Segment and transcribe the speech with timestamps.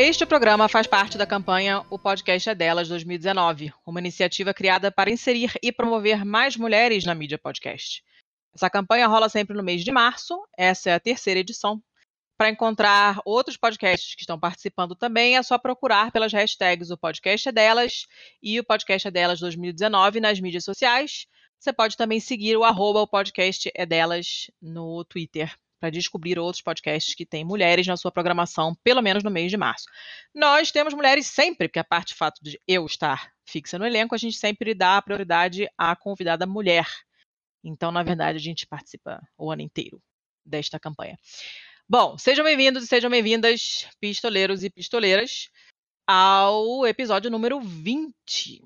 [0.00, 5.10] Este programa faz parte da campanha O Podcast é Delas 2019, uma iniciativa criada para
[5.10, 8.04] inserir e promover mais mulheres na mídia podcast.
[8.54, 11.82] Essa campanha rola sempre no mês de março, essa é a terceira edição.
[12.38, 17.48] Para encontrar outros podcasts que estão participando também, é só procurar pelas hashtags O Podcast
[17.48, 18.06] é Delas
[18.40, 21.26] e O Podcast é Delas 2019 nas mídias sociais.
[21.58, 26.62] Você pode também seguir o arroba O Podcast é Delas no Twitter para descobrir outros
[26.62, 29.86] podcasts que têm mulheres na sua programação, pelo menos no mês de março.
[30.34, 34.14] Nós temos mulheres sempre, porque a parte do fato de eu estar fixa no elenco,
[34.14, 36.86] a gente sempre dá prioridade à convidada mulher.
[37.62, 40.00] Então, na verdade, a gente participa o ano inteiro
[40.44, 41.18] desta campanha.
[41.88, 45.50] Bom, sejam bem-vindos e sejam bem-vindas, pistoleiros e pistoleiras,
[46.06, 48.62] ao episódio número 20.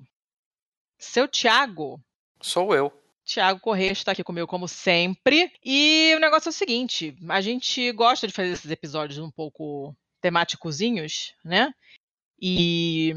[0.97, 2.01] Seu Tiago.
[2.41, 3.02] Sou eu.
[3.25, 5.51] Tiago Corrêa está aqui comigo como sempre.
[5.63, 9.95] E o negócio é o seguinte: a gente gosta de fazer esses episódios um pouco
[10.21, 11.73] temáticozinhos, né?
[12.45, 13.13] E,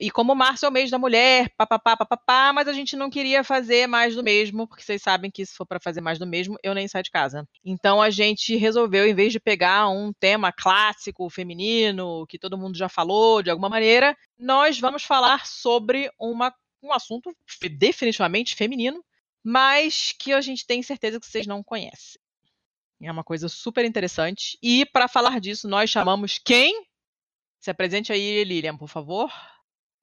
[0.00, 3.42] e como março é o mês da mulher, papapá, papapá, mas a gente não queria
[3.42, 6.56] fazer mais do mesmo, porque vocês sabem que se for para fazer mais do mesmo,
[6.62, 7.44] eu nem saio de casa.
[7.64, 12.78] Então a gente resolveu, em vez de pegar um tema clássico, feminino, que todo mundo
[12.78, 17.34] já falou de alguma maneira, nós vamos falar sobre uma, um assunto
[17.78, 19.02] definitivamente feminino,
[19.48, 22.20] mas que a gente tem certeza que vocês não conhecem.
[23.00, 24.58] É uma coisa super interessante.
[24.62, 26.86] E para falar disso, nós chamamos quem?
[27.58, 29.32] Se apresente aí, Lilian, por favor.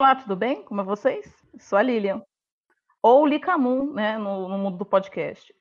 [0.01, 0.63] Olá, tudo bem?
[0.63, 1.31] Como é vocês?
[1.59, 2.23] Sou a Lilian.
[3.03, 5.53] Ou Licamun, né, no, no mundo do podcast.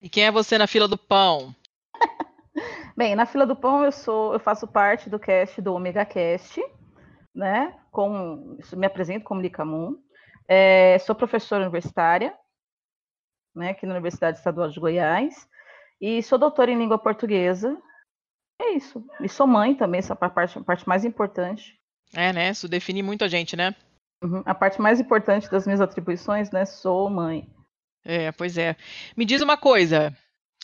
[0.00, 1.52] E quem é você na fila do pão?
[2.96, 6.62] Bem, na fila do pão eu sou, eu faço parte do cast do Omega Cast,
[7.34, 7.76] né?
[7.90, 9.96] Com, me apresento como Licamun.
[10.46, 12.32] É, sou professora universitária,
[13.58, 15.48] né, aqui na Universidade Estadual de Goiás,
[16.00, 17.76] e sou doutora em língua portuguesa.
[18.60, 19.04] É isso.
[19.20, 21.78] E sou mãe também, essa parte, a parte mais importante.
[22.14, 22.50] É, né?
[22.50, 23.74] Isso define muito a gente, né?
[24.22, 24.42] Uhum.
[24.46, 26.64] A parte mais importante das minhas atribuições, né?
[26.64, 27.48] Sou mãe.
[28.04, 28.76] É, pois é.
[29.16, 30.16] Me diz uma coisa.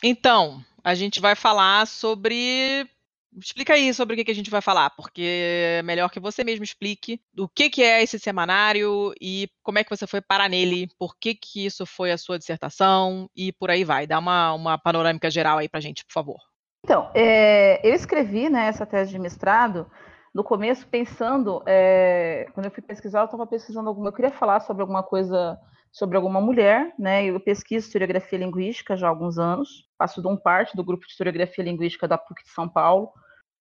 [0.03, 2.89] Então, a gente vai falar sobre
[3.37, 6.63] Explica aí sobre o que, a gente vai falar, porque é melhor que você mesmo
[6.63, 11.17] explique o que, é esse semanário e como é que você foi parar nele, por
[11.17, 14.07] que, que isso foi a sua dissertação e por aí vai.
[14.07, 16.39] Dá uma, uma panorâmica geral aí pra gente, por favor.
[16.83, 19.89] Então, é, eu escrevi né, essa tese de mestrado
[20.33, 24.59] no começo pensando, é, quando eu fui pesquisar, eu estava pesquisando alguma, eu queria falar
[24.59, 25.57] sobre alguma coisa
[25.95, 27.23] sobre alguma mulher, né?
[27.23, 31.11] Eu pesquiso historiografia linguística já há alguns anos, faço de um parte do grupo de
[31.13, 33.13] historiografia linguística da PUC de São Paulo.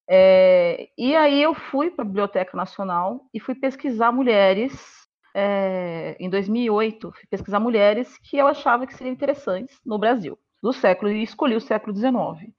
[0.09, 5.05] É, e aí eu fui para a Biblioteca Nacional e fui pesquisar mulheres
[5.35, 10.73] é, em 2008, fui pesquisar mulheres que eu achava que seriam interessantes no Brasil, do
[10.73, 12.53] século, e escolhi o século XIX.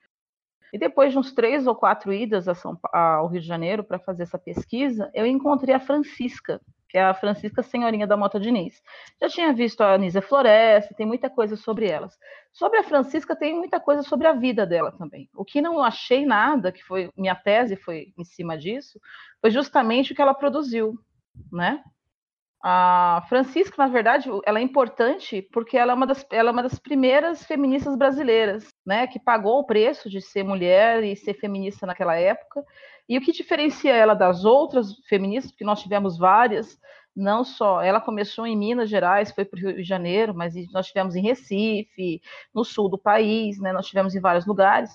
[0.74, 4.24] E depois de uns três ou quatro idas São, ao Rio de Janeiro para fazer
[4.24, 6.60] essa pesquisa, eu encontrei a Francisca,
[6.96, 8.82] que é a Francisca Senhorinha da Mota Diniz.
[9.22, 12.18] Já tinha visto a Anísia Floresta, tem muita coisa sobre elas.
[12.54, 15.30] Sobre a Francisca, tem muita coisa sobre a vida dela também.
[15.36, 18.98] O que não achei nada, que foi minha tese foi em cima disso,
[19.42, 20.98] foi justamente o que ela produziu,
[21.52, 21.84] né?
[22.64, 26.64] A Francisca, na verdade, ela é importante porque ela é uma das, ela é uma
[26.64, 31.86] das primeiras feministas brasileiras, né, que pagou o preço de ser mulher e ser feminista
[31.86, 32.64] naquela época.
[33.08, 36.80] E o que diferencia ela das outras feministas, porque nós tivemos várias,
[37.16, 40.88] não só, ela começou em Minas Gerais, foi para o Rio de Janeiro, mas nós
[40.88, 42.22] tivemos em Recife,
[42.54, 44.92] no sul do país, né, nós tivemos em vários lugares.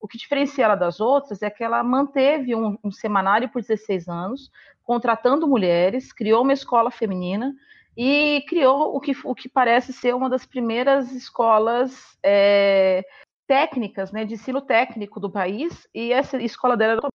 [0.00, 4.08] O que diferencia ela das outras é que ela manteve um, um semanário por 16
[4.08, 4.50] anos,
[4.82, 7.54] contratando mulheres, criou uma escola feminina
[7.96, 13.04] e criou o que, o que parece ser uma das primeiras escolas é,
[13.46, 17.12] técnicas, né, de ensino técnico do país, e essa escola dela era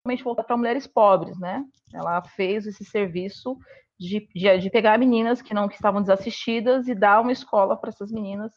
[0.00, 1.64] totalmente voltada para mulheres pobres, né?
[1.92, 3.56] Ela fez esse serviço
[3.98, 7.90] de, de, de, pegar meninas que não que estavam desassistidas e dar uma escola para
[7.90, 8.52] essas meninas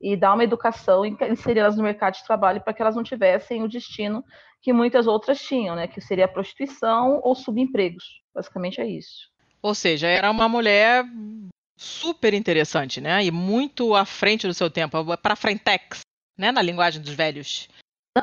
[0.00, 3.02] e dar uma educação e inserir elas no mercado de trabalho para que elas não
[3.02, 4.24] tivessem o destino
[4.62, 5.86] que muitas outras tinham, né?
[5.86, 8.22] Que seria a prostituição ou subempregos.
[8.34, 9.30] Basicamente é isso.
[9.60, 11.04] Ou seja, era uma mulher
[11.76, 13.24] super interessante, né?
[13.24, 16.00] E muito à frente do seu tempo, para frentex,
[16.38, 16.52] né?
[16.52, 17.68] Na linguagem dos velhos.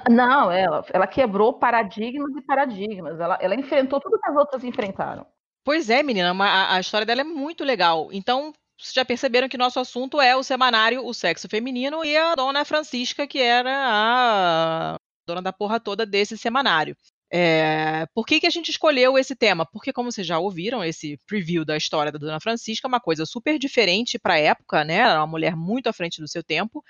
[0.09, 3.19] Não, ela, ela quebrou paradigmas e paradigmas.
[3.19, 5.25] Ela, ela enfrentou tudo que as outras enfrentaram.
[5.63, 8.09] Pois é, menina, a, a história dela é muito legal.
[8.11, 12.33] Então, vocês já perceberam que nosso assunto é o semanário O Sexo Feminino e a
[12.35, 14.95] dona Francisca, que era a
[15.27, 16.95] dona da porra toda desse semanário.
[17.33, 19.65] É, por que, que a gente escolheu esse tema?
[19.65, 23.25] Porque, como vocês já ouviram, esse preview da história da Dona Francisca é uma coisa
[23.25, 24.95] super diferente para a época, né?
[24.95, 26.83] Era uma mulher muito à frente do seu tempo.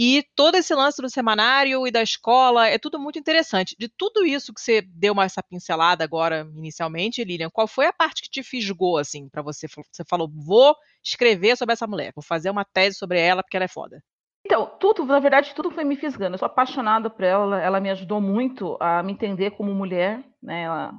[0.00, 3.74] E todo esse lance do semanário e da escola é tudo muito interessante.
[3.76, 7.92] De tudo isso que você deu uma, essa pincelada agora, inicialmente, Lilian, qual foi a
[7.92, 9.66] parte que te fisgou, assim, para você?
[9.66, 13.64] Você falou, vou escrever sobre essa mulher, vou fazer uma tese sobre ela porque ela
[13.64, 14.00] é foda.
[14.46, 16.34] Então, tudo, na verdade, tudo foi me fisgando.
[16.34, 20.62] Eu sou apaixonada por ela, ela me ajudou muito a me entender como mulher, né?
[20.62, 20.92] Ela,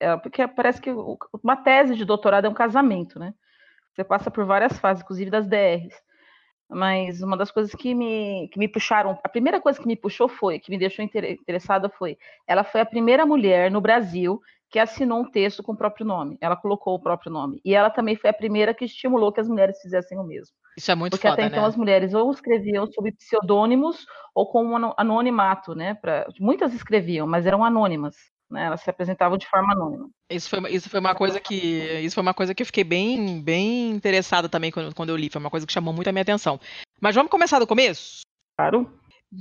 [0.00, 0.90] ela, porque parece que
[1.44, 3.34] uma tese de doutorado é um casamento, né?
[3.92, 5.94] Você passa por várias fases, inclusive das DRs.
[6.70, 10.28] Mas uma das coisas que me, que me puxaram, a primeira coisa que me puxou
[10.28, 14.40] foi, que me deixou interessada foi, ela foi a primeira mulher no Brasil
[14.70, 16.38] que assinou um texto com o próprio nome.
[16.40, 17.60] Ela colocou o próprio nome.
[17.64, 20.54] E ela também foi a primeira que estimulou que as mulheres fizessem o mesmo.
[20.78, 21.68] Isso é muito Porque foda, até então né?
[21.68, 25.94] as mulheres ou escreviam sob pseudônimos ou com um anonimato, né?
[25.94, 28.14] Pra, muitas escreviam, mas eram anônimas.
[28.50, 30.10] Né, elas se apresentavam de forma anônima.
[30.28, 33.40] Isso foi, isso foi uma coisa que isso foi uma coisa que eu fiquei bem
[33.40, 35.30] bem interessada também quando, quando eu li.
[35.30, 36.58] Foi uma coisa que chamou muito a minha atenção.
[37.00, 38.22] Mas vamos começar do começo?
[38.58, 38.92] Claro.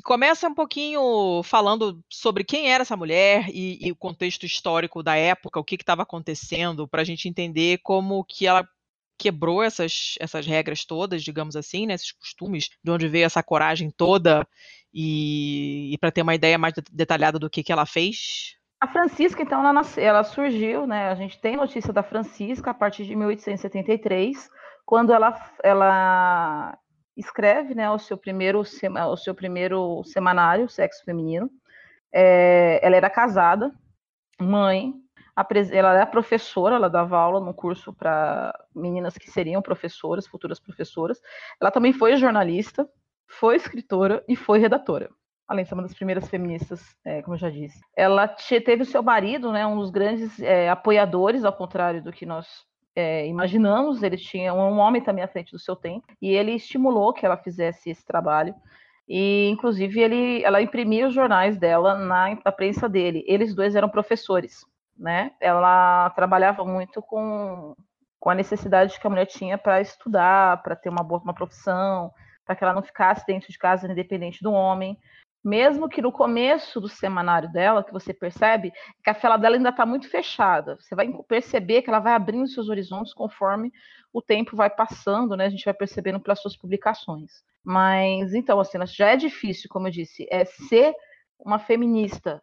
[0.04, 5.16] Começa um pouquinho falando sobre quem era essa mulher e, e o contexto histórico da
[5.16, 8.68] época, o que estava acontecendo, para a gente entender como que ela
[9.18, 13.90] quebrou essas, essas regras todas, digamos assim, né, esses costumes, de onde veio essa coragem
[13.90, 14.48] toda,
[14.94, 18.59] e, e para ter uma ideia mais detalhada do que, que ela fez.
[18.81, 21.10] A Francisca, então, ela, nasceu, ela surgiu, né?
[21.10, 24.50] A gente tem notícia da Francisca a partir de 1873,
[24.86, 26.78] quando ela, ela
[27.16, 31.50] escreve, né, o seu primeiro, o seu primeiro semanário, Sexo Feminino.
[32.14, 33.70] É, ela era casada,
[34.40, 34.94] mãe,
[35.74, 41.22] ela era professora, ela dava aula num curso para meninas que seriam professoras, futuras professoras.
[41.60, 42.88] Ela também foi jornalista,
[43.28, 45.10] foi escritora e foi redatora
[45.50, 47.81] além de ser uma das primeiras feministas, é, como eu já disse.
[47.98, 52.24] Ela teve o seu marido, né, um dos grandes é, apoiadores, ao contrário do que
[52.24, 52.48] nós
[52.96, 54.04] é, imaginamos.
[54.04, 57.36] Ele tinha um homem também à frente do seu tempo e ele estimulou que ela
[57.36, 58.54] fizesse esse trabalho.
[59.07, 63.25] E, inclusive, ele, ela imprimia os jornais dela na, na prensa dele.
[63.28, 64.63] Eles dois eram professores,
[64.96, 65.31] né?
[65.42, 67.74] Ela trabalhava muito com,
[68.19, 72.13] com a necessidade que a mulher tinha para estudar, para ter uma boa uma profissão,
[72.46, 74.96] para que ela não ficasse dentro de casa independente do homem
[75.44, 78.71] mesmo que no começo do semanário dela, que você percebe
[79.03, 80.77] que a fala dela ainda está muito fechada.
[80.80, 83.71] Você vai perceber que ela vai abrindo seus horizontes conforme
[84.12, 85.45] o tempo vai passando, né?
[85.45, 87.31] A gente vai percebendo pelas suas publicações.
[87.63, 90.94] Mas então, assim, já é difícil, como eu disse, é ser
[91.39, 92.41] uma feminista,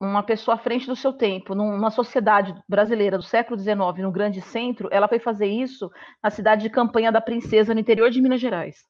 [0.00, 4.40] uma pessoa à frente do seu tempo, numa sociedade brasileira do século XIX, no grande
[4.40, 5.90] centro, ela foi fazer isso
[6.22, 8.84] na cidade de Campanha da Princesa, no interior de Minas Gerais.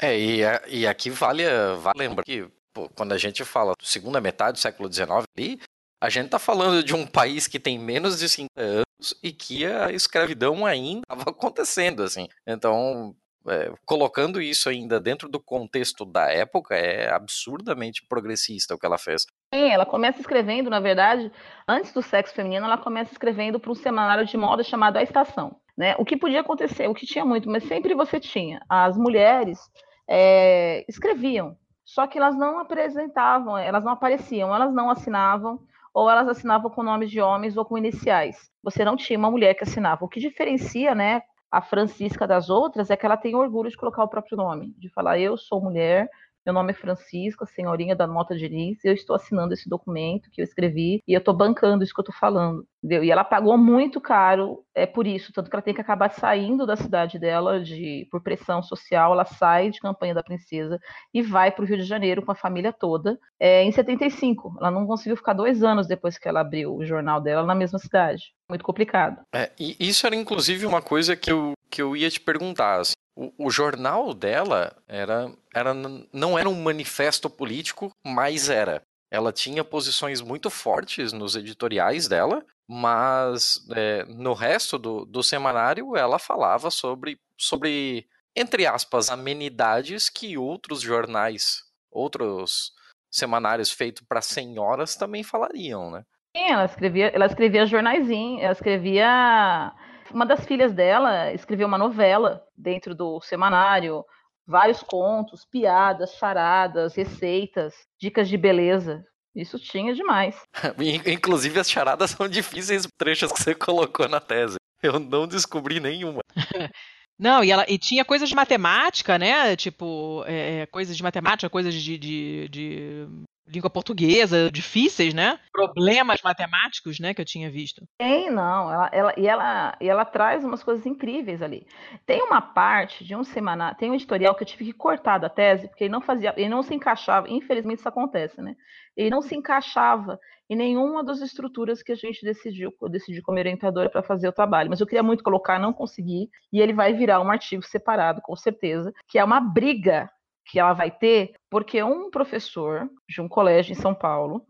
[0.00, 1.44] É, e, e aqui vale,
[1.76, 2.46] vale lembrar que
[2.76, 5.58] pô, quando a gente fala segunda metade do século XIX ali,
[5.98, 9.64] a gente está falando de um país que tem menos de 50 anos e que
[9.64, 12.28] a escravidão ainda estava acontecendo, assim.
[12.46, 13.16] Então,
[13.48, 18.98] é, colocando isso ainda dentro do contexto da época, é absurdamente progressista o que ela
[18.98, 19.24] fez.
[19.54, 21.32] Sim, ela começa escrevendo, na verdade,
[21.66, 25.56] antes do sexo feminino, ela começa escrevendo para um semanário de moda chamado A Estação.
[25.74, 25.94] Né?
[25.98, 28.60] O que podia acontecer, o que tinha muito, mas sempre você tinha.
[28.68, 29.58] As mulheres
[30.06, 31.56] é, escreviam,
[31.86, 35.60] só que elas não apresentavam, elas não apareciam, elas não assinavam,
[35.94, 38.50] ou elas assinavam com nomes de homens ou com iniciais.
[38.62, 40.04] Você não tinha uma mulher que assinava.
[40.04, 44.02] O que diferencia, né, a Francisca das outras é que ela tem orgulho de colocar
[44.02, 46.10] o próprio nome, de falar eu sou mulher,
[46.46, 50.44] meu nome é Francisca, senhorinha da Mota Diniz, eu estou assinando esse documento que eu
[50.44, 52.64] escrevi e eu estou bancando isso que eu estou falando.
[52.78, 53.02] Entendeu?
[53.02, 56.64] E ela pagou muito caro é por isso, tanto que ela tem que acabar saindo
[56.64, 60.78] da cidade dela de por pressão social, ela sai de Campanha da Princesa
[61.12, 64.56] e vai para o Rio de Janeiro com a família toda é, em 75.
[64.60, 67.80] Ela não conseguiu ficar dois anos depois que ela abriu o jornal dela na mesma
[67.80, 68.34] cidade.
[68.48, 69.20] Muito complicado.
[69.34, 72.80] É, e isso era inclusive uma coisa que eu, que eu ia te perguntar.
[72.80, 72.92] Assim.
[73.16, 75.72] O, jornal dela era, era,
[76.12, 78.82] não era um manifesto político, mas era.
[79.10, 85.96] Ela tinha posições muito fortes nos editoriais dela, mas é, no resto do, do semanário
[85.96, 88.06] ela falava sobre, sobre,
[88.36, 92.72] entre aspas, amenidades que outros jornais, outros
[93.10, 96.04] semanários feitos para senhoras também falariam, né?
[96.36, 99.72] Sim, ela escrevia, ela escrevia jornaizinho, ela escrevia
[100.16, 104.02] uma das filhas dela escreveu uma novela dentro do semanário,
[104.46, 109.04] vários contos, piadas, charadas, receitas, dicas de beleza.
[109.34, 110.34] Isso tinha demais.
[111.06, 114.56] Inclusive as charadas são difíceis trechos que você colocou na tese.
[114.82, 116.22] Eu não descobri nenhuma.
[117.18, 119.56] Não, e ela e tinha coisas de matemática, né?
[119.56, 123.08] Tipo, é, coisas de matemática, coisas de, de, de
[123.48, 125.38] língua portuguesa, difíceis, né?
[125.52, 127.86] Problemas matemáticos, né, que eu tinha visto.
[127.98, 128.72] Tem, não.
[128.72, 131.66] Ela, ela, e, ela, e ela traz umas coisas incríveis ali.
[132.04, 135.28] Tem uma parte de um semanário, tem um editorial que eu tive que cortar da
[135.28, 138.54] tese, porque ele não fazia, ele não se encaixava, infelizmente isso acontece, né?
[138.96, 143.38] Ele não se encaixava em nenhuma das estruturas que a gente decidiu, eu decidi como
[143.38, 144.70] orientadora para fazer o trabalho.
[144.70, 148.34] Mas eu queria muito colocar, não consegui, e ele vai virar um artigo separado, com
[148.36, 150.08] certeza, que é uma briga
[150.46, 154.42] que ela vai ter, porque um professor de um colégio em São Paulo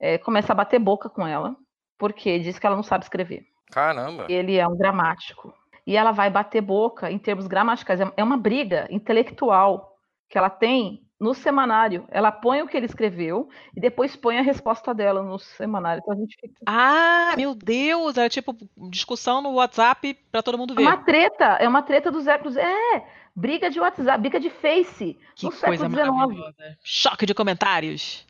[0.00, 1.54] é, começa a bater boca com ela,
[1.98, 3.44] porque diz que ela não sabe escrever.
[3.70, 4.26] Caramba!
[4.28, 5.54] Ele é um gramático.
[5.86, 8.00] E ela vai bater boca em termos gramaticais.
[8.00, 9.96] É, é uma briga intelectual
[10.28, 12.04] que ela tem no semanário.
[12.10, 16.00] Ela põe o que ele escreveu e depois põe a resposta dela no semanário.
[16.02, 16.54] Então a gente fica...
[16.66, 18.18] Ah, meu Deus!
[18.18, 18.56] É tipo
[18.90, 20.82] discussão no WhatsApp para todo mundo ver.
[20.82, 22.56] É uma treta, é uma treta dos séculos.
[22.56, 25.18] É, briga de WhatsApp, briga de Face.
[25.34, 26.78] Que coisa maravilhosa.
[26.84, 28.26] Choque de comentários.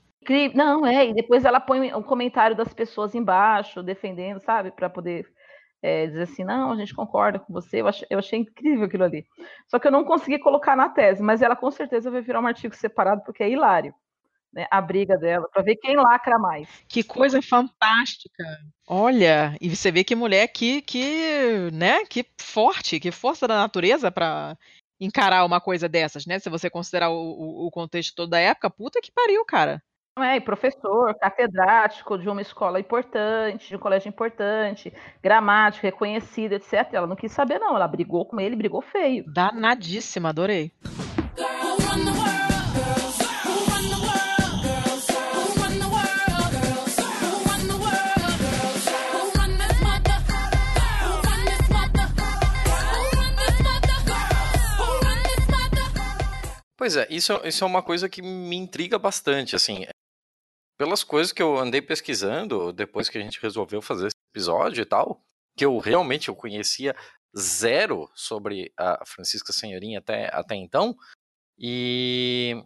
[0.54, 5.26] Não, é, e depois ela põe o comentário das pessoas embaixo, defendendo, sabe, para poder
[5.82, 9.04] é, dizer assim, não, a gente concorda com você, eu achei, eu achei, incrível aquilo
[9.04, 9.26] ali.
[9.66, 12.46] Só que eu não consegui colocar na tese, mas ela com certeza vai virar um
[12.46, 13.92] artigo separado, porque é hilário.
[14.54, 16.68] Né, a briga dela, para ver quem lacra mais.
[16.86, 18.44] Que coisa fantástica.
[18.86, 24.12] Olha, e você vê que mulher que, que, né, que forte, que força da natureza
[24.12, 24.54] para
[25.04, 26.38] encarar uma coisa dessas, né?
[26.38, 29.82] Se você considerar o, o, contexto todo da época, puta que pariu, cara.
[30.18, 34.92] É, e professor, catedrático de uma escola importante, de um colégio importante,
[35.22, 36.86] gramático, reconhecido, etc.
[36.92, 37.74] Ela não quis saber, não.
[37.74, 39.24] Ela brigou com ele, brigou feio.
[39.26, 40.70] Danadíssima, adorei.
[56.82, 59.84] Pois é, isso, isso é uma coisa que me intriga bastante, assim
[60.76, 64.84] pelas coisas que eu andei pesquisando depois que a gente resolveu fazer esse episódio e
[64.84, 65.22] tal,
[65.56, 66.92] que eu realmente eu conhecia
[67.38, 70.96] zero sobre a Francisca Senhorinha até, até então,
[71.56, 72.60] e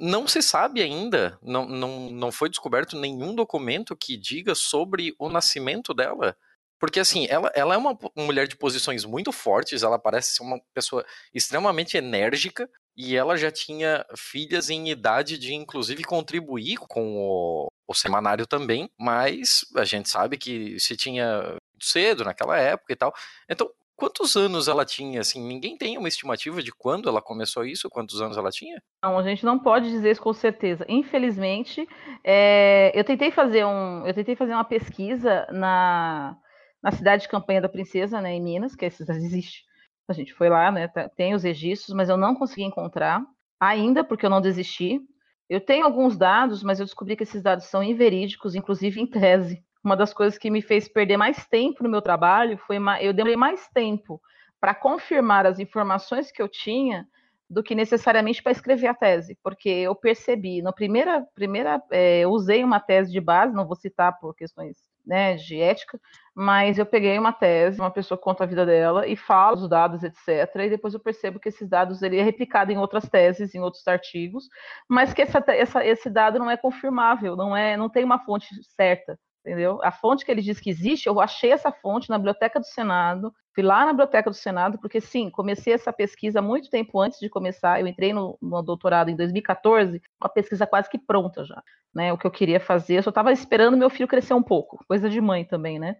[0.00, 5.28] não se sabe ainda, não, não, não foi descoberto nenhum documento que diga sobre o
[5.28, 6.36] nascimento dela.
[6.80, 10.60] Porque, assim, ela, ela é uma mulher de posições muito fortes, ela parece ser uma
[10.74, 17.68] pessoa extremamente enérgica, e ela já tinha filhas em idade de, inclusive, contribuir com o,
[17.86, 23.12] o semanário também, mas a gente sabe que se tinha cedo naquela época e tal.
[23.48, 25.20] Então, quantos anos ela tinha?
[25.20, 28.82] Assim, ninguém tem uma estimativa de quando ela começou isso, quantos anos ela tinha?
[29.02, 30.84] Não, a gente não pode dizer isso com certeza.
[30.88, 31.86] Infelizmente,
[32.24, 36.36] é, eu tentei fazer um, eu tentei fazer uma pesquisa na,
[36.82, 39.69] na cidade de Campanha da Princesa, né, em Minas, que existe
[40.10, 40.88] a gente foi lá, né?
[40.88, 43.24] Tá, tem os registros, mas eu não consegui encontrar
[43.58, 45.00] ainda, porque eu não desisti.
[45.48, 49.64] Eu tenho alguns dados, mas eu descobri que esses dados são inverídicos, inclusive em tese.
[49.82, 53.36] Uma das coisas que me fez perder mais tempo no meu trabalho foi eu demorei
[53.36, 54.20] mais tempo
[54.60, 57.06] para confirmar as informações que eu tinha
[57.48, 62.30] do que necessariamente para escrever a tese, porque eu percebi, na primeira, primeira é, eu
[62.30, 64.76] usei uma tese de base, não vou citar por questões
[65.06, 66.00] né, de ética,
[66.34, 70.02] mas eu peguei uma tese, uma pessoa conta a vida dela e fala os dados,
[70.02, 70.54] etc.
[70.66, 73.86] E depois eu percebo que esses dados ele é replicado em outras teses, em outros
[73.88, 74.48] artigos,
[74.88, 78.48] mas que essa, essa, esse dado não é confirmável, não é, não tem uma fonte
[78.76, 79.80] certa entendeu?
[79.82, 83.34] A fonte que ele diz que existe, eu achei essa fonte na Biblioteca do Senado,
[83.54, 87.28] fui lá na Biblioteca do Senado, porque sim, comecei essa pesquisa muito tempo antes de
[87.28, 91.62] começar, eu entrei no, no doutorado em 2014, com a pesquisa quase que pronta já,
[91.94, 94.84] né, o que eu queria fazer, eu só estava esperando meu filho crescer um pouco,
[94.86, 95.96] coisa de mãe também, né,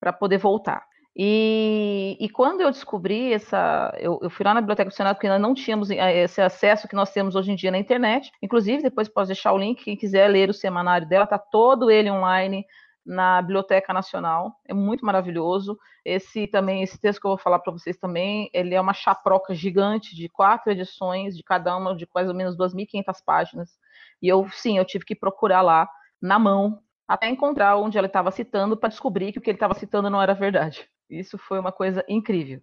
[0.00, 0.86] para poder voltar.
[1.16, 3.92] E, e, quando eu descobri essa.
[3.98, 6.86] Eu, eu, fui lá na Biblioteca do Senado, porque ainda não tínhamos eh, esse acesso
[6.86, 8.30] que nós temos hoje em dia na internet.
[8.40, 12.08] Inclusive, depois posso deixar o link, quem quiser ler o semanário dela, está todo ele
[12.10, 12.64] online
[13.04, 14.54] na Biblioteca Nacional.
[14.66, 15.78] É muito maravilhoso.
[16.04, 19.54] Esse também, esse texto que eu vou falar para vocês também, ele é uma chaproca
[19.54, 23.78] gigante de quatro edições, de cada uma de mais ou menos 2.500 páginas.
[24.22, 25.88] E eu, sim, eu tive que procurar lá
[26.20, 29.74] na mão até encontrar onde ela estava citando para descobrir que o que ele estava
[29.74, 30.88] citando não era verdade.
[31.10, 32.60] Isso foi uma coisa incrível,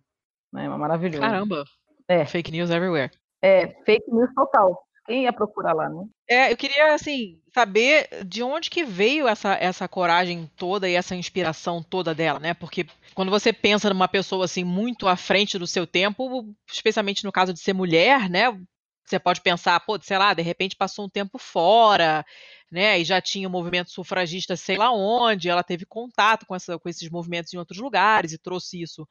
[0.51, 0.67] né?
[0.69, 1.21] Maravilhoso.
[1.21, 1.63] Caramba.
[2.07, 2.25] É.
[2.25, 3.11] Fake news everywhere.
[3.41, 4.85] É, fake news total.
[5.05, 6.03] Quem ia procurar lá, né?
[6.27, 11.15] É, eu queria, assim, saber de onde que veio essa, essa coragem toda e essa
[11.15, 12.55] inspiração toda dela, né?
[12.55, 17.31] Porque quando você pensa numa pessoa, assim, muito à frente do seu tempo, especialmente no
[17.31, 18.45] caso de ser mulher, né?
[19.05, 22.25] Você pode pensar, pô, sei lá, de repente passou um tempo fora,
[22.75, 22.99] né?
[22.99, 26.89] E já tinha o movimento sufragista, sei lá onde, ela teve contato com, essa, com
[26.89, 29.07] esses movimentos em outros lugares e trouxe isso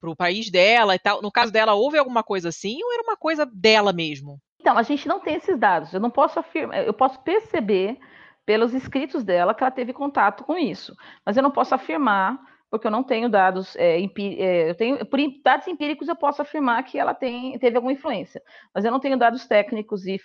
[0.00, 1.20] para o país dela e tal.
[1.20, 4.40] No caso dela, houve alguma coisa assim ou era uma coisa dela mesmo?
[4.60, 5.92] Então, a gente não tem esses dados.
[5.92, 7.98] Eu não posso afirmar, eu posso perceber
[8.46, 10.94] pelos escritos dela que ela teve contato com isso,
[11.26, 12.38] mas eu não posso afirmar
[12.70, 16.84] porque eu não tenho dados, é, é, eu tenho, por dados empíricos eu posso afirmar
[16.84, 18.40] que ela tem, teve alguma influência,
[18.72, 20.20] mas eu não tenho dados técnicos e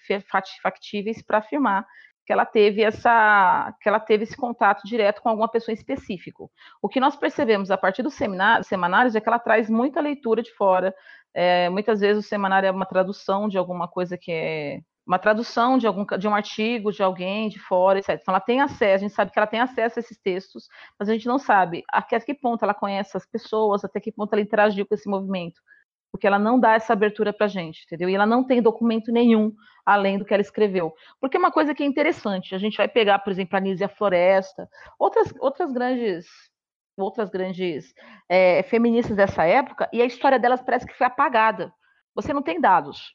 [0.61, 1.87] factíveis para afirmar
[2.25, 6.51] que ela teve essa, que ela teve esse contato direto com alguma pessoa específico.
[6.81, 10.51] O que nós percebemos a partir dos semanários é que ela traz muita leitura de
[10.53, 10.93] fora.
[11.33, 15.77] É, muitas vezes o semanário é uma tradução de alguma coisa que é uma tradução
[15.77, 18.17] de algum de um artigo de alguém de fora, etc.
[18.19, 20.67] Então ela tem acesso, a gente sabe que ela tem acesso a esses textos,
[20.99, 24.33] mas a gente não sabe até que ponto ela conhece as pessoas, até que ponto
[24.33, 25.61] ela interagiu com esse movimento
[26.15, 28.07] porque ela não dá essa abertura para a gente, entendeu?
[28.07, 29.53] E ela não tem documento nenhum
[29.85, 30.93] além do que ela escreveu.
[31.19, 33.89] Porque é uma coisa que é interessante, a gente vai pegar, por exemplo, a Nízia
[33.89, 34.65] Floresta,
[34.97, 36.25] outras, outras grandes
[36.95, 37.93] outras grandes
[38.29, 41.69] é, feministas dessa época, e a história delas parece que foi apagada.
[42.15, 43.13] Você não tem dados.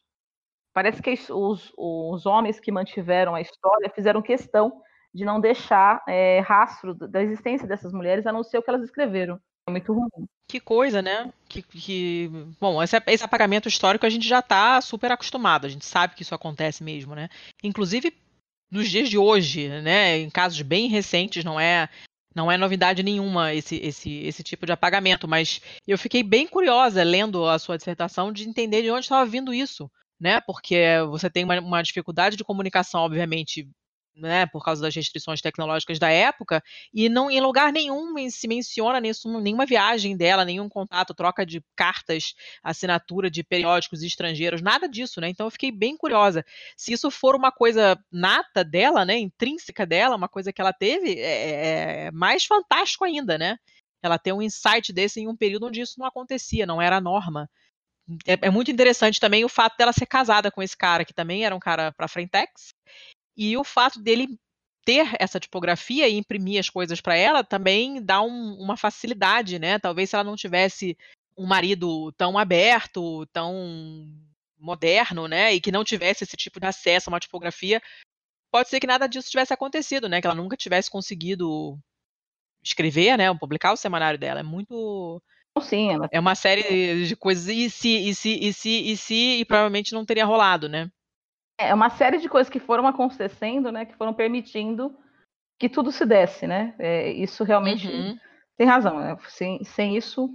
[0.74, 4.82] Parece que os, os homens que mantiveram a história fizeram questão
[5.14, 8.82] de não deixar é, rastro da existência dessas mulheres, a não ser o que elas
[8.82, 9.40] escreveram.
[9.70, 10.26] Muito ruim.
[10.48, 11.32] Que coisa, né?
[11.48, 12.30] Que, que...
[12.60, 16.22] Bom, esse, esse apagamento histórico a gente já está super acostumado, a gente sabe que
[16.22, 17.28] isso acontece mesmo, né?
[17.62, 18.12] Inclusive
[18.70, 20.18] nos dias de hoje, né?
[20.18, 21.88] Em casos bem recentes, não é
[22.34, 27.02] não é novidade nenhuma esse, esse, esse tipo de apagamento, mas eu fiquei bem curiosa
[27.02, 30.40] lendo a sua dissertação de entender de onde estava vindo isso, né?
[30.40, 30.76] Porque
[31.08, 33.68] você tem uma, uma dificuldade de comunicação, obviamente,
[34.20, 36.62] né, por causa das restrições tecnológicas da época,
[36.92, 41.62] e não em lugar nenhum se menciona nisso, nenhuma viagem dela, nenhum contato, troca de
[41.74, 45.28] cartas, assinatura de periódicos estrangeiros, nada disso, né?
[45.28, 46.44] Então eu fiquei bem curiosa.
[46.76, 51.18] Se isso for uma coisa nata dela, né, intrínseca dela, uma coisa que ela teve,
[51.18, 53.56] é, é, é mais fantástico ainda, né?
[54.02, 57.00] Ela ter um insight desse em um período onde isso não acontecia, não era a
[57.00, 57.48] norma.
[58.26, 61.44] É, é muito interessante também o fato dela ser casada com esse cara, que também
[61.44, 62.74] era um cara para Frentex,
[63.36, 64.38] e o fato dele
[64.84, 69.78] ter essa tipografia e imprimir as coisas para ela também dá um, uma facilidade, né?
[69.78, 70.96] Talvez se ela não tivesse
[71.36, 74.06] um marido tão aberto, tão
[74.58, 75.54] moderno, né?
[75.54, 77.80] E que não tivesse esse tipo de acesso a uma tipografia,
[78.50, 80.20] pode ser que nada disso tivesse acontecido, né?
[80.20, 81.78] Que ela nunca tivesse conseguido
[82.62, 83.32] escrever, né?
[83.34, 84.40] Publicar o semanário dela.
[84.40, 85.22] É muito.
[85.62, 86.08] Sim, ela...
[86.12, 87.48] É uma série de coisas.
[87.48, 90.90] E se, e se, e se, e se, e provavelmente não teria rolado, né?
[91.60, 93.84] É uma série de coisas que foram acontecendo, né?
[93.84, 94.96] Que foram permitindo
[95.58, 96.74] que tudo se desse, né?
[96.78, 98.16] É, isso realmente uhum.
[98.56, 98.98] tem razão.
[98.98, 99.16] Né?
[99.28, 100.30] Sem, sem isso,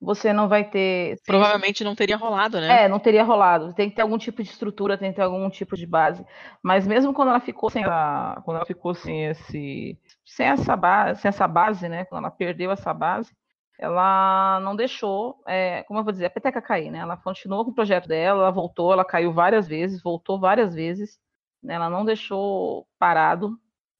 [0.00, 1.18] você não vai ter.
[1.24, 2.84] Provavelmente não teria rolado, né?
[2.84, 3.72] É, não teria rolado.
[3.74, 6.24] Tem que ter algum tipo de estrutura, tem que ter algum tipo de base.
[6.62, 11.20] Mas mesmo quando ela ficou sem a, quando ela ficou sem esse, sem essa base,
[11.20, 12.04] sem essa base, né?
[12.04, 13.32] Quando ela perdeu essa base,
[13.78, 16.98] ela não deixou, é, como eu vou dizer, a peteca cair, né?
[16.98, 21.18] Ela continuou com o projeto dela, ela voltou, ela caiu várias vezes, voltou várias vezes,
[21.62, 21.74] né?
[21.74, 23.58] ela não deixou parado,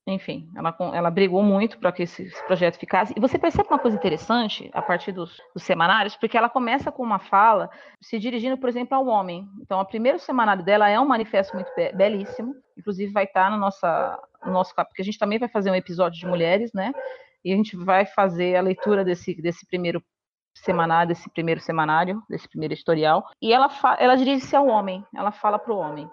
[0.08, 3.12] enfim, ela, ela brigou muito para que esse, esse, projeto ficasse.
[3.16, 7.02] E você percebe uma coisa interessante a partir dos, dos, semanários, porque ela começa com
[7.02, 7.68] uma fala
[8.00, 9.48] se dirigindo, por exemplo, ao homem.
[9.60, 13.56] Então, o primeiro semanário dela é um manifesto muito be belíssimo, inclusive vai estar no,
[13.56, 16.92] no nosso porque a gente também vai fazer um episódio de mulheres, né?
[17.46, 20.02] E a gente vai fazer a leitura desse, desse primeiro
[20.52, 23.68] semanário, desse primeiro semanário, desse primeiro editorial, e ela,
[24.00, 26.10] ela dirige-se ao homem, ela fala para o homem.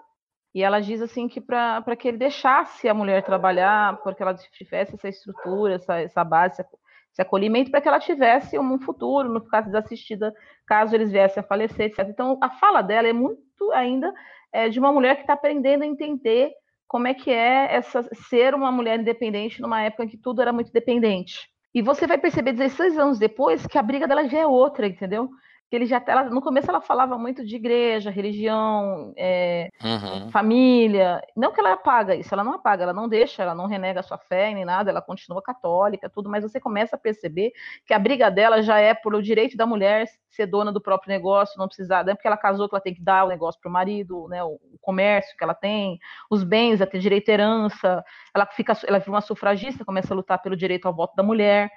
[0.54, 4.94] E ela diz assim que para que ele deixasse a mulher trabalhar, porque ela tivesse
[4.94, 6.64] essa estrutura, essa, essa base,
[7.10, 10.32] esse acolhimento, para que ela tivesse um futuro, não ficasse desassistida
[10.64, 12.06] caso eles viessem a falecer, etc.
[12.08, 14.14] Então, a fala dela é muito ainda
[14.52, 16.52] é, de uma mulher que está aprendendo a entender
[16.94, 20.52] como é que é essa ser uma mulher independente numa época em que tudo era
[20.52, 21.50] muito dependente.
[21.74, 25.28] E você vai perceber 16 anos depois que a briga dela já é outra, entendeu?
[25.74, 30.30] Que ele já ela, no começo ela falava muito de igreja, religião, é, uhum.
[30.30, 31.20] família.
[31.36, 34.02] Não que ela apaga isso, ela não apaga, ela não deixa, ela não renega a
[34.04, 37.50] sua fé nem nada, ela continua católica, tudo, mas você começa a perceber
[37.84, 41.10] que a briga dela já é por o direito da mulher ser dona do próprio
[41.10, 43.68] negócio, não precisar, é porque ela casou que ela tem que dar o negócio para
[43.68, 45.98] o marido, né, o, o, comércio que ela tem,
[46.30, 50.16] os bens, ela tem direito à herança, ela fica, ela vira uma sufragista, começa a
[50.16, 51.70] lutar pelo direito ao voto da mulher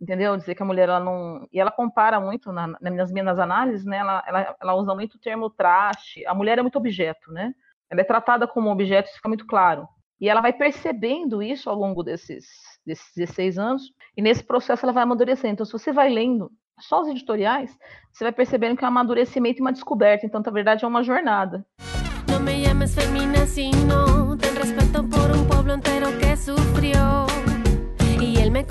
[0.00, 0.36] entendeu?
[0.36, 3.98] Dizer que a mulher ela não e ela compara muito na, nas minhas análises, né?
[3.98, 6.26] Ela, ela, ela usa muito o termo traste.
[6.26, 7.52] A mulher é muito objeto, né?
[7.90, 9.86] Ela é tratada como objeto, isso fica muito claro.
[10.20, 12.46] E ela vai percebendo isso ao longo desses,
[12.86, 13.82] desses 16 anos,
[14.16, 15.54] e nesse processo ela vai amadurecendo.
[15.54, 17.76] Então, se você vai lendo só os editoriais,
[18.12, 20.26] você vai percebendo que é um amadurecimento e uma descoberta.
[20.26, 21.64] Então, na verdade, é uma jornada.
[22.28, 27.26] Não me llames femina sino ten respeto por un pueblo entero que sufrió.
[28.20, 28.64] Y él me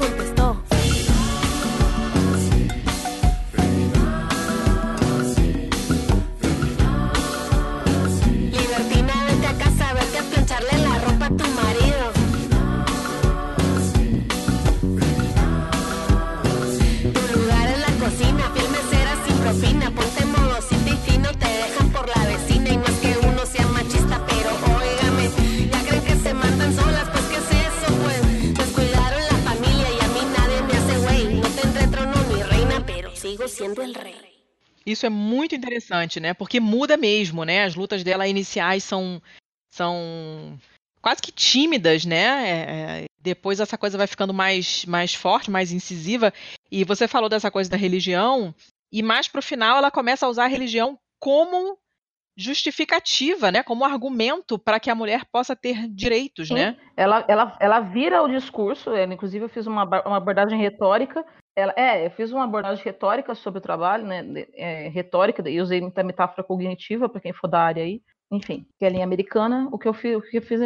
[33.48, 34.34] siendo el rey.
[34.86, 36.34] Isso é muito interessante, né?
[36.34, 37.64] Porque muda mesmo, né?
[37.64, 39.22] As lutas dela iniciais são,
[39.74, 40.60] são
[41.02, 42.50] quase que tímidas, né?
[42.50, 46.34] É, é, depois essa coisa vai ficando mais, mais forte, mais incisiva.
[46.70, 48.54] E você falou dessa coisa da religião,
[48.92, 51.78] e mais pro final ela começa a usar a religião como
[52.36, 56.56] justificativa, né, como argumento para que a mulher possa ter direitos, Sim.
[56.56, 56.78] né?
[56.98, 61.24] Ela, ela, ela vira o discurso, ela, inclusive eu fiz uma, uma abordagem retórica,
[61.56, 65.82] ela, é, eu fiz uma abordagem retórica sobre o trabalho, né, é, retórica, e usei
[65.82, 69.70] muita metáfora cognitiva para quem for da área aí, enfim, que é a linha americana,
[69.72, 70.60] o que eu fiz, o que eu fiz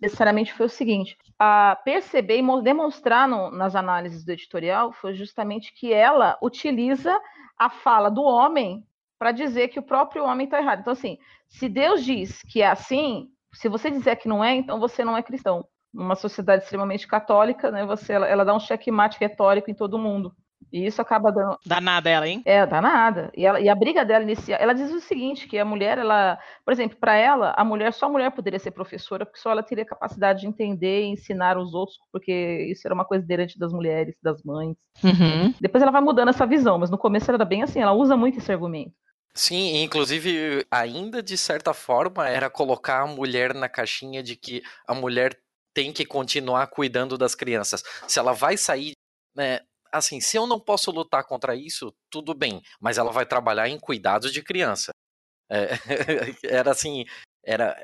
[0.00, 5.72] necessariamente foi o seguinte, a perceber e demonstrar no, nas análises do editorial foi justamente
[5.74, 7.18] que ela utiliza
[7.58, 8.86] a fala do homem
[9.18, 10.80] para dizer que o próprio homem está errado.
[10.80, 11.16] Então, assim,
[11.48, 15.16] se Deus diz que é assim, se você dizer que não é, então você não
[15.16, 15.66] é cristão.
[15.94, 20.34] Numa sociedade extremamente católica, né, você, ela, ela dá um checkmate retórico em todo mundo.
[20.72, 21.56] E isso acaba dando.
[21.64, 22.42] Danada ela, hein?
[22.44, 23.30] É, danada.
[23.36, 24.58] E, ela, e a briga dela inicial.
[24.60, 26.36] Ela diz o seguinte: que a mulher, ela.
[26.64, 29.62] Por exemplo, para ela, a mulher, só a mulher poderia ser professora, porque só ela
[29.62, 33.72] teria capacidade de entender e ensinar os outros, porque isso era uma coisa inerente das
[33.72, 34.76] mulheres, das mães.
[35.02, 35.54] Uhum.
[35.60, 38.16] Depois ela vai mudando essa visão, mas no começo ela era bem assim, ela usa
[38.16, 38.92] muito esse argumento.
[39.36, 44.94] Sim, inclusive, ainda de certa forma, era colocar a mulher na caixinha de que a
[44.94, 45.36] mulher
[45.74, 47.82] tem que continuar cuidando das crianças.
[48.08, 48.92] Se ela vai sair,
[49.36, 49.60] né,
[49.92, 53.78] assim, se eu não posso lutar contra isso, tudo bem, mas ela vai trabalhar em
[53.78, 54.92] cuidados de criança.
[55.50, 55.68] É,
[56.44, 57.04] era assim,
[57.44, 57.76] era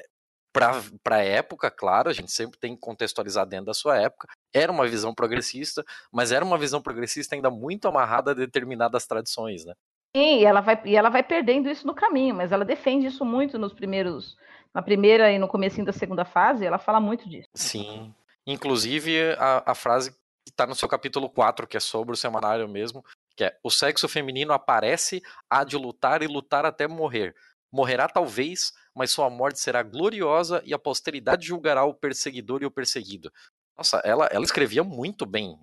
[0.52, 4.28] para a época, claro, a gente sempre tem que contextualizar dentro da sua época.
[4.52, 9.64] Era uma visão progressista, mas era uma visão progressista ainda muito amarrada a determinadas tradições,
[9.64, 9.74] né?
[10.16, 13.24] Sim, e ela vai, e ela vai perdendo isso no caminho, mas ela defende isso
[13.24, 14.36] muito nos primeiros,
[14.74, 17.48] na primeira e no começo da segunda fase, ela fala muito disso.
[17.54, 18.14] Sim.
[18.46, 20.12] Inclusive, a, a frase
[20.44, 23.04] que está no seu capítulo 4, que é sobre o semanário mesmo,
[23.36, 27.34] que é o sexo feminino aparece, há de lutar e lutar até morrer.
[27.72, 32.70] Morrerá talvez, mas sua morte será gloriosa e a posteridade julgará o perseguidor e o
[32.70, 33.32] perseguido.
[33.76, 35.58] Nossa, ela, ela escrevia muito bem.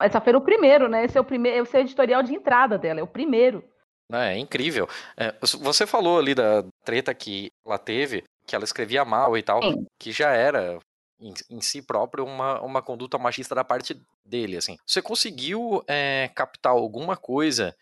[0.00, 1.04] Essa foi o primeiro, né?
[1.04, 3.64] Esse é o primeiro, esse é o editorial de entrada dela, é o primeiro.
[4.12, 4.88] É, é incrível.
[5.16, 9.62] É, você falou ali da treta que ela teve, que ela escrevia mal e tal,
[9.62, 9.86] Sim.
[9.98, 10.78] que já era
[11.20, 14.76] em, em, si próprio uma, uma conduta machista da parte dele, assim.
[14.86, 17.74] Você conseguiu é, captar alguma coisa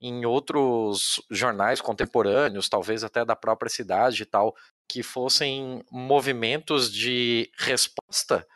[0.00, 4.54] em outros jornais contemporâneos, talvez até da própria cidade e tal,
[4.88, 8.46] que fossem movimentos de resposta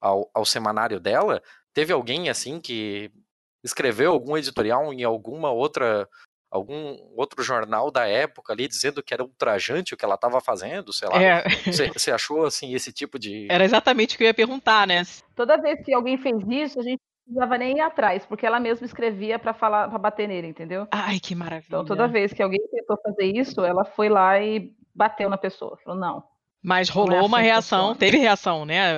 [0.00, 1.42] ao, ao semanário dela?
[1.74, 3.10] Teve alguém assim que
[3.62, 6.08] escreveu algum editorial em alguma outra
[6.54, 10.92] algum outro jornal da época ali dizendo que era ultrajante o que ela estava fazendo,
[10.92, 11.20] sei lá.
[11.20, 11.44] É.
[11.92, 15.02] Você, achou assim esse tipo de Era exatamente o que eu ia perguntar, né?
[15.34, 18.60] Toda vez que alguém fez isso, a gente não precisava nem ir atrás, porque ela
[18.60, 20.86] mesma escrevia para falar, para bater nele, entendeu?
[20.92, 21.66] Ai, que maravilha.
[21.66, 25.76] Então toda vez que alguém tentou fazer isso, ela foi lá e bateu na pessoa,
[25.82, 26.22] falou: "Não,
[26.62, 28.96] mas rolou é uma assim reação, teve reação, né?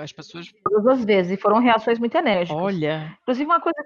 [0.00, 0.46] As pessoas.
[0.64, 2.62] Todas as vezes, e foram reações muito enérgicas.
[2.62, 3.18] Olha.
[3.22, 3.82] Inclusive, uma coisa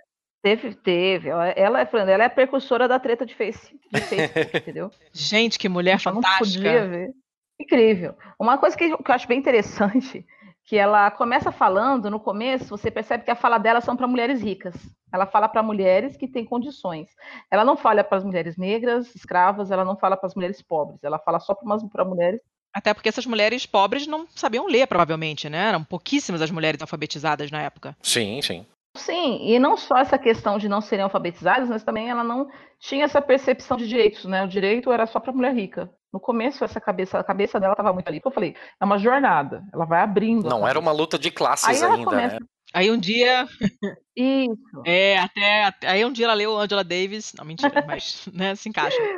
[0.46, 1.28] teve, teve.
[1.28, 4.90] Ela, ela, é, ela é a precursora da treta de, face, de Facebook, entendeu?
[5.12, 6.62] Gente, que mulher fantástica.
[6.62, 7.10] Não podia ver.
[7.60, 8.14] Incrível.
[8.38, 10.24] Uma coisa que, que eu acho bem interessante
[10.64, 14.42] que ela começa falando, no começo, você percebe que a fala dela são para mulheres
[14.42, 14.74] ricas.
[15.12, 17.08] Ela fala para mulheres que têm condições.
[17.50, 21.02] Ela não fala para as mulheres negras, escravas, ela não fala para as mulheres pobres.
[21.04, 22.40] Ela fala só para mulheres
[22.74, 25.68] até porque essas mulheres pobres não sabiam ler, provavelmente, né?
[25.68, 27.96] Eram pouquíssimas as mulheres alfabetizadas na época.
[28.02, 28.66] Sim, sim.
[28.96, 33.04] Sim, e não só essa questão de não serem alfabetizadas, mas também ela não tinha
[33.04, 34.44] essa percepção de direitos, né?
[34.44, 35.90] O direito era só para mulher rica.
[36.12, 38.20] No começo, essa cabeça, a cabeça dela estava muito ali.
[38.24, 40.48] Eu falei, é uma jornada, ela vai abrindo.
[40.48, 42.46] Não era uma luta de classes ainda, começa, né?
[42.76, 43.48] Aí um dia.
[44.14, 44.82] Isso.
[44.84, 47.32] É, até, até, Aí um dia ela leu Angela Davis.
[47.32, 48.98] Não, mentira, mas né, se encaixa.
[49.00, 49.16] É.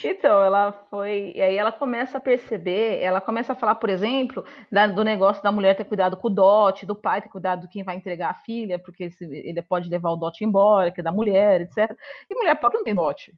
[0.02, 1.34] Então, ela foi.
[1.36, 5.42] E aí ela começa a perceber, ela começa a falar, por exemplo, da, do negócio
[5.42, 8.30] da mulher ter cuidado com o dote, do pai ter cuidado do quem vai entregar
[8.30, 11.94] a filha, porque ele pode levar o dote embora, que é da mulher, etc.
[12.30, 13.34] E mulher pobre não tem dote.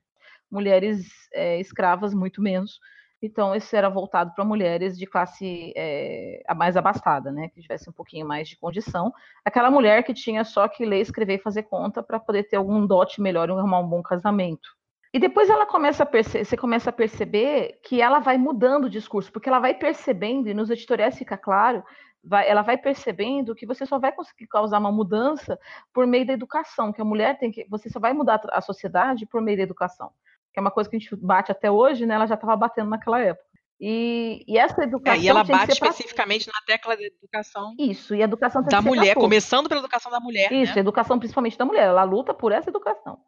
[0.48, 2.78] Mulheres é, escravas, muito menos.
[3.22, 7.48] Então, isso era voltado para mulheres de classe é, mais abastada, né?
[7.48, 9.12] Que tivesse um pouquinho mais de condição.
[9.44, 12.84] Aquela mulher que tinha só que ler, escrever e fazer conta para poder ter algum
[12.84, 14.68] dote melhor e arrumar um bom casamento.
[15.14, 18.90] E depois ela começa a perceber, você começa a perceber que ela vai mudando o
[18.90, 21.84] discurso, porque ela vai percebendo, e nos editoriais fica claro,
[22.24, 25.58] vai, ela vai percebendo que você só vai conseguir causar uma mudança
[25.92, 27.66] por meio da educação, que a mulher tem que.
[27.68, 30.10] Você só vai mudar a sociedade por meio da educação
[30.52, 32.14] que é uma coisa que a gente bate até hoje, né?
[32.14, 33.52] Ela já estava batendo naquela época.
[33.80, 35.20] E, e essa educação.
[35.20, 36.52] É, e ela bate especificamente pra...
[36.54, 37.74] na tecla da educação.
[37.76, 40.52] Isso, e a educação da mulher, começando pela educação da mulher.
[40.52, 40.80] Isso, né?
[40.80, 41.86] educação principalmente da mulher.
[41.86, 43.18] Ela luta por essa educação.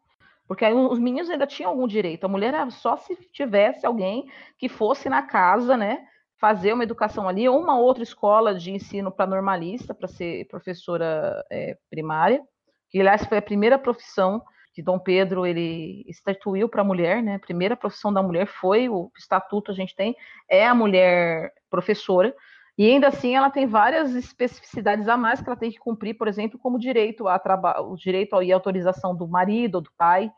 [0.47, 2.23] Porque aí os meninos ainda tinham algum direito.
[2.23, 6.05] A mulher era só se tivesse alguém que fosse na casa, né?
[6.39, 11.43] Fazer uma educação ali, ou uma outra escola de ensino para normalista, para ser professora
[11.51, 12.41] é, primária,
[12.89, 14.41] que aliás foi a primeira profissão
[14.75, 17.35] que Dom Pedro ele estatuiu para a mulher, né?
[17.35, 20.13] A primeira profissão da mulher foi o estatuto a gente tem
[20.49, 22.35] é a mulher professora.
[22.77, 26.27] E ainda assim ela tem várias especificidades a mais que ela tem que cumprir, por
[26.27, 30.29] exemplo, como direito a trabalho, o direito e autorização do marido ou do pai,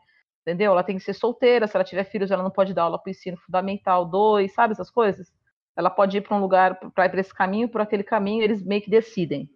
[0.42, 0.70] entendeu?
[0.70, 3.08] Ela tem que ser solteira, se ela tiver filhos, ela não pode dar aula para
[3.08, 5.26] o ensino fundamental 2, sabe essas coisas?
[5.76, 8.62] Ela pode ir para um lugar para ir para esse caminho, por aquele caminho, eles
[8.64, 9.50] meio que decidem.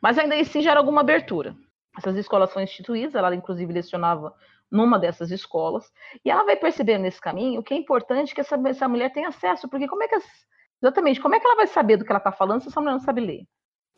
[0.00, 1.56] Mas ainda assim gera alguma abertura.
[1.98, 4.32] Essas escolas foram instituídas, ela inclusive lecionava
[4.70, 5.90] numa dessas escolas,
[6.24, 9.68] e ela vai perceber nesse caminho que é importante que essa, essa mulher tenha acesso,
[9.68, 10.24] porque como é que as,
[10.82, 12.92] exatamente, como é que ela vai saber do que ela está falando se essa mulher
[12.92, 13.42] não sabe ler?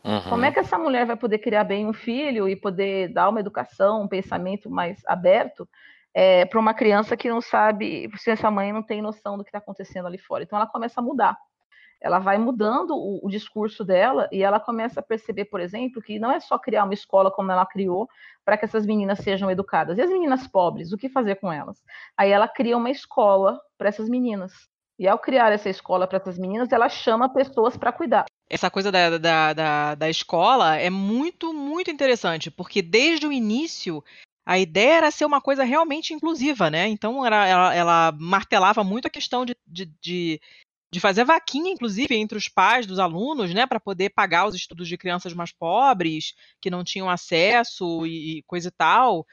[0.02, 0.30] Uhum.
[0.30, 3.40] Como é que essa mulher vai poder criar bem um filho e poder dar uma
[3.40, 5.68] educação, um pensamento mais aberto
[6.14, 9.50] é, para uma criança que não sabe, se essa mãe não tem noção do que
[9.50, 10.42] está acontecendo ali fora?
[10.42, 11.36] Então ela começa a mudar
[12.00, 16.18] ela vai mudando o, o, discurso dela e ela começa a perceber, por exemplo, que
[16.18, 18.08] não é só criar uma escola como ela criou
[18.44, 19.98] para que essas meninas sejam educadas.
[19.98, 21.82] E as meninas pobres, o que fazer com elas?
[22.16, 24.52] Aí ela cria uma escola para essas meninas.
[24.98, 28.26] E ao criar essa escola para essas meninas, ela chama pessoas para cuidar.
[28.48, 34.02] Essa coisa da, da, da, da escola é muito, muito interessante, porque desde o início
[34.44, 36.88] a ideia era ser uma coisa realmente inclusiva, né?
[36.88, 40.40] Então era, ela, ela martelava muito a questão de, de, de,
[40.92, 44.88] de fazer vaquinha, inclusive, entre os pais dos alunos, né, para poder pagar os estudos
[44.88, 49.26] de crianças mais pobres, que não tinham acesso e, coisa e tal.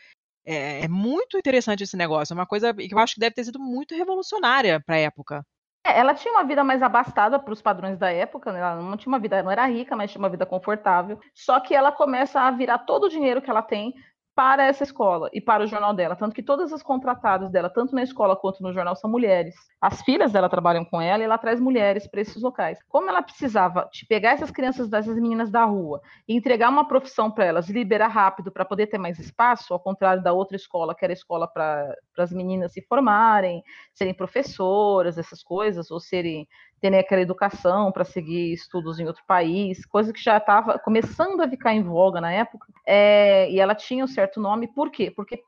[0.46, 3.44] É, é, muito interessante esse negócio, é uma coisa que eu acho que deve ter
[3.44, 5.46] sido muito revolucionária para a época.
[5.86, 8.60] É, ela tinha uma vida mais abastada para os padrões da época, né?
[8.60, 11.20] ela não tinha uma vida, não era rica, mas tinha uma vida confortável.
[11.34, 13.94] Só que ela começa a virar todo o dinheiro que ela tem
[14.38, 16.16] para essa escola e para o jornal dela.
[16.16, 19.56] Tanto que todas as contratadas dela, tanto na escola quanto no jornal, são mulheres.
[19.82, 22.78] As filhas dela trabalham com ela e ela traz mulheres para esses locais.
[22.88, 27.32] Como ela precisava de pegar essas crianças, dessas meninas da rua e entregar uma profissão
[27.32, 31.04] para elas, liberar rápido para poder ter mais espaço, ao contrário da outra escola, que
[31.04, 36.48] era escola para as meninas se formarem, serem professoras, essas coisas, ou serem
[36.80, 41.50] terem aquela educação para seguir estudos em outro país, coisa que já estava começando a
[41.50, 45.12] ficar em voga na época, é, e ela tinha um certo nome, por quê?
[45.12, 45.42] Porque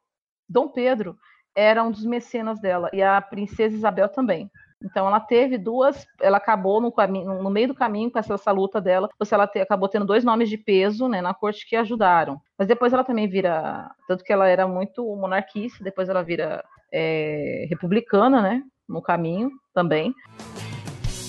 [0.48, 1.18] Dom Pedro
[1.56, 4.50] era um dos mecenas dela, e a princesa Isabel também.
[4.82, 8.52] Então ela teve duas, ela acabou no, caminho, no meio do caminho com essa, essa
[8.52, 11.76] luta dela, você ela te, acabou tendo dois nomes de peso, né, na corte que
[11.76, 12.40] ajudaram.
[12.58, 17.66] Mas depois ela também vira, tanto que ela era muito monarquista, depois ela vira é,
[17.70, 20.14] republicana, né, no caminho também.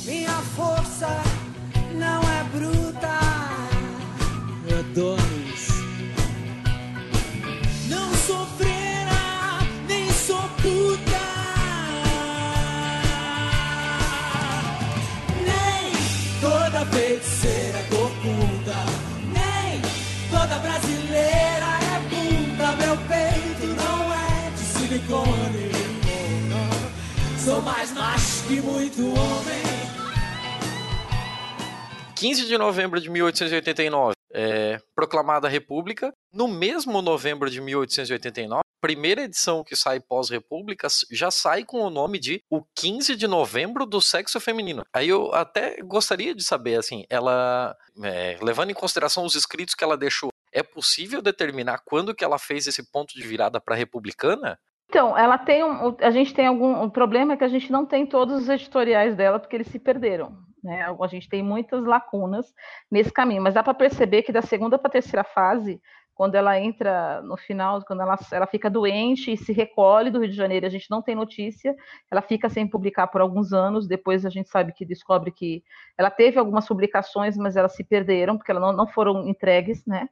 [0.04, 1.08] Minha força
[1.94, 3.20] não é bruta.
[4.78, 5.68] Adonis.
[7.88, 11.26] Não sou freira, nem sou puta.
[15.44, 15.92] Nem
[16.40, 18.76] toda feiticeira é corcunda.
[19.32, 19.82] Nem
[20.30, 22.76] toda brasileira é puta.
[22.84, 25.70] Meu peito não é de silicone.
[27.44, 29.79] Sou mais macho que muito homem.
[32.20, 36.12] 15 de novembro de 1889, é, proclamada a República.
[36.30, 42.18] No mesmo novembro de 1889, primeira edição que sai pós-república já sai com o nome
[42.18, 44.82] de O 15 de Novembro do Sexo Feminino.
[44.94, 49.82] Aí eu até gostaria de saber, assim, ela, é, levando em consideração os escritos que
[49.82, 54.58] ela deixou, é possível determinar quando que ela fez esse ponto de virada para republicana?
[54.90, 57.86] Então, ela tem um, a gente tem algum o problema é que a gente não
[57.86, 60.49] tem todos os editoriais dela porque eles se perderam.
[60.62, 60.84] Né?
[60.84, 62.52] A gente tem muitas lacunas
[62.90, 65.80] nesse caminho, mas dá para perceber que da segunda para a terceira fase,
[66.14, 70.28] quando ela entra no final, quando ela, ela fica doente e se recolhe do Rio
[70.28, 71.74] de Janeiro, a gente não tem notícia,
[72.10, 75.64] ela fica sem publicar por alguns anos, depois a gente sabe que descobre que
[75.96, 80.08] ela teve algumas publicações, mas elas se perderam, porque elas não, não foram entregues, né?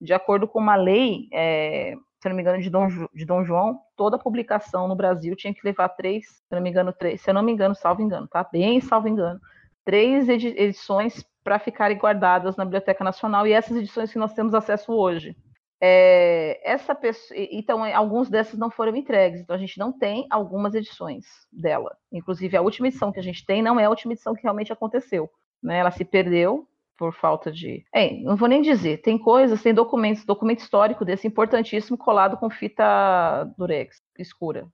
[0.00, 3.78] De acordo com uma lei, é, se não me engano, de Dom, de Dom João,
[3.94, 7.34] toda publicação no Brasil tinha que levar três, se não me engano, três, se eu
[7.34, 8.42] não me engano, salvo engano, tá?
[8.50, 9.38] Bem salvo engano,
[9.84, 14.92] três edições para ficarem guardadas na Biblioteca Nacional e essas edições que nós temos acesso
[14.92, 15.36] hoje.
[15.84, 20.74] É, essa pessoa, então, alguns dessas não foram entregues, então a gente não tem algumas
[20.76, 21.96] edições dela.
[22.12, 24.72] Inclusive, a última edição que a gente tem não é a última edição que realmente
[24.72, 25.28] aconteceu.
[25.60, 25.78] Né?
[25.78, 27.84] Ela se perdeu por falta de.
[27.92, 32.48] É, não vou nem dizer, tem coisas, tem documentos, documento histórico desse importantíssimo colado com
[32.48, 34.68] fita durex escura,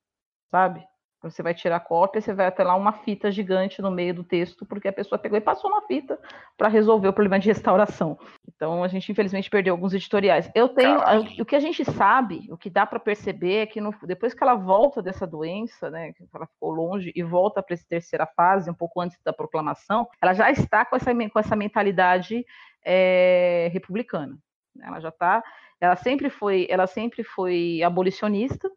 [0.51, 0.85] sabe?
[1.23, 4.23] Você vai tirar a cópia, você vai até lá uma fita gigante no meio do
[4.23, 6.19] texto, porque a pessoa pegou e passou uma fita
[6.57, 8.17] para resolver o problema de restauração.
[8.47, 10.49] Então a gente infelizmente perdeu alguns editoriais.
[10.55, 11.01] Eu tenho
[11.41, 14.43] o que a gente sabe, o que dá para perceber é que no, depois que
[14.43, 18.71] ela volta dessa doença, né, que ela ficou longe e volta para essa terceira fase,
[18.71, 22.47] um pouco antes da proclamação, ela já está com essa, com essa mentalidade
[22.85, 24.39] é, republicana.
[24.81, 25.43] Ela já está,
[25.81, 28.71] ela sempre foi, ela sempre foi abolicionista,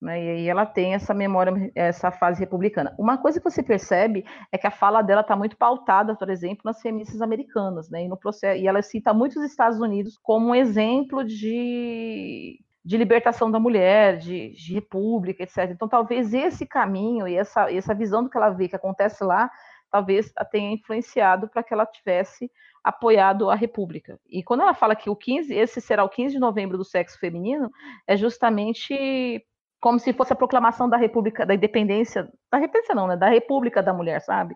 [0.00, 2.94] né, e aí ela tem essa memória, essa fase republicana.
[2.98, 6.62] Uma coisa que você percebe é que a fala dela está muito pautada, por exemplo,
[6.64, 10.54] nas feministas americanas, né, e, no processo, e ela cita muitos Estados Unidos como um
[10.54, 15.70] exemplo de, de libertação da mulher, de, de república, etc.
[15.70, 19.50] Então, talvez esse caminho e essa, essa visão do que ela vê que acontece lá,
[19.90, 22.50] talvez tenha influenciado para que ela tivesse
[22.84, 24.20] apoiado a República.
[24.28, 27.18] E quando ela fala que o 15, esse será o 15 de novembro do sexo
[27.18, 27.70] feminino,
[28.06, 29.44] é justamente
[29.80, 33.82] como se fosse a proclamação da República, da independência, da independência não, né, da República
[33.82, 34.54] da Mulher, sabe?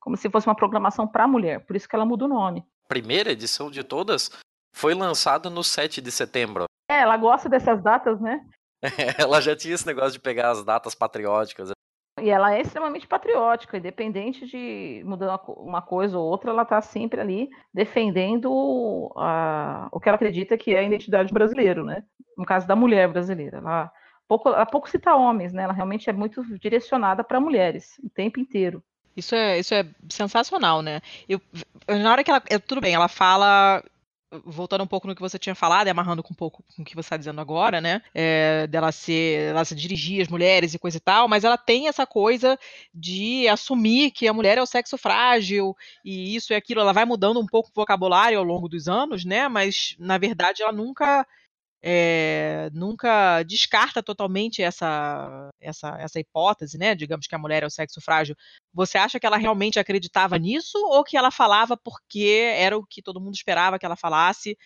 [0.00, 2.64] Como se fosse uma proclamação para a mulher, por isso que ela muda o nome.
[2.88, 4.30] Primeira edição de todas
[4.74, 6.64] foi lançada no 7 de setembro.
[6.90, 8.44] É, ela gosta dessas datas, né?
[9.18, 11.70] ela já tinha esse negócio de pegar as datas patrióticas.
[12.20, 17.20] E ela é extremamente patriótica, independente de mudar uma coisa ou outra, ela está sempre
[17.20, 22.04] ali defendendo a, o que ela acredita que é a identidade brasileira, né?
[22.36, 23.58] No caso da mulher brasileira.
[23.58, 23.92] Ela
[24.28, 25.62] pouco, ela pouco cita homens, né?
[25.62, 28.82] Ela realmente é muito direcionada para mulheres o tempo inteiro.
[29.16, 31.00] Isso é, isso é sensacional, né?
[31.28, 31.40] Eu,
[31.88, 32.40] na hora que ela.
[32.66, 33.82] Tudo bem, ela fala.
[34.44, 37.06] Voltando um pouco no que você tinha falado, amarrando um pouco com o que você
[37.06, 38.02] está dizendo agora, né?
[38.12, 39.50] É, dela ser.
[39.50, 42.58] Ela se dirigir às mulheres e coisa e tal, mas ela tem essa coisa
[42.92, 46.80] de assumir que a mulher é o sexo frágil, e isso e aquilo.
[46.80, 49.48] Ela vai mudando um pouco o vocabulário ao longo dos anos, né?
[49.48, 51.26] Mas, na verdade, ela nunca
[51.88, 56.96] é, nunca descarta totalmente essa, essa, essa hipótese, né?
[56.96, 58.34] Digamos que a mulher é o sexo frágil.
[58.74, 63.00] Você acha que ela realmente acreditava nisso ou que ela falava porque era o que
[63.00, 64.58] todo mundo esperava que ela falasse,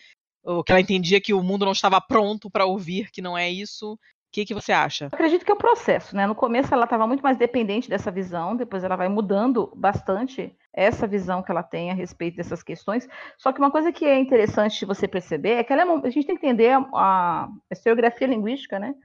[0.43, 3.47] ou que ela entendia que o mundo não estava pronto para ouvir que não é
[3.47, 3.99] isso?
[4.31, 5.05] O que, que você acha?
[5.05, 6.25] Eu acredito que é o processo, né?
[6.25, 11.05] No começo ela estava muito mais dependente dessa visão, depois ela vai mudando bastante essa
[11.05, 13.09] visão que ela tem a respeito dessas questões.
[13.37, 16.25] Só que uma coisa que é interessante você perceber é que ela é, a gente
[16.25, 18.95] tem que entender a, historiografia linguística, né?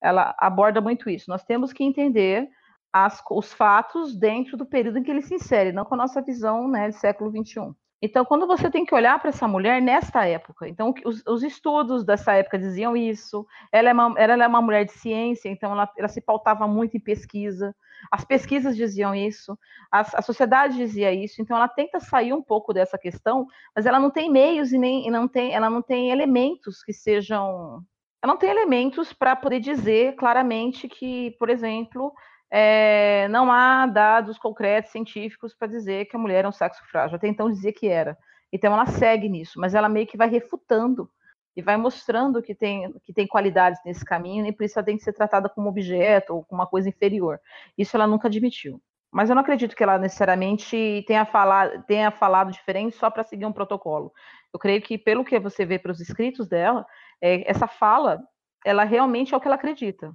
[0.00, 1.28] Ela aborda muito isso.
[1.28, 2.48] Nós temos que entender
[2.92, 6.22] as, os fatos dentro do período em que ele se insere, não com a nossa
[6.22, 7.74] visão né, do século XXI.
[8.00, 12.04] Então, quando você tem que olhar para essa mulher nesta época, então os, os, estudos
[12.04, 15.90] dessa época diziam isso, ela é uma, ela é uma mulher de ciência, então ela,
[15.96, 17.74] ela, se pautava muito em pesquisa,
[18.12, 19.58] as pesquisas diziam isso,
[19.90, 23.98] a, a, sociedade dizia isso, então ela tenta sair um pouco dessa questão, mas ela
[23.98, 27.82] não tem meios e nem e não tem, ela não tem elementos que sejam,
[28.22, 32.12] ela não tem elementos para poder dizer claramente que, por exemplo,
[32.50, 37.16] é, não há dados concretos científicos para dizer que a mulher é um sexo frágil.
[37.16, 38.16] Até então dizia que era.
[38.52, 41.10] Então ela segue nisso, mas ela meio que vai refutando
[41.54, 44.96] e vai mostrando que tem, que tem qualidades nesse caminho, e por isso ela tem
[44.96, 47.40] que ser tratada como objeto ou como uma coisa inferior.
[47.76, 48.80] Isso ela nunca admitiu.
[49.10, 53.46] Mas eu não acredito que ela necessariamente tenha falado, tenha falado diferente só para seguir
[53.46, 54.12] um protocolo.
[54.52, 56.86] Eu creio que, pelo que você vê para os escritos dela,
[57.20, 58.22] é, essa fala,
[58.64, 60.14] ela realmente é o que ela acredita.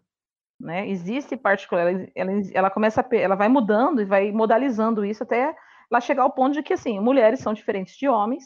[0.60, 0.90] Né?
[0.90, 5.56] Existe particular, ela, ela, ela começa, a, ela vai mudando e vai modalizando isso até
[5.92, 8.46] lá chegar ao ponto de que assim, mulheres são diferentes de homens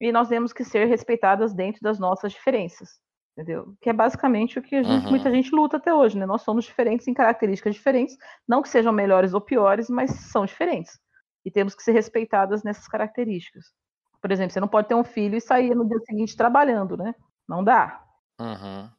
[0.00, 3.00] e nós temos que ser respeitadas dentro das nossas diferenças,
[3.32, 3.74] entendeu?
[3.80, 5.10] Que é basicamente o que gente, uhum.
[5.10, 6.26] muita gente luta até hoje, né?
[6.26, 10.98] Nós somos diferentes em características diferentes, não que sejam melhores ou piores, mas são diferentes
[11.46, 13.66] e temos que ser respeitadas nessas características.
[14.20, 17.14] Por exemplo, você não pode ter um filho e sair no dia seguinte trabalhando, né?
[17.48, 18.02] Não dá.
[18.40, 18.90] Uhum.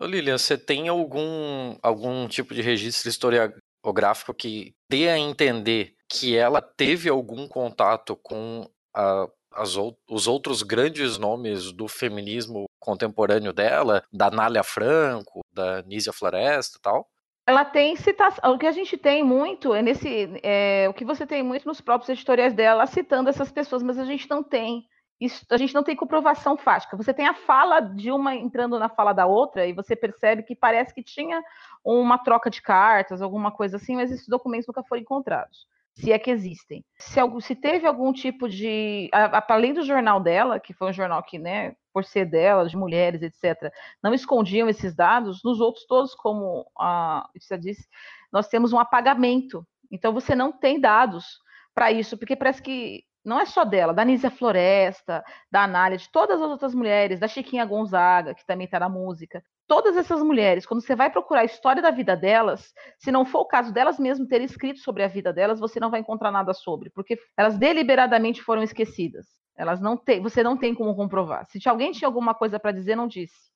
[0.00, 6.36] Ô Lilian, você tem algum, algum tipo de registro historiográfico que dê a entender que
[6.36, 9.76] ela teve algum contato com a, as,
[10.08, 16.80] os outros grandes nomes do feminismo contemporâneo dela, da Nália Franco, da Nízia Floresta e
[16.80, 17.08] tal?
[17.44, 18.52] Ela tem citação.
[18.52, 20.30] O que a gente tem muito é nesse.
[20.42, 24.04] É, o que você tem muito nos próprios editoriais dela, citando essas pessoas, mas a
[24.04, 24.86] gente não tem
[25.20, 26.96] isso, a gente não tem comprovação fática.
[26.96, 30.54] Você tem a fala de uma entrando na fala da outra e você percebe que
[30.54, 31.42] parece que tinha
[31.84, 35.66] uma troca de cartas, alguma coisa assim, mas esses documentos nunca foram encontrados.
[35.94, 36.84] Se é que existem.
[36.96, 39.10] Se, se teve algum tipo de.
[39.48, 43.20] Além do jornal dela, que foi um jornal que, né, por ser dela, de mulheres,
[43.20, 47.88] etc., não escondiam esses dados, nos outros todos, como a você disse,
[48.32, 49.66] nós temos um apagamento.
[49.90, 51.40] Então você não tem dados
[51.74, 56.08] para isso, porque parece que não é só dela, da Nízia Floresta, da Anália, de
[56.10, 59.42] todas as outras mulheres, da Chiquinha Gonzaga, que também está na música.
[59.66, 63.40] Todas essas mulheres, quando você vai procurar a história da vida delas, se não for
[63.40, 66.54] o caso delas mesmo terem escrito sobre a vida delas, você não vai encontrar nada
[66.54, 69.26] sobre, porque elas deliberadamente foram esquecidas.
[69.54, 71.46] Elas não têm, você não tem como comprovar.
[71.48, 73.52] Se alguém tinha alguma coisa para dizer, não disse.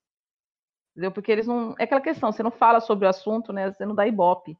[0.90, 1.12] Entendeu?
[1.12, 1.74] Porque eles não.
[1.78, 3.72] É aquela questão, você não fala sobre o assunto, né?
[3.72, 4.58] Você não dá ibope.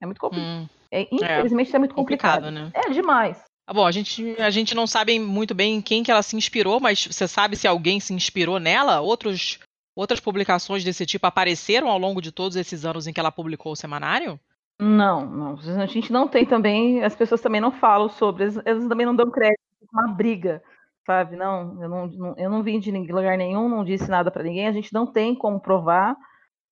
[0.00, 0.62] É muito complicado.
[0.62, 2.44] Hum, é, infelizmente é, é muito complicado.
[2.44, 2.72] complicado.
[2.72, 2.72] né?
[2.74, 3.44] É demais.
[3.66, 6.78] Ah, bom, a gente, a gente não sabe muito bem quem que ela se inspirou,
[6.78, 9.00] mas você sabe se alguém se inspirou nela?
[9.00, 9.58] Outros,
[9.96, 13.72] outras publicações desse tipo apareceram ao longo de todos esses anos em que ela publicou
[13.72, 14.38] o semanário?
[14.78, 15.58] Não, não.
[15.80, 19.30] A gente não tem também, as pessoas também não falam sobre, elas, também não dão
[19.30, 19.60] crédito,
[19.90, 20.62] uma briga,
[21.06, 21.34] sabe?
[21.34, 24.72] Não, eu não, eu não vim de lugar nenhum, não disse nada para ninguém, a
[24.72, 26.14] gente não tem como provar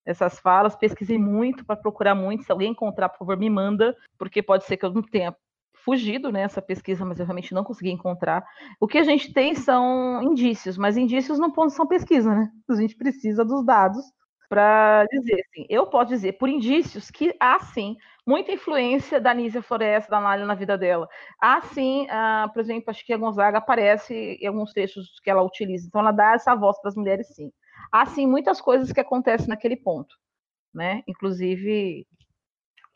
[0.05, 4.43] essas falas, pesquisei muito para procurar muito, se alguém encontrar, por favor, me manda, porque
[4.43, 5.33] pode ser que eu não tenha
[5.83, 8.43] fugido nessa né, pesquisa, mas eu realmente não consegui encontrar.
[8.79, 12.49] O que a gente tem são indícios, mas indícios não são pesquisa, né?
[12.69, 14.03] A gente precisa dos dados
[14.49, 19.63] para dizer, assim, eu posso dizer por indícios que há sim muita influência da Nízia
[19.63, 21.09] Floresta, da Nália na vida dela.
[21.41, 22.07] Há sim,
[22.53, 26.11] por exemplo, acho que a Gonzaga aparece em alguns textos que ela utiliza, então ela
[26.11, 27.51] dá essa voz para as mulheres sim.
[27.91, 30.15] Há sim muitas coisas que acontecem naquele ponto,
[30.73, 31.03] né?
[31.07, 32.05] Inclusive,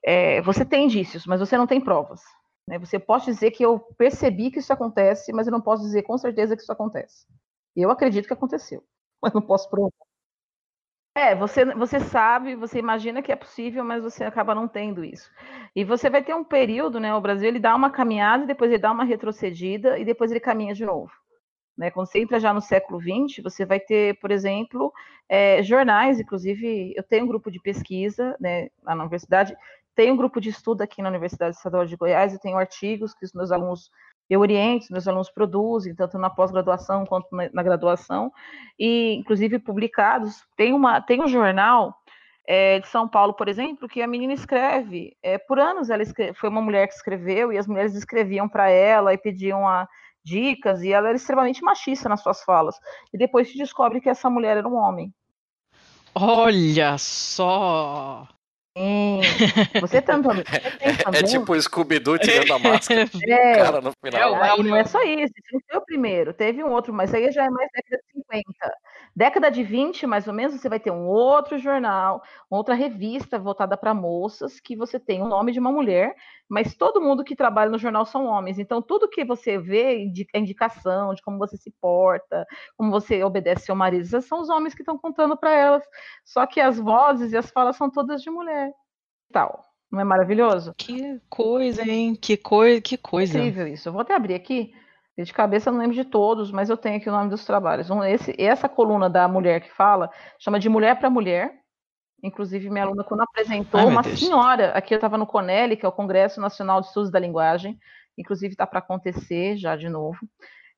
[0.06, 2.22] é, você tem indícios, mas você não tem provas.
[2.68, 2.78] Né?
[2.78, 6.18] Você pode dizer que eu percebi que isso acontece, mas eu não posso dizer com
[6.18, 7.26] certeza que isso acontece.
[7.76, 8.84] Eu acredito que aconteceu,
[9.22, 9.92] mas não posso provar.
[11.16, 15.32] É, você, você sabe, você imagina que é possível, mas você acaba não tendo isso.
[15.76, 17.12] E você vai ter um período, né?
[17.16, 20.76] O Brasil ele dá uma caminhada, depois ele dá uma retrocedida e depois ele caminha
[20.76, 21.12] de novo.
[21.76, 21.90] Né?
[21.90, 24.94] Quando você entra já no século XX, você vai ter, por exemplo,
[25.28, 29.56] é, jornais, inclusive, eu tenho um grupo de pesquisa né, lá na universidade,
[29.98, 33.26] tenho um grupo de estudo aqui na Universidade Estadual de Goiás, eu tenho artigos que
[33.26, 33.90] os meus alunos
[34.30, 38.32] eu oriento, meus alunos produzem, tanto na pós-graduação quanto na, na, graduação,
[38.78, 40.46] e inclusive publicados.
[40.56, 41.96] Tem, uma, tem um jornal
[42.46, 45.16] é, de São Paulo, por exemplo, que a menina escreve.
[45.24, 48.70] É, por anos ela escreve, foi uma mulher que escreveu, e as mulheres escreviam para
[48.70, 49.88] ela e pediam a,
[50.24, 52.76] dicas, e ela era extremamente machista nas suas falas.
[53.14, 55.12] E depois se descobre que essa mulher era um homem.
[56.14, 58.28] Olha só!
[58.78, 59.22] Sim.
[59.82, 60.44] Você também.
[60.44, 61.20] Você é, também.
[61.20, 63.08] É tipo o Scooby-Doo tirando a máscara.
[63.28, 64.36] É, cara no final.
[64.36, 65.34] É, não é só isso.
[65.36, 66.34] Isso não foi o primeiro.
[66.34, 68.78] Teve um outro, mas aí já é mais década de 50.
[69.16, 72.22] Década de 20, mais ou menos, você vai ter um outro jornal,
[72.52, 76.16] outra revista voltada para moças, que você tem o nome de uma mulher,
[76.48, 78.60] mas todo mundo que trabalha no jornal são homens.
[78.60, 82.46] Então, tudo que você vê, a indicação de como você se porta,
[82.78, 85.84] como você obedece seu marido, são os homens que estão contando para elas.
[86.24, 88.67] Só que as vozes e as falas são todas de mulher.
[89.32, 89.64] Tal.
[89.92, 90.74] Não é maravilhoso?
[90.78, 92.16] Que coisa, hein?
[92.16, 93.38] Que, coi que coisa.
[93.38, 93.88] incrível isso.
[93.88, 94.74] Eu vou até abrir aqui
[95.24, 97.90] de cabeça eu não lembro de todos, mas eu tenho aqui o nome dos trabalhos.
[97.90, 101.60] Um, esse, essa coluna da mulher que fala chama de Mulher para Mulher.
[102.22, 104.20] Inclusive, minha aluna, quando apresentou, Ai, uma Deus.
[104.20, 107.80] senhora, aqui eu estava no CONELI, que é o Congresso Nacional de Estudos da Linguagem,
[108.18, 110.18] inclusive está para acontecer já de novo.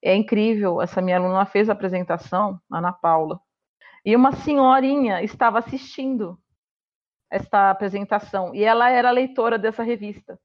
[0.03, 3.39] É incrível, essa minha aluna fez a apresentação, Ana Paula,
[4.05, 6.37] e uma senhorinha estava assistindo
[7.29, 10.39] esta apresentação, e ela era leitora dessa revista.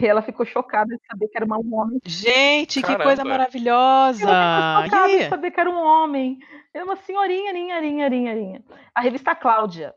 [0.00, 1.98] E ela ficou chocada de saber que era um homem.
[2.04, 2.98] Gente, Caramba.
[2.98, 4.28] que coisa maravilhosa!
[4.28, 6.38] Ela ficou chocada de saber que era um homem.
[6.74, 8.64] Era uma senhorinha, linha, linha, linha, linha.
[8.94, 9.94] A revista Cláudia,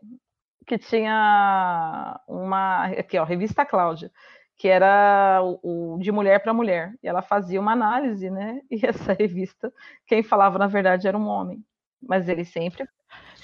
[0.65, 2.85] que tinha uma.
[2.85, 4.11] Aqui, ó, revista Cláudia,
[4.57, 6.93] que era o, o de mulher para mulher.
[7.03, 8.61] E ela fazia uma análise, né?
[8.71, 9.73] E essa revista,
[10.07, 11.63] quem falava, na verdade, era um homem.
[12.01, 12.87] Mas ele sempre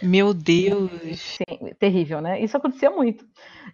[0.02, 1.38] meu Deus!
[1.80, 2.40] Terrível, né?
[2.40, 3.26] Isso acontecia muito.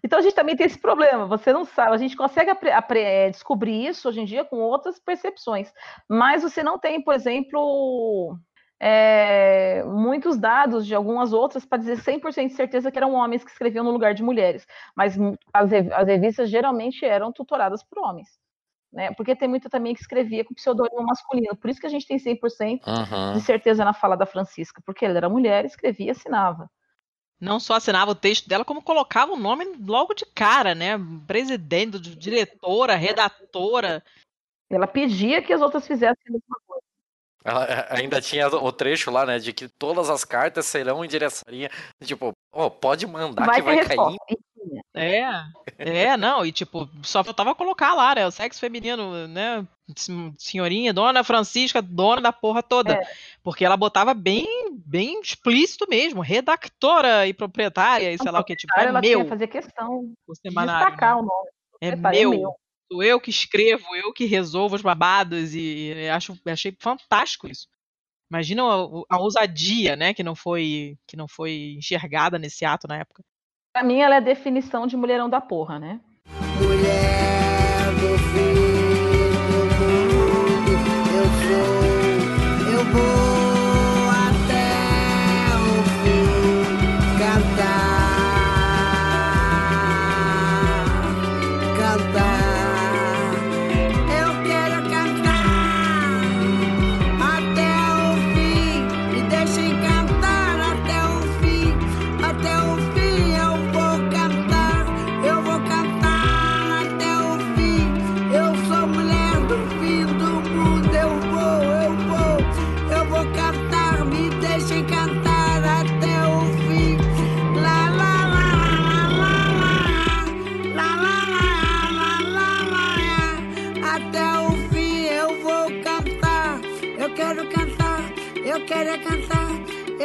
[0.03, 1.25] Então a gente também tem esse problema.
[1.25, 2.51] Você não sabe, a gente consegue
[2.95, 5.71] é, descobrir isso hoje em dia com outras percepções,
[6.09, 8.37] mas você não tem, por exemplo,
[8.79, 13.51] é, muitos dados de algumas outras para dizer 100% de certeza que eram homens que
[13.51, 14.65] escreviam no lugar de mulheres.
[14.95, 15.17] Mas
[15.53, 18.42] as, as revistas geralmente eram tutoradas por homens
[18.93, 19.11] né?
[19.13, 21.55] Porque tem muita também que escrevia com pseudônimo masculino.
[21.55, 23.33] Por isso que a gente tem 100% uhum.
[23.33, 26.69] de certeza na fala da Francisca, porque ela era mulher, escrevia e assinava.
[27.41, 30.93] Não só assinava o texto dela, como colocava o nome logo de cara, né?
[31.27, 34.03] Presidente, diretora, redatora.
[34.69, 36.83] Ela pedia que as outras fizessem a mesma coisa.
[37.43, 41.07] Ela é, ainda tinha o trecho lá, né, de que todas as cartas serão em
[41.09, 41.43] direção,
[42.01, 44.17] tipo, oh, pode mandar vai que vai resposta.
[44.25, 44.39] cair.
[44.93, 45.25] É,
[45.77, 49.67] é, não, e tipo, só faltava colocar lá, né, o sexo feminino, né,
[50.37, 53.03] senhorinha, dona Francisca, dona da porra toda, é.
[53.41, 54.47] porque ela botava bem,
[54.85, 59.25] bem explícito mesmo, redactora e proprietária, e sei lá o que, tipo, é ela meu.
[59.25, 61.21] fazer questão de destacar né?
[61.21, 61.49] o nome.
[61.81, 62.31] É, é meu.
[62.31, 62.55] meu.
[62.91, 67.67] Sou eu que escrevo, eu que resolvo os babados, e, e acho, achei fantástico isso.
[68.29, 72.97] Imagina a, a ousadia, né, que não foi que não foi enxergada nesse ato na
[72.97, 73.23] época.
[73.73, 75.99] Pra mim, ela é a definição de mulherão da porra, né?
[76.61, 77.32] Mulher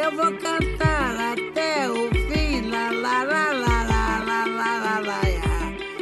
[0.09, 2.67] eu vou cantar até o fim.
[2.71, 5.21] Lá, lá, lá, lá, lá, lá, lá, lá.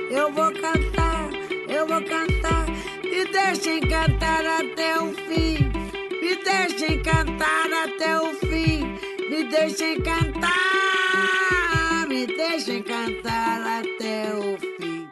[0.09, 1.29] Eu vou cantar,
[1.67, 2.67] eu vou cantar.
[3.03, 5.57] Me deixem cantar até o fim.
[6.21, 8.95] Me deixem cantar até o fim.
[9.29, 12.07] Me deixem cantar.
[12.07, 15.09] Me deixem cantar até o fim.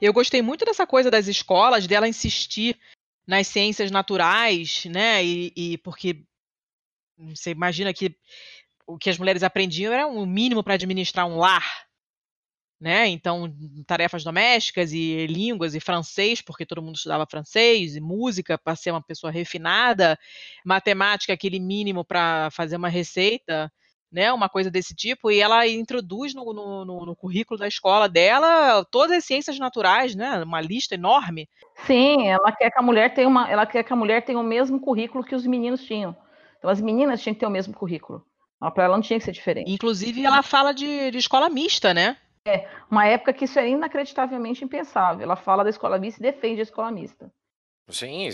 [0.00, 2.76] Eu gostei muito dessa coisa das escolas, dela insistir
[3.24, 5.24] nas ciências naturais, né?
[5.24, 6.24] E, e porque
[7.18, 8.16] você imagina que
[8.86, 11.64] o que as mulheres aprendiam era o um mínimo para administrar um lar,
[12.80, 13.06] né?
[13.06, 13.50] Então,
[13.86, 18.90] tarefas domésticas e línguas e francês, porque todo mundo estudava francês, e música para ser
[18.90, 20.18] uma pessoa refinada,
[20.64, 23.72] matemática, aquele mínimo para fazer uma receita,
[24.12, 24.32] né?
[24.32, 28.84] Uma coisa desse tipo, e ela introduz no, no, no, no currículo da escola dela
[28.84, 30.42] todas as ciências naturais, né?
[30.44, 31.48] Uma lista enorme.
[31.86, 34.44] Sim, ela quer que a mulher tenha uma, ela quer que a mulher tenha o
[34.44, 36.14] mesmo currículo que os meninos tinham.
[36.64, 38.24] Então as meninas tinham que ter o mesmo currículo.
[38.58, 39.70] Para ela não tinha que ser diferente.
[39.70, 42.16] Inclusive, ela fala de, de escola mista, né?
[42.48, 45.22] É, uma época que isso é inacreditavelmente impensável.
[45.22, 47.30] Ela fala da escola mista e defende a escola mista.
[47.90, 48.30] Sim,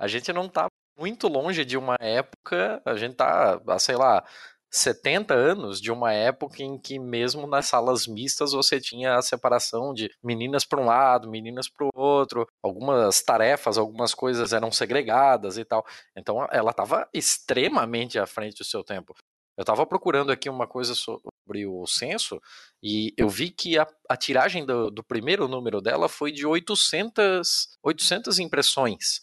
[0.00, 4.24] a gente não está muito longe de uma época, a gente está, sei lá,
[4.70, 9.94] 70 anos de uma época em que mesmo nas salas mistas você tinha a separação
[9.94, 15.56] de meninas para um lado, meninas para o outro, algumas tarefas, algumas coisas eram segregadas
[15.56, 15.86] e tal.
[16.16, 19.14] Então ela estava extremamente à frente do seu tempo.
[19.56, 22.40] Eu estava procurando aqui uma coisa sobre o censo
[22.80, 27.76] e eu vi que a, a tiragem do, do, primeiro número dela foi de 800,
[27.82, 29.20] 800 impressões.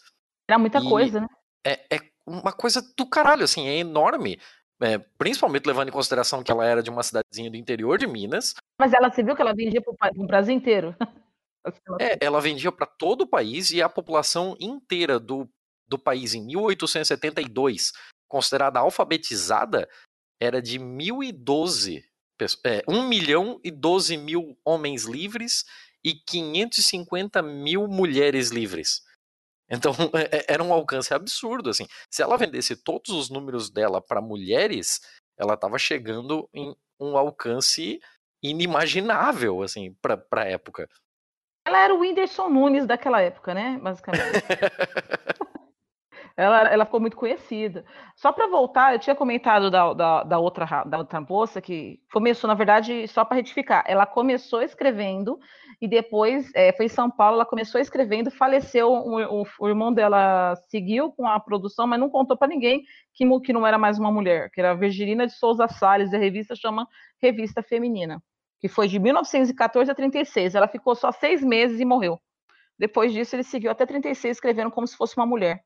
[0.49, 1.27] Era muita e coisa, né?
[1.65, 4.37] É, é uma coisa do caralho, assim, é enorme.
[4.81, 8.53] É, principalmente levando em consideração que ela era de uma cidadezinha do interior de Minas.
[8.79, 10.95] Mas ela, você viu que ela vendia para o Brasil inteiro?
[11.99, 15.49] é, ela vendia para todo o país e a população inteira do,
[15.87, 17.93] do país em 1872,
[18.27, 19.87] considerada alfabetizada,
[20.41, 22.03] era de 1012
[22.65, 25.63] é, 1 milhão e 12 mil homens livres
[26.03, 29.01] e 550 mil mulheres livres.
[29.69, 31.85] Então é, é, era um alcance absurdo, assim.
[32.09, 34.99] Se ela vendesse todos os números dela para mulheres,
[35.37, 37.99] ela estava chegando em um alcance
[38.43, 40.87] inimaginável, assim, para a época.
[41.67, 43.79] Ela era o Whindersson Nunes daquela época, né?
[43.81, 44.23] Basicamente.
[46.37, 47.85] ela, ela ficou muito conhecida.
[48.15, 52.47] Só para voltar, eu tinha comentado da, da, da, outra, da outra moça que começou,
[52.47, 55.39] na verdade, só para retificar, ela começou escrevendo
[55.81, 59.93] e depois é, foi em São Paulo, ela começou escrevendo, faleceu, o, o, o irmão
[59.93, 62.83] dela seguiu com a produção, mas não contou para ninguém
[63.13, 66.19] que, que não era mais uma mulher, que era Virgilina de Souza Salles, e a
[66.19, 66.87] revista chama
[67.21, 68.21] Revista Feminina,
[68.59, 70.55] que foi de 1914 a 36.
[70.55, 72.19] Ela ficou só seis meses e morreu.
[72.77, 75.63] Depois disso, ele seguiu até 36 escrevendo como se fosse uma mulher.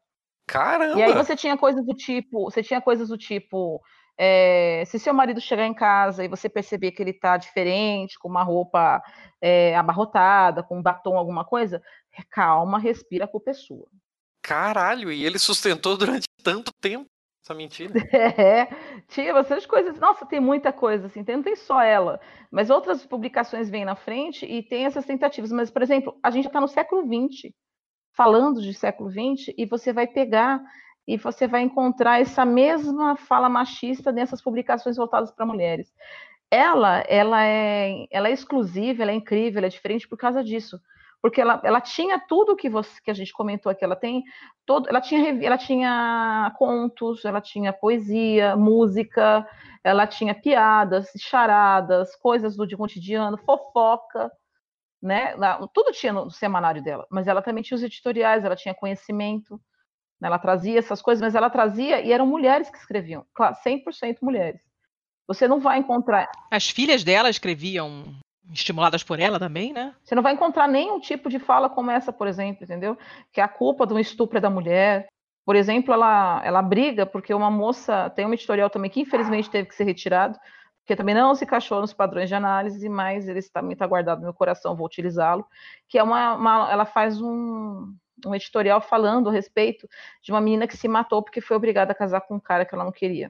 [0.50, 0.98] Caramba!
[0.98, 3.80] E aí você tinha coisas do tipo, você tinha coisas do tipo,
[4.18, 8.28] é, se seu marido chegar em casa e você perceber que ele está diferente, com
[8.28, 9.00] uma roupa
[9.40, 11.80] é, abarrotada, com um batom, alguma coisa,
[12.32, 13.88] calma, respira, a culpa é sua.
[14.42, 17.08] Caralho, e ele sustentou durante tanto tempo
[17.46, 17.94] essa mentira.
[18.12, 18.68] É,
[19.08, 20.00] tinha bastante coisas.
[20.00, 22.20] Nossa, tem muita coisa, assim, não tem só ela.
[22.50, 25.52] Mas outras publicações vêm na frente e tem essas tentativas.
[25.52, 27.54] Mas, por exemplo, a gente está no século XX
[28.20, 30.62] falando de século XX, e você vai pegar
[31.08, 35.88] e você vai encontrar essa mesma fala machista nessas publicações voltadas para mulheres.
[36.52, 40.82] Ela, ela é, ela é exclusiva, ela é incrível, ela é diferente por causa disso,
[41.22, 44.22] porque ela, ela tinha tudo que você que a gente comentou aqui, ela tem
[44.66, 49.48] todo, ela tinha ela tinha contos, ela tinha poesia, música,
[49.82, 54.30] ela tinha piadas, charadas, coisas do cotidiano, fofoca,
[55.02, 55.34] né?
[55.74, 59.60] Tudo tinha no semanário dela, mas ela também tinha os editoriais, ela tinha conhecimento,
[60.20, 60.28] né?
[60.28, 64.62] ela trazia essas coisas, mas ela trazia e eram mulheres que escreviam, claro, 100% mulheres.
[65.28, 66.30] Você não vai encontrar.
[66.52, 68.04] As filhas dela escreviam
[68.52, 69.94] estimuladas por ela também, né?
[70.04, 72.98] Você não vai encontrar nenhum tipo de fala como essa, por exemplo, entendeu?
[73.32, 75.08] Que é a culpa de um estupro da mulher.
[75.46, 79.70] Por exemplo, ela, ela briga porque uma moça tem um editorial também que infelizmente teve
[79.70, 80.38] que ser retirado,
[80.90, 84.24] porque também não se encaixou nos padrões de análise, mas ele também está guardado no
[84.24, 85.46] meu coração, vou utilizá-lo,
[85.88, 87.94] que é uma, uma, ela faz um,
[88.26, 89.88] um editorial falando a respeito
[90.24, 92.74] de uma menina que se matou porque foi obrigada a casar com um cara que
[92.74, 93.30] ela não queria.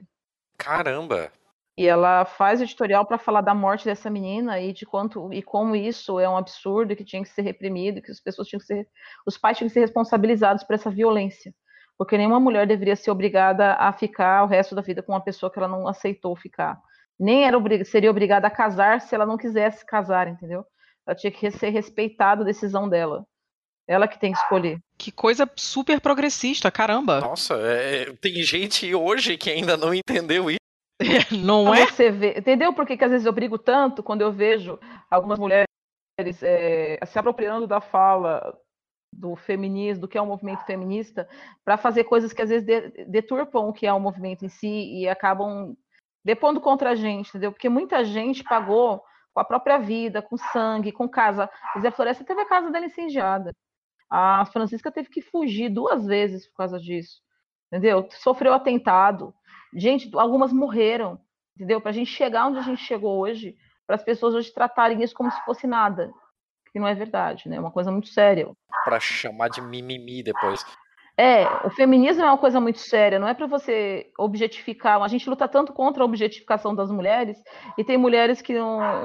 [0.56, 1.30] Caramba!
[1.76, 5.76] E ela faz editorial para falar da morte dessa menina e de quanto e como
[5.76, 8.88] isso é um absurdo que tinha que ser reprimido, que as pessoas tinham que ser,
[9.26, 11.54] os pais tinham que ser responsabilizados por essa violência,
[11.98, 15.52] porque nenhuma mulher deveria ser obrigada a ficar o resto da vida com uma pessoa
[15.52, 16.80] que ela não aceitou ficar
[17.20, 20.64] nem era obrig seria obrigada a casar se ela não quisesse casar, entendeu?
[21.06, 23.26] Ela tinha que ser respeitada a decisão dela.
[23.86, 24.78] Ela que tem que escolher.
[24.96, 27.20] Que coisa super progressista, caramba.
[27.20, 30.60] Nossa, é, tem gente hoje que ainda não entendeu isso.
[31.44, 31.86] não é?
[31.86, 34.78] Você vê, entendeu por que, que às vezes eu brigo tanto quando eu vejo
[35.10, 35.66] algumas mulheres
[36.42, 38.56] é, se apropriando da fala
[39.12, 41.28] do feminismo, do que é o um movimento feminista,
[41.64, 42.66] para fazer coisas que às vezes
[43.08, 45.76] deturpam o que é o um movimento em si e acabam
[46.24, 47.52] depondo contra a gente, entendeu?
[47.52, 49.02] Porque muita gente pagou
[49.32, 51.48] com a própria vida, com sangue, com casa.
[51.80, 53.54] Zé Floresta teve a casa dela incendiada.
[54.08, 57.20] A Francisca teve que fugir duas vezes por causa disso,
[57.68, 58.08] entendeu?
[58.10, 59.32] Sofreu atentado.
[59.72, 61.20] Gente, algumas morreram,
[61.54, 61.80] entendeu?
[61.80, 63.56] Para a gente chegar onde a gente chegou hoje,
[63.86, 66.12] para as pessoas hoje tratarem isso como se fosse nada,
[66.72, 67.56] que não é verdade, né?
[67.56, 68.50] É uma coisa muito séria.
[68.84, 70.64] Para chamar de mimimi depois.
[71.20, 75.02] É, o feminismo é uma coisa muito séria, não é para você objetificar.
[75.02, 77.36] A gente luta tanto contra a objetificação das mulheres,
[77.76, 78.54] e tem mulheres que,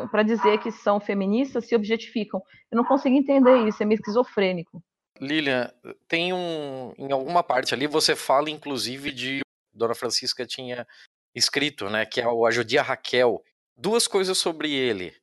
[0.09, 2.41] para dizer que são feministas, se objetificam.
[2.71, 4.81] Eu não consigo entender isso, é meio esquizofrênico.
[5.19, 5.69] Lilian,
[6.07, 6.93] tem um.
[6.97, 9.41] Em alguma parte ali você fala, inclusive, de.
[9.73, 10.87] Dona Francisca tinha
[11.33, 12.05] escrito, né?
[12.05, 13.43] Que é o A Judia Raquel.
[13.75, 15.13] Duas coisas sobre ele.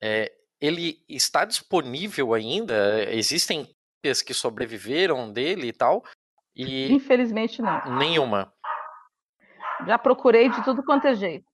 [0.00, 3.12] É, ele está disponível ainda?
[3.12, 3.73] Existem
[4.12, 6.04] que sobreviveram dele e tal.
[6.54, 7.98] E Infelizmente não.
[7.98, 8.52] Nenhuma.
[9.86, 11.46] Já procurei de tudo quanto é jeito.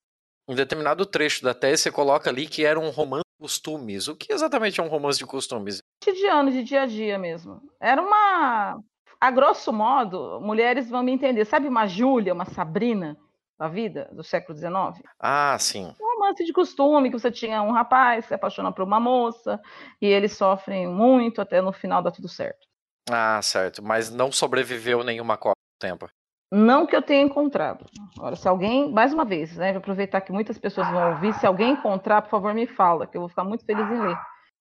[0.48, 4.08] Em determinado trecho da tese você coloca ali que era um romance de costumes.
[4.08, 5.80] O que exatamente é um romance de costumes?
[6.02, 7.60] Cotidiano, de dia a dia mesmo.
[7.80, 8.80] Era uma.
[9.20, 11.44] A grosso modo, mulheres vão me entender.
[11.44, 13.16] Sabe uma Júlia, uma Sabrina
[13.58, 15.06] da vida do século XIX?
[15.18, 15.94] Ah, sim.
[16.00, 19.58] Um romance de costume, que você tinha um rapaz se apaixona por uma moça,
[20.00, 22.68] e eles sofrem muito, até no final dá tudo certo.
[23.10, 23.82] Ah, certo.
[23.82, 26.08] Mas não sobreviveu nenhuma Copa do Tempo.
[26.52, 27.86] Não que eu tenha encontrado.
[28.18, 31.46] Agora, se alguém, mais uma vez, né, vou aproveitar que muitas pessoas vão ouvir, se
[31.46, 34.18] alguém encontrar, por favor, me fala, que eu vou ficar muito feliz em ler,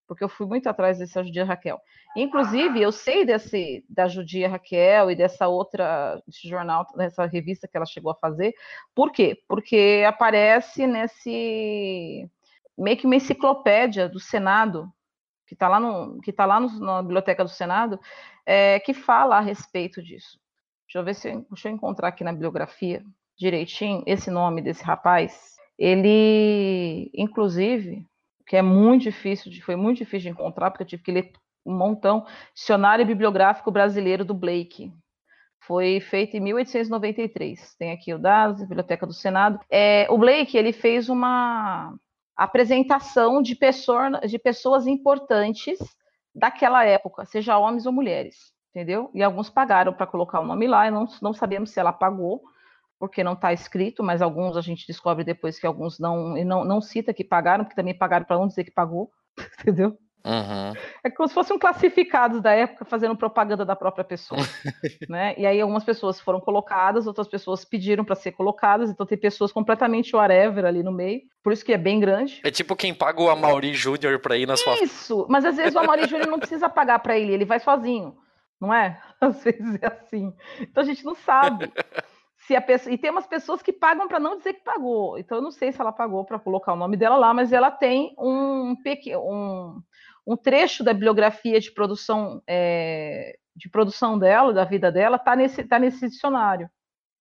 [0.10, 1.80] porque eu fui muito atrás dessa Judia Raquel.
[2.18, 7.78] Inclusive, eu sei desse da Judia Raquel e dessa outra desse jornal, dessa revista que
[7.78, 8.56] ela chegou a fazer.
[8.96, 9.38] Por quê?
[9.48, 12.28] Porque aparece nesse
[12.76, 14.92] meio que uma enciclopédia do Senado
[15.46, 18.00] que está lá, no, que tá lá no, na biblioteca do Senado,
[18.46, 20.40] é, que fala a respeito disso.
[20.88, 23.04] Deixa eu ver se deixa eu encontrar aqui na bibliografia
[23.38, 25.56] direitinho esse nome desse rapaz.
[25.78, 28.06] Ele, inclusive,
[28.50, 31.32] que é muito difícil, foi muito difícil de encontrar, porque eu tive que ler
[31.64, 32.26] um montão,
[32.56, 34.92] Dicionário Bibliográfico Brasileiro do Blake.
[35.60, 37.76] Foi feito em 1893.
[37.76, 39.60] Tem aqui o DAS, Biblioteca do Senado.
[39.70, 41.94] É, o Blake ele fez uma
[42.36, 45.78] apresentação de, pessoa, de pessoas importantes
[46.34, 49.12] daquela época, seja homens ou mulheres, entendeu?
[49.14, 52.42] E alguns pagaram para colocar o nome lá, e não, não sabemos se ela pagou,
[53.00, 56.82] porque não está escrito, mas alguns a gente descobre depois que alguns não, não, não
[56.82, 59.10] cita que pagaram, porque também pagaram para não dizer que pagou,
[59.62, 59.98] entendeu?
[60.26, 60.74] Uhum.
[61.02, 64.42] É como se fossem classificados da época fazendo propaganda da própria pessoa.
[65.08, 65.34] né?
[65.38, 69.52] E aí algumas pessoas foram colocadas, outras pessoas pediram para ser colocadas, então tem pessoas
[69.52, 72.42] completamente whatever ali no meio, por isso que é bem grande.
[72.44, 74.76] É tipo quem paga o Amaury Júnior para ir na sua.
[74.84, 78.16] Isso, mas às vezes o Amaury Júnior não precisa pagar para ele, ele vai sozinho,
[78.60, 79.02] não é?
[79.22, 80.34] Às vezes é assim.
[80.62, 81.72] Então a gente não sabe.
[82.50, 82.92] Se a pessoa...
[82.92, 85.20] E tem umas pessoas que pagam para não dizer que pagou.
[85.20, 87.70] Então eu não sei se ela pagou para colocar o nome dela lá, mas ela
[87.70, 89.82] tem um, um
[90.26, 95.64] um trecho da bibliografia de produção é, de produção dela, da vida dela, está nesse,
[95.64, 96.68] tá nesse dicionário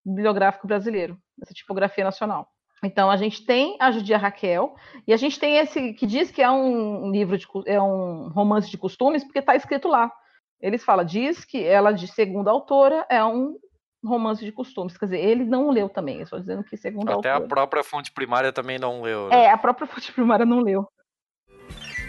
[0.03, 2.49] bibliográfico brasileiro, essa tipografia nacional.
[2.83, 4.75] Então a gente tem a Judia Raquel
[5.07, 8.71] e a gente tem esse que diz que é um livro de é um romance
[8.71, 10.11] de costumes porque está escrito lá.
[10.59, 13.59] Eles falam diz que ela de segunda autora é um
[14.05, 14.97] romance de costumes.
[14.97, 17.45] Quer dizer, ele não leu também, estou dizendo que segundo Até autora.
[17.45, 19.29] a própria fonte primária também não leu.
[19.29, 19.45] Né?
[19.45, 20.87] É, a própria fonte primária não leu.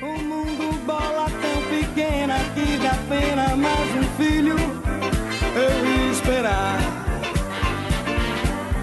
[0.02, 4.56] O mundo bola tão pequena que dá pena mais um filho
[5.56, 6.78] eu ia esperar.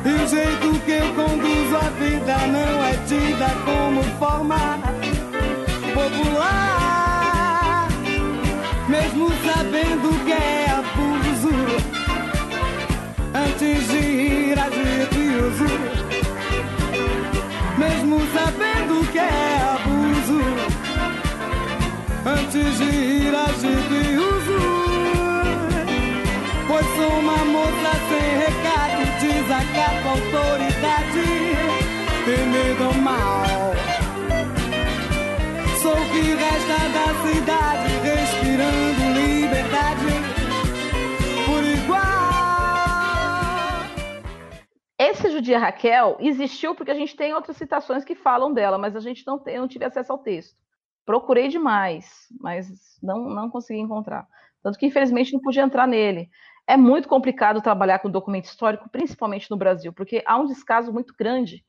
[0.05, 4.79] E o jeito que eu conduzo a vida não é tida como forma
[5.95, 7.89] popular.
[8.89, 10.66] Mesmo sabendo que é
[13.65, 15.67] ir agir de.
[17.79, 20.41] Mesmo sabendo que é abuso
[22.25, 23.35] antes de ir
[23.89, 24.61] de uso.
[26.69, 31.27] Pois sou uma moça sem recado, desacato a autoridade,
[32.25, 33.75] temer do mal.
[35.81, 38.96] Sou o que resta da cidade, respirando
[45.27, 49.01] Esse Judia Raquel existiu porque a gente tem outras citações que falam dela, mas a
[49.01, 50.57] gente não tem, não tive acesso ao texto.
[51.05, 52.69] Procurei demais, mas
[53.03, 54.27] não, não consegui encontrar.
[54.63, 56.31] Tanto que, infelizmente, não podia entrar nele.
[56.65, 61.13] É muito complicado trabalhar com documento histórico, principalmente no Brasil, porque há um descaso muito
[61.19, 61.65] grande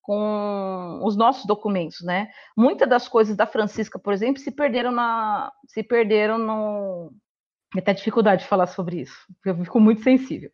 [0.00, 2.30] com os nossos documentos, né?
[2.56, 7.12] Muitas das coisas da Francisca, por exemplo, se perderam na, se perderam no,
[7.76, 10.50] até dificuldade de falar sobre isso, porque eu fico muito sensível.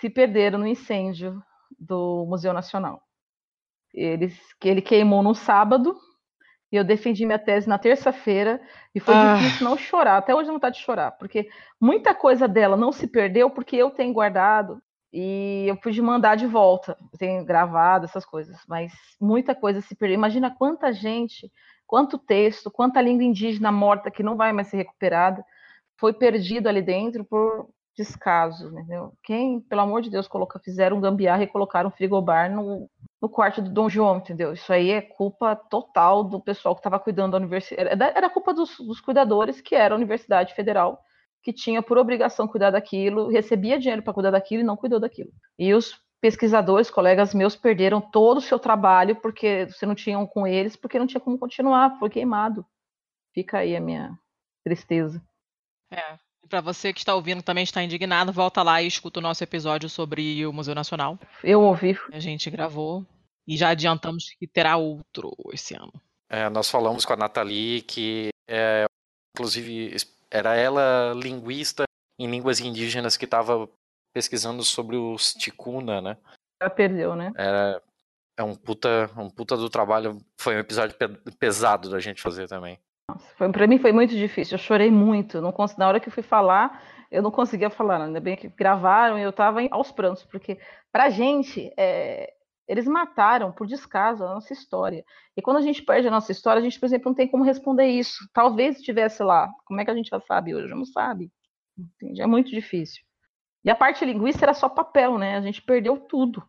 [0.00, 1.40] Se perderam no incêndio
[1.82, 3.02] do Museu Nacional.
[3.92, 5.94] Que ele queimou no sábado,
[6.70, 8.60] e eu defendi minha tese na terça-feira,
[8.94, 9.36] e foi ah.
[9.36, 11.48] difícil não chorar, até hoje não vontade de chorar, porque
[11.80, 14.80] muita coisa dela não se perdeu porque eu tenho guardado
[15.12, 16.96] e eu pude mandar de volta.
[17.12, 20.14] Eu tenho gravado essas coisas, mas muita coisa se perdeu.
[20.14, 21.52] Imagina quanta gente,
[21.86, 25.44] quanto texto, quanta língua indígena morta que não vai mais ser recuperada
[25.98, 29.12] foi perdido ali dentro por descaso, entendeu?
[29.22, 32.90] Quem, pelo amor de Deus, coloca, fizeram um gambiarra e colocaram um frigobar no,
[33.20, 34.52] no quarto do Dom João, entendeu?
[34.52, 37.90] Isso aí é culpa total do pessoal que estava cuidando da universidade.
[37.90, 41.02] Era, culpa dos, dos, cuidadores, que era a Universidade Federal,
[41.42, 45.30] que tinha por obrigação cuidar daquilo, recebia dinheiro para cuidar daquilo e não cuidou daquilo.
[45.58, 50.46] E os pesquisadores, colegas meus, perderam todo o seu trabalho porque você não tinham com
[50.46, 52.64] eles, porque não tinha como continuar, foi queimado.
[53.34, 54.16] Fica aí a minha
[54.64, 55.22] tristeza.
[55.90, 56.18] É.
[56.52, 59.88] Para você que está ouvindo também está indignado, volta lá e escuta o nosso episódio
[59.88, 61.18] sobre o Museu Nacional.
[61.42, 61.98] Eu ouvi.
[62.12, 63.06] A gente gravou
[63.48, 65.90] e já adiantamos que terá outro esse ano.
[66.28, 68.84] É, nós falamos com a Nathalie que, é,
[69.34, 69.96] inclusive,
[70.30, 71.84] era ela linguista
[72.20, 73.66] em línguas indígenas que estava
[74.12, 76.18] pesquisando sobre os ticuna, né?
[76.60, 77.32] Ela perdeu, né?
[77.34, 77.82] Era,
[78.36, 80.22] é um puta, um puta do trabalho.
[80.38, 80.94] Foi um episódio
[81.38, 82.78] pesado da gente fazer também.
[83.36, 85.40] Foi, para mim foi muito difícil, eu chorei muito.
[85.40, 88.02] Não na hora que eu fui falar, eu não conseguia falar.
[88.02, 90.58] Ainda bem que gravaram e eu estava aos prantos, porque
[90.90, 92.32] para a gente, é,
[92.66, 95.04] eles mataram por descaso a nossa história.
[95.36, 97.44] E quando a gente perde a nossa história, a gente, por exemplo, não tem como
[97.44, 98.28] responder isso.
[98.32, 99.48] Talvez estivesse lá.
[99.64, 100.74] Como é que a gente já sabe hoje?
[100.74, 101.30] Não sabe.
[101.76, 102.22] Entende?
[102.22, 103.02] É muito difícil.
[103.64, 105.36] E a parte linguística era só papel, né?
[105.36, 106.42] A gente perdeu tudo.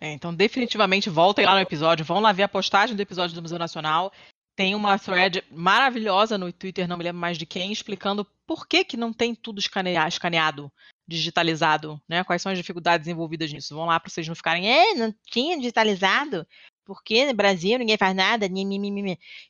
[0.00, 3.42] É, então, definitivamente, voltem lá no episódio, vão lá ver a postagem do episódio do
[3.42, 4.12] Museu Nacional
[4.58, 8.84] tem uma thread maravilhosa no Twitter, não me lembro mais de quem, explicando por que,
[8.84, 10.72] que não tem tudo escaneado,
[11.06, 12.24] digitalizado, né?
[12.24, 13.76] Quais são as dificuldades envolvidas nisso.
[13.76, 16.44] Vão lá para vocês não ficarem, é, não tinha digitalizado,
[16.84, 18.48] porque no Brasil ninguém faz nada,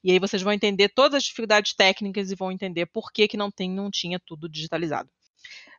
[0.05, 3.37] e aí vocês vão entender todas as dificuldades técnicas e vão entender por que, que
[3.39, 5.09] não, tem, não tinha tudo digitalizado.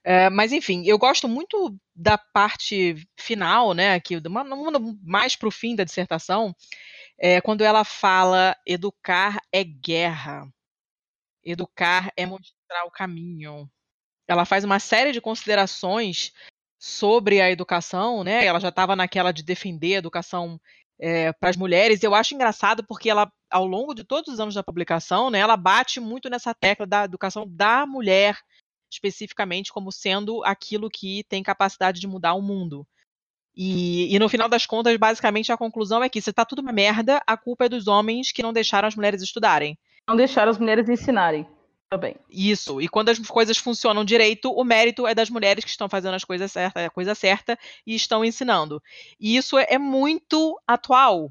[0.04, 3.94] É, mas enfim, eu gosto muito da parte final, né?
[3.94, 4.16] Aqui,
[5.04, 6.56] mais para o fim da dissertação,
[7.20, 10.48] é, quando ela fala educar é guerra,
[11.44, 13.70] educar é mostrar o caminho.
[14.28, 16.32] Ela faz uma série de considerações
[16.80, 18.46] sobre a educação, né?
[18.46, 20.60] Ela já estava naquela de defender a educação
[20.98, 22.02] é, para as mulheres.
[22.04, 25.58] Eu acho engraçado porque ela, ao longo de todos os anos da publicação, né, ela
[25.58, 28.38] bate muito nessa tecla da educação da mulher,
[28.92, 32.88] especificamente como sendo aquilo que tem capacidade de mudar o mundo.
[33.62, 36.72] E, e, no final das contas, basicamente, a conclusão é que se está tudo uma
[36.72, 39.78] merda, a culpa é dos homens que não deixaram as mulheres estudarem.
[40.08, 41.46] Não deixaram as mulheres ensinarem.
[41.90, 42.16] Também.
[42.30, 42.80] Isso.
[42.80, 46.24] E quando as coisas funcionam direito, o mérito é das mulheres que estão fazendo as
[46.24, 48.82] coisas certas, a coisa certa e estão ensinando.
[49.20, 51.30] E isso é, é muito atual.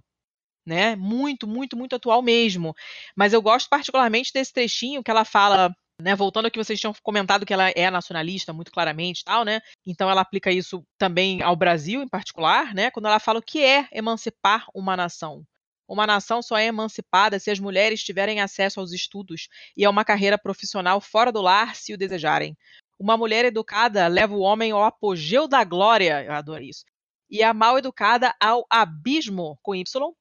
[0.66, 0.97] Né?
[0.97, 2.74] Muito, muito, muito atual mesmo.
[3.16, 6.94] Mas eu gosto particularmente desse trechinho que ela fala né, voltando ao que vocês tinham
[7.03, 9.61] comentado que ela é nacionalista muito claramente tal, né?
[9.84, 12.90] Então ela aplica isso também ao Brasil em particular, né?
[12.90, 15.44] Quando ela fala o que é emancipar uma nação.
[15.88, 20.05] Uma nação só é emancipada se as mulheres tiverem acesso aos estudos e a uma
[20.05, 22.57] carreira profissional fora do lar, se o desejarem.
[22.99, 26.84] Uma mulher educada leva o homem ao apogeu da glória, eu adoro isso,
[27.30, 30.12] e a mal educada ao abismo, com Y,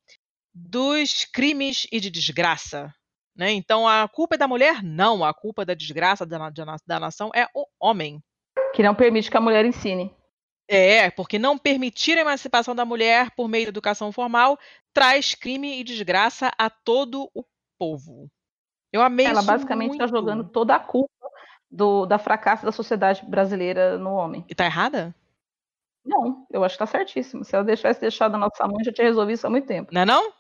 [0.53, 2.93] dos crimes e de desgraça.
[3.37, 3.51] Né?
[3.51, 4.81] Então a culpa é da mulher?
[4.81, 8.19] Não, a culpa da desgraça da, da, da nação é o homem.
[8.73, 10.11] Que não permite que a mulher ensine.
[10.69, 14.57] É, porque não permitir a emancipação da mulher por meio da educação formal
[14.93, 17.43] traz crime e desgraça a todo o
[17.79, 18.27] povo.
[18.91, 21.11] Eu amei Ela basicamente está jogando toda a culpa
[21.69, 24.43] do, da fracasso da sociedade brasileira no homem.
[24.49, 25.15] E tá errada?
[26.07, 27.43] Não, eu acho que tá certíssimo.
[27.43, 29.93] Se ela tivesse deixado a nossa mãe, já tinha resolvido isso há muito tempo.
[29.93, 30.31] Não é não?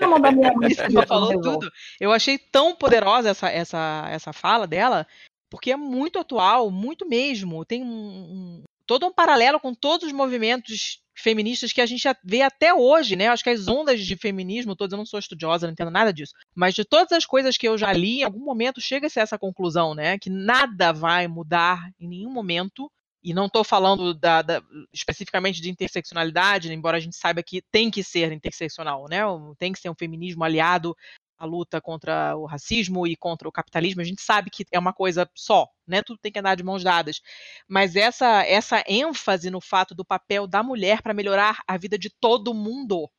[0.00, 1.70] não minha mãe, Você falou tudo.
[2.00, 5.06] Eu achei tão poderosa essa, essa, essa fala dela,
[5.50, 7.66] porque é muito atual, muito mesmo.
[7.66, 12.40] Tem um, um, todo um paralelo com todos os movimentos feministas que a gente vê
[12.40, 13.28] até hoje, né?
[13.28, 16.32] Acho que as ondas de feminismo, todas eu não sou estudiosa, não entendo nada disso,
[16.54, 19.38] mas de todas as coisas que eu já li, em algum momento chega-se a essa
[19.38, 20.18] conclusão, né?
[20.18, 22.90] Que nada vai mudar em nenhum momento
[23.22, 24.62] e não estou falando da, da,
[24.92, 29.20] especificamente de interseccionalidade, embora a gente saiba que tem que ser interseccional, né?
[29.58, 30.96] Tem que ser um feminismo aliado
[31.42, 34.92] a luta contra o racismo e contra o capitalismo, a gente sabe que é uma
[34.92, 36.00] coisa só, né?
[36.00, 37.20] Tudo tem que andar de mãos dadas.
[37.66, 42.10] Mas essa, essa ênfase no fato do papel da mulher para melhorar a vida de
[42.10, 43.10] todo mundo,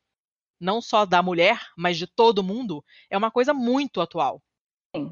[0.57, 4.41] não só da mulher, mas de todo mundo, é uma coisa muito atual.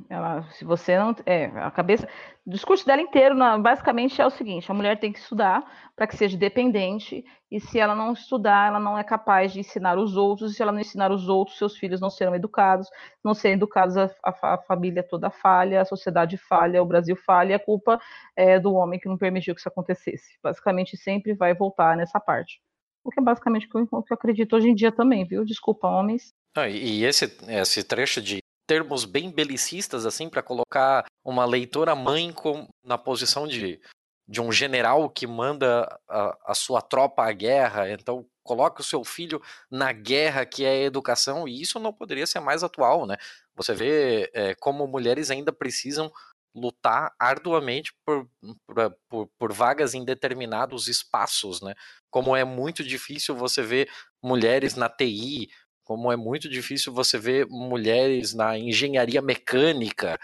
[0.08, 1.16] Ela, se você não.
[1.26, 2.08] É, a cabeça.
[2.46, 5.64] O discurso dela inteiro, basicamente, é o seguinte: a mulher tem que estudar
[5.96, 9.98] para que seja dependente, e se ela não estudar, ela não é capaz de ensinar
[9.98, 12.88] os outros, e se ela não ensinar os outros, seus filhos não serão educados,
[13.24, 17.54] não serem educados, a, a, a família toda falha, a sociedade falha, o Brasil falha,
[17.54, 18.00] e a culpa
[18.36, 20.38] é do homem que não permitiu que isso acontecesse.
[20.44, 22.62] Basicamente, sempre vai voltar nessa parte.
[23.04, 25.44] O que é basicamente o que eu acredito hoje em dia também, viu?
[25.44, 26.36] Desculpa, homens.
[26.56, 28.41] Ah, e esse, esse trecho de
[28.72, 33.82] termos bem belicistas, assim, para colocar uma leitora mãe com, na posição de,
[34.26, 37.92] de um general que manda a, a sua tropa à guerra.
[37.92, 42.26] Então, coloca o seu filho na guerra que é a educação, e isso não poderia
[42.26, 43.18] ser mais atual, né?
[43.58, 46.10] Você vê é, como mulheres ainda precisam
[46.56, 48.26] lutar arduamente por,
[48.66, 51.74] por, por, por, vagas em determinados espaços, né?
[52.10, 53.90] Como é muito difícil você ver
[54.24, 55.50] mulheres na TI,
[55.92, 60.18] como é muito difícil você ver mulheres na engenharia mecânica,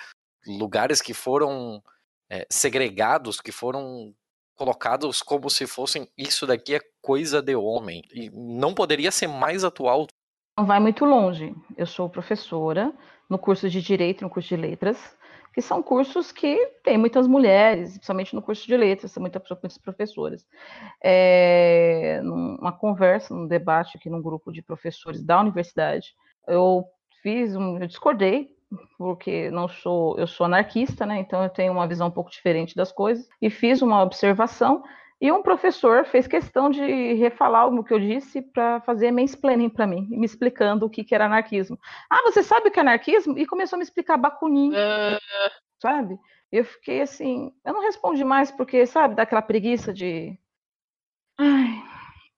[0.48, 1.84] lugares que foram
[2.30, 4.14] é, segregados, que foram
[4.56, 8.02] colocados como se fossem isso daqui é coisa de homem.
[8.14, 10.08] E não poderia ser mais atual.
[10.58, 11.54] Não vai muito longe.
[11.76, 12.94] Eu sou professora
[13.30, 15.17] no curso de Direito, no curso de Letras,
[15.58, 20.46] que são cursos que tem muitas mulheres, principalmente no curso de letras, muitas, muitas professoras.
[21.04, 26.14] É, numa conversa, num debate aqui num grupo de professores da universidade,
[26.48, 26.86] eu
[27.24, 28.56] fiz um, eu discordei
[29.00, 31.18] porque não sou, eu sou anarquista, né?
[31.18, 34.84] Então eu tenho uma visão um pouco diferente das coisas e fiz uma observação
[35.20, 39.88] e um professor fez questão de refalar o que eu disse para fazer mansplaining para
[39.88, 41.80] mim, me explicando o que, que era anarquismo.
[42.10, 43.38] Ah, você sabe o que é anarquismo?
[43.38, 45.20] E começou a me explicar Bakunin, uh...
[45.82, 46.20] sabe?
[46.52, 50.38] Eu fiquei assim, eu não respondi mais porque, sabe, daquela preguiça de
[51.40, 51.84] Ai,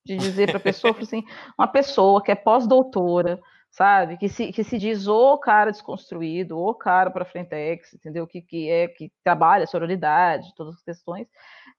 [0.05, 1.23] de dizer para a pessoa, assim,
[1.57, 6.73] uma pessoa que é pós-doutora, sabe, que se, que se diz o cara desconstruído, o
[6.73, 8.25] cara para Frentex, entendeu?
[8.25, 11.27] Que, que é que trabalha sororidade, todas as questões,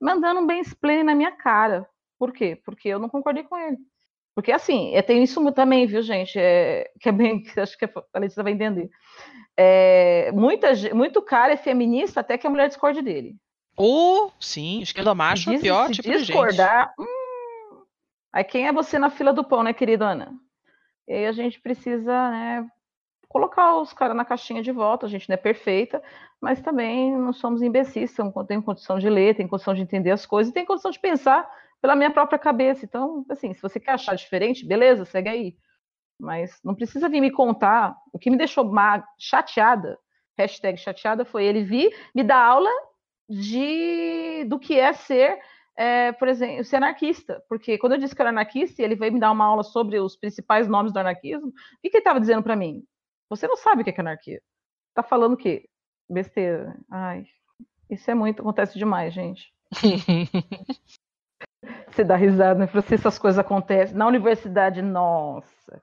[0.01, 1.87] mandando um bem explain na minha cara.
[2.19, 2.61] Por quê?
[2.65, 3.79] Porque eu não concordei com ele.
[4.35, 6.39] Porque assim, eu tenho isso também, viu, gente?
[6.39, 8.89] É, que é bem, que acho que a Letícia vai entender.
[9.57, 13.37] É, muita, muito cara é feminista até que a mulher discorde dele.
[13.77, 17.11] Ou, oh, sim, esquerda macho é o pior tipo discordar, de gente.
[17.11, 17.83] Hum,
[18.33, 20.33] aí quem é você na fila do pão, né, querida Ana?
[21.11, 22.71] E aí a gente precisa, né,
[23.29, 25.07] colocar os caras na caixinha de volta.
[25.07, 26.01] A gente não é perfeita,
[26.41, 28.15] mas também não somos imbecis,
[28.47, 31.51] tem condição de ler, tem condição de entender as coisas, tem condição de pensar
[31.83, 32.85] pela minha própria cabeça.
[32.85, 35.57] Então, assim, se você quer achar diferente, beleza, segue aí.
[36.17, 37.97] Mas não precisa vir me contar.
[38.13, 38.71] O que me deixou
[39.19, 39.99] chateada,
[40.39, 42.71] hashtag chateada, foi ele vir me dar aula
[43.29, 45.41] de do que é ser,
[45.81, 47.43] é, por exemplo, ser anarquista.
[47.49, 50.15] Porque quando eu disse que era anarquista, ele veio me dar uma aula sobre os
[50.15, 51.53] principais nomes do anarquismo, o
[51.83, 52.85] que, que ele estava dizendo para mim?
[53.31, 54.43] Você não sabe o que é anarquia.
[54.95, 55.67] Tá falando o quê?
[56.07, 56.77] Besteira.
[56.91, 57.25] Ai,
[57.89, 59.51] isso é muito, acontece demais, gente.
[61.89, 62.67] Você dá risada, né?
[62.67, 63.97] Pra você essas coisas acontecem.
[63.97, 65.83] Na universidade, nossa.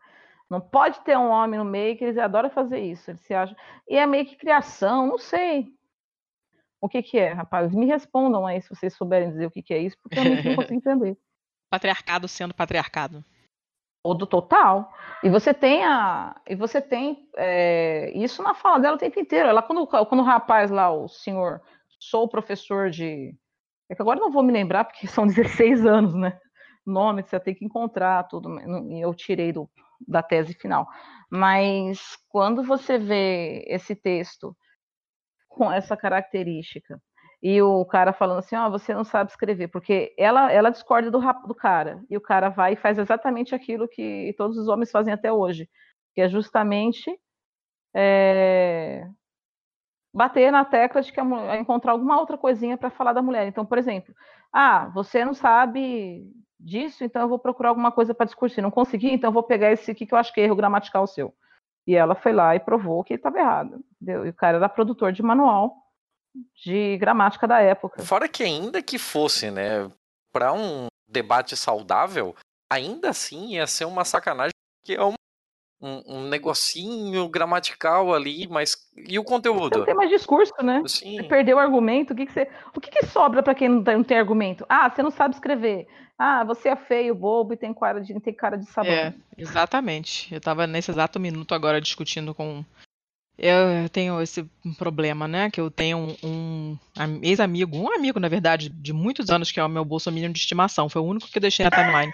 [0.50, 3.12] Não pode ter um homem no meio que eles adoram fazer isso.
[3.12, 3.56] Eles se acham.
[3.88, 5.68] E é meio que criação, não sei.
[6.82, 7.74] O que, que é, rapaz?
[7.74, 10.56] Me respondam aí se vocês souberem dizer o que, que é isso, porque eu não
[10.56, 11.18] consigo entender.
[11.70, 13.24] Patriarcado sendo patriarcado
[14.08, 14.94] ou do total.
[15.22, 19.50] E você tem a, e você tem é, isso na fala dela o tempo inteiro.
[19.50, 21.62] Ela quando, quando o rapaz lá, o senhor,
[22.00, 23.36] sou professor de,
[23.90, 26.40] é que agora não vou me lembrar porque são 16 anos, né?
[26.86, 28.58] Nome você tem que encontrar tudo.
[28.92, 29.70] Eu tirei do,
[30.08, 30.88] da tese final.
[31.30, 34.56] Mas quando você vê esse texto
[35.58, 37.02] com essa característica
[37.42, 41.12] e o cara falando assim, ó, oh, você não sabe escrever, porque ela, ela discorda
[41.12, 44.92] do, do cara, e o cara vai e faz exatamente aquilo que todos os homens
[44.92, 45.70] fazem até hoje,
[46.16, 47.16] que é justamente
[47.96, 49.08] é,
[50.14, 53.48] bater na tecla de que a, encontrar alguma outra coisinha para falar da mulher.
[53.48, 54.16] Então, por exemplo,
[54.52, 58.62] ah, você não sabe disso, então eu vou procurar alguma coisa para discutir.
[58.62, 61.06] Não consegui, então eu vou pegar esse aqui que eu acho que é erro gramatical
[61.06, 61.34] seu.
[61.88, 63.84] E ela foi lá e provou que estava errado.
[64.02, 64.26] Entendeu?
[64.26, 65.74] E o cara era produtor de manual
[66.64, 68.04] de gramática da época.
[68.04, 69.90] Fora que ainda que fosse, né,
[70.32, 72.36] para um debate saudável,
[72.70, 74.52] ainda assim ia ser uma sacanagem
[74.84, 75.18] que é uma
[75.82, 79.74] um, um, negocinho gramatical ali, mas e o conteúdo?
[79.74, 80.82] Você não tem mais discurso, né?
[80.88, 81.18] Sim.
[81.18, 82.14] Você perdeu o argumento.
[82.14, 82.50] O que, que você.
[82.76, 84.66] O que, que sobra para quem não tem, argumento?
[84.68, 85.88] Ah, você não sabe escrever.
[86.18, 88.92] Ah, você é feio, bobo e tem cara de, tem cara de sabão.
[88.92, 90.34] É, exatamente.
[90.34, 92.66] Eu estava nesse exato minuto agora discutindo com.
[93.38, 94.50] Eu tenho esse
[94.80, 95.52] problema, né?
[95.52, 99.64] Que eu tenho um, um ex-amigo, um amigo, na verdade, de muitos anos, que é
[99.64, 100.90] o meu bolsominion de estimação.
[100.90, 102.12] Foi o único que eu deixei na timeline.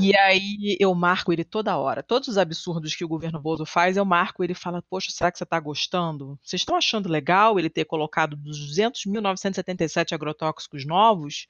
[0.00, 2.02] E aí eu marco ele toda hora.
[2.02, 5.32] Todos os absurdos que o governo Bozo faz, eu marco ele e falo, poxa, será
[5.32, 6.38] que você está gostando?
[6.42, 11.46] Vocês estão achando legal ele ter colocado 200.977 agrotóxicos novos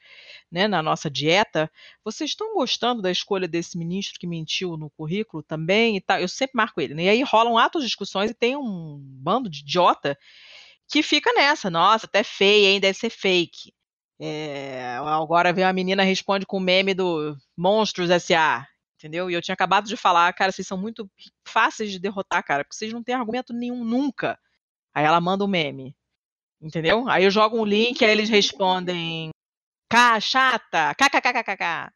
[0.51, 1.70] né, na nossa dieta?
[2.05, 5.97] Vocês estão gostando da escolha desse ministro que mentiu no currículo também?
[5.97, 6.18] E tal?
[6.20, 6.94] Eu sempre marco ele.
[6.94, 7.05] Né?
[7.05, 10.16] E aí rolam atos discussões e tem um bando de idiota
[10.88, 11.70] que fica nessa.
[11.70, 12.80] Nossa, até feia, hein?
[12.80, 13.72] Deve ser fake.
[14.18, 18.66] É, agora vem a menina responde com o meme do Monstros S.A.
[18.98, 19.30] Entendeu?
[19.30, 21.08] E eu tinha acabado de falar, cara, vocês são muito
[21.46, 24.38] fáceis de derrotar, cara, porque vocês não têm argumento nenhum nunca.
[24.94, 25.94] Aí ela manda o um meme.
[26.60, 27.06] Entendeu?
[27.08, 29.30] Aí eu jogo um link, aí eles respondem.
[29.90, 31.92] K, chata, kkkkkk.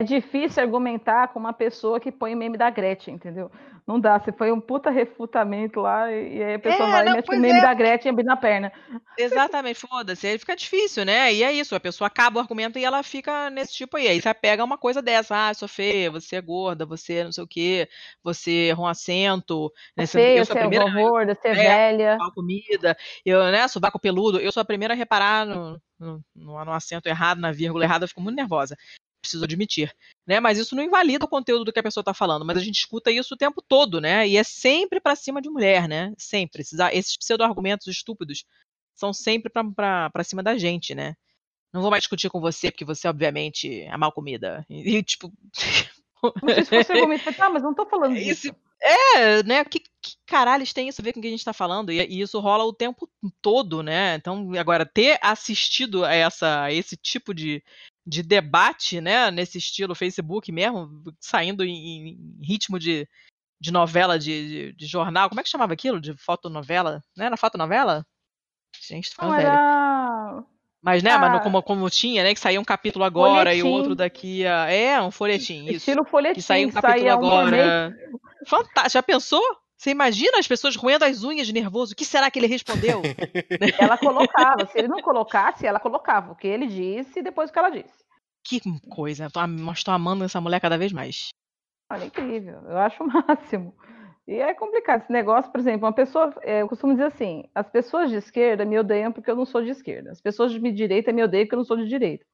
[0.00, 3.50] É difícil argumentar com uma pessoa que põe o meme da Gretchen, entendeu?
[3.84, 7.12] Não dá, você foi um puta refutamento lá e aí a pessoa é, vai não,
[7.12, 7.62] e mete o meme é.
[7.62, 8.72] da Gretchen na perna.
[9.18, 10.28] Exatamente, foda-se.
[10.28, 11.34] Aí fica difícil, né?
[11.34, 14.06] E é isso, a pessoa acaba o argumento e ela fica nesse tipo aí.
[14.06, 17.42] Aí você pega uma coisa dessa, ah, sou feia, você é gorda, você não sei
[17.42, 17.88] o quê,
[18.22, 19.72] você erra um acento.
[19.96, 20.06] Né?
[20.06, 22.18] Feio, você é primeira, horror, você é, velha.
[22.32, 22.96] comida,
[23.26, 24.38] eu, né, sovaco peludo.
[24.38, 28.04] Eu sou a primeira a reparar no, no, no, no acento errado, na vírgula errada,
[28.04, 28.76] eu fico muito nervosa
[29.20, 29.94] preciso admitir.
[30.26, 30.40] Né?
[30.40, 32.78] Mas isso não invalida o conteúdo do que a pessoa está falando, mas a gente
[32.78, 34.26] escuta isso o tempo todo, né?
[34.28, 36.12] E é sempre para cima de mulher, né?
[36.18, 36.62] Sempre.
[36.62, 38.44] Esses, esses pseudo-argumentos estúpidos
[38.94, 41.14] são sempre para cima da gente, né?
[41.72, 44.64] Não vou mais discutir com você, porque você, obviamente, é mal comida.
[44.68, 45.32] E, e tipo.
[46.42, 48.48] Não sei se você comenta, tá, mas não tô falando disso.
[48.48, 49.64] Esse, é, né?
[49.64, 51.92] Que, que caralho tem isso a ver com o que a gente está falando?
[51.92, 53.08] E, e, isso rola o tempo
[53.42, 54.14] todo, né?
[54.14, 57.62] Então, agora, ter assistido a, essa, a esse tipo de,
[58.08, 60.88] de debate, né, nesse estilo Facebook mesmo,
[61.20, 63.06] saindo em, em ritmo de,
[63.60, 66.00] de novela, de, de, de, jornal, como é que chamava aquilo?
[66.00, 67.02] De fotonovela?
[67.14, 68.06] Não era fotonovela?
[68.88, 70.42] Gente, tô era...
[70.80, 73.58] Mas, né, ah, mas como, como tinha, né, que saía um capítulo agora folhetim.
[73.58, 74.70] e o outro daqui a...
[74.70, 75.76] É, um folhetim, isso.
[75.76, 76.36] Estilo folhetim.
[76.36, 77.94] Que saía um capítulo saía agora.
[78.12, 78.90] Um Fantástico.
[78.90, 79.42] Já pensou?
[79.78, 81.92] Você imagina as pessoas roendo as unhas de nervoso?
[81.92, 83.00] O que será que ele respondeu?
[83.78, 84.66] ela colocava.
[84.66, 87.70] Se ele não colocasse, ela colocava o que ele disse e depois o que ela
[87.70, 88.04] disse.
[88.42, 88.60] Que
[88.90, 89.26] coisa.
[89.26, 91.28] Estou amando essa mulher cada vez mais.
[91.92, 92.60] Olha, incrível.
[92.68, 93.72] Eu acho o máximo.
[94.26, 97.70] E é complicado esse negócio, por exemplo, uma pessoa, é, eu costumo dizer assim, as
[97.70, 101.14] pessoas de esquerda me odeiam porque eu não sou de esquerda, as pessoas de direita
[101.14, 102.26] me odeiam porque eu não sou de direita.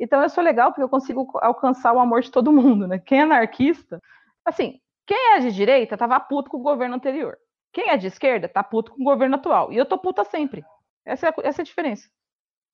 [0.00, 2.98] Então eu sou legal porque eu consigo alcançar o amor de todo mundo, né?
[2.98, 4.02] Quem é anarquista,
[4.44, 7.38] assim, quem é de direita tava puto com o governo anterior.
[7.72, 9.72] Quem é de esquerda tá puto com o governo atual.
[9.72, 10.62] E eu tô puta sempre.
[11.02, 12.10] Essa é, a, essa é a diferença.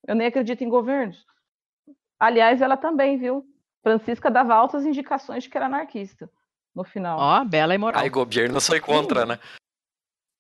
[0.04, 1.24] Eu nem acredito em governos.
[2.18, 3.46] Aliás, ela também, viu?
[3.84, 6.28] Francisca dava altas indicações de que era anarquista
[6.74, 7.20] no final.
[7.20, 8.02] Ó, oh, bela e moral.
[8.02, 9.38] Aí governo foi contra, né?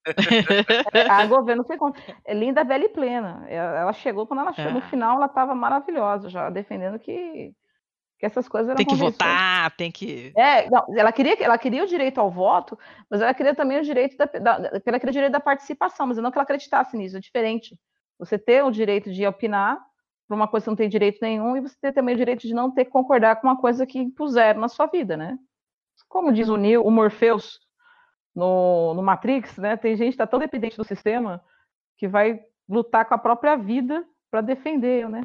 [1.10, 2.02] a governo foi contra.
[2.24, 3.46] É linda, bela e plena.
[3.48, 4.74] Ela chegou, quando ela chegou é.
[4.74, 7.54] no final, ela estava maravilhosa, já defendendo que
[8.24, 10.32] que essas coisas eram Tem que votar, tem que.
[10.36, 12.78] É, não, ela queria, ela queria o direito ao voto,
[13.10, 16.16] mas ela queria também o direito da, da, ela queria o direito da participação, mas
[16.16, 17.78] não que ela acreditasse nisso, é diferente.
[18.18, 19.78] Você ter o direito de opinar
[20.26, 22.54] por uma coisa que não tem direito nenhum, e você ter também o direito de
[22.54, 25.38] não ter que concordar com uma coisa que impuseram na sua vida, né?
[26.08, 27.60] Como diz o Neo, o Morpheus
[28.34, 29.76] no, no Matrix, né?
[29.76, 31.44] Tem gente que está tão dependente do sistema
[31.98, 35.22] que vai lutar com a própria vida para defender, né?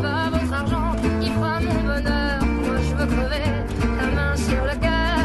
[0.00, 2.40] Pas votre argent qui fera mon bonheur.
[2.44, 3.44] Moi je veux crever
[3.96, 5.18] la main sur le cœur.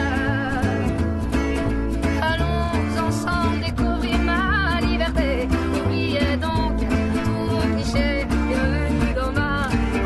[2.21, 5.47] Allons découvrir ma liberté.
[5.79, 6.81] Oubliez donc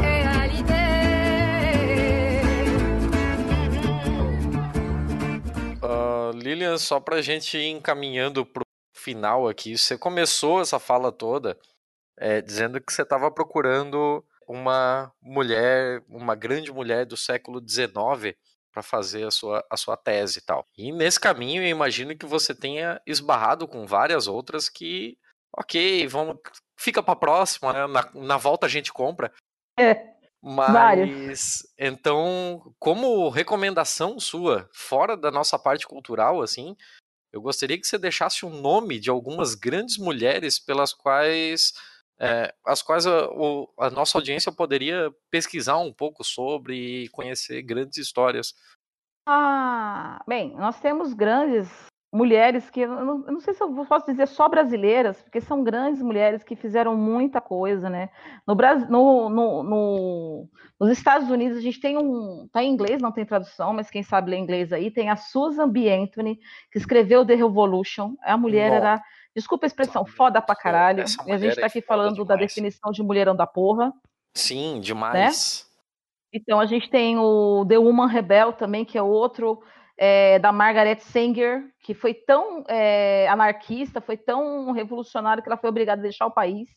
[0.02, 0.82] réalité.
[5.82, 11.58] Uh, Lilian, só pra gente ir encaminhando pro final aqui, você começou essa fala toda
[12.18, 18.36] é, dizendo que você estava procurando uma mulher, uma grande mulher do século XIX
[18.72, 20.66] para fazer a sua, a sua tese e tal.
[20.78, 25.18] E nesse caminho eu imagino que você tenha esbarrado com várias outras que,
[25.56, 26.38] ok, vamos,
[26.76, 27.88] fica para próxima, né?
[27.88, 29.32] na, na volta a gente compra.
[29.80, 30.14] É.
[30.42, 31.74] Mas várias.
[31.80, 36.76] então, como recomendação sua, fora da nossa parte cultural, assim,
[37.32, 41.74] eu gostaria que você deixasse um nome de algumas grandes mulheres pelas quais
[42.24, 47.62] é, as quais a, o, a, nossa audiência poderia pesquisar um pouco sobre e conhecer
[47.62, 48.54] grandes histórias.
[49.28, 51.70] Ah, bem, nós temos grandes
[52.14, 55.64] mulheres que, eu não, eu não, sei se eu posso dizer só brasileiras, porque são
[55.64, 58.10] grandes mulheres que fizeram muita coisa, né?
[58.46, 60.50] No Brasil, no, no, no,
[60.80, 64.04] nos Estados Unidos a gente tem um, tá em inglês, não tem tradução, mas quem
[64.04, 65.92] sabe ler inglês aí, tem a Susan B.
[65.92, 66.40] Anthony,
[66.72, 68.16] que escreveu The Revolution.
[68.22, 68.82] A mulher Nossa.
[68.82, 69.04] era,
[69.36, 71.04] desculpa a expressão, foda pra caralho.
[71.26, 73.94] E a gente tá aqui falando da definição de mulherão da porra.
[74.36, 75.68] Sim, demais.
[75.68, 76.40] Né?
[76.40, 79.62] Então a gente tem o The Woman Rebel também, que é outro
[79.98, 85.70] é, da Margaret Sanger, que foi tão é, anarquista, foi tão revolucionário que ela foi
[85.70, 86.68] obrigada a deixar o país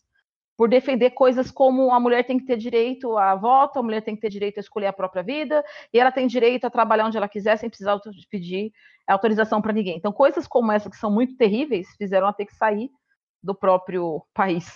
[0.57, 4.15] por defender coisas como a mulher tem que ter direito a voto, a mulher tem
[4.15, 7.17] que ter direito a escolher a própria vida, e ela tem direito a trabalhar onde
[7.17, 7.99] ela quiser sem precisar
[8.31, 8.73] pedir
[9.07, 9.97] autorização para ninguém.
[9.97, 12.91] Então, coisas como essa que são muito terríveis fizeram ela ter que sair
[13.43, 14.67] do próprio país.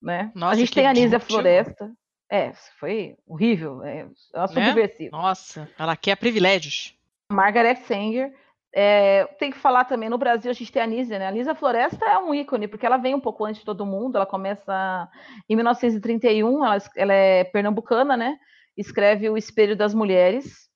[0.00, 0.30] Né?
[0.34, 1.90] Nossa, a gente tem a Nízia Floresta.
[2.30, 5.08] É, foi horrível, é, ela é né?
[5.10, 6.96] Nossa, ela quer privilégios.
[7.30, 8.32] Margaret Sanger.
[8.76, 11.28] É, tem que falar também, no Brasil a gente tem a Nízia, né?
[11.28, 14.16] A Nízia Floresta é um ícone, porque ela vem um pouco antes de todo mundo,
[14.16, 15.08] ela começa
[15.48, 18.36] em 1931, ela, ela é pernambucana, né?
[18.76, 20.68] Escreve O Espelho das Mulheres,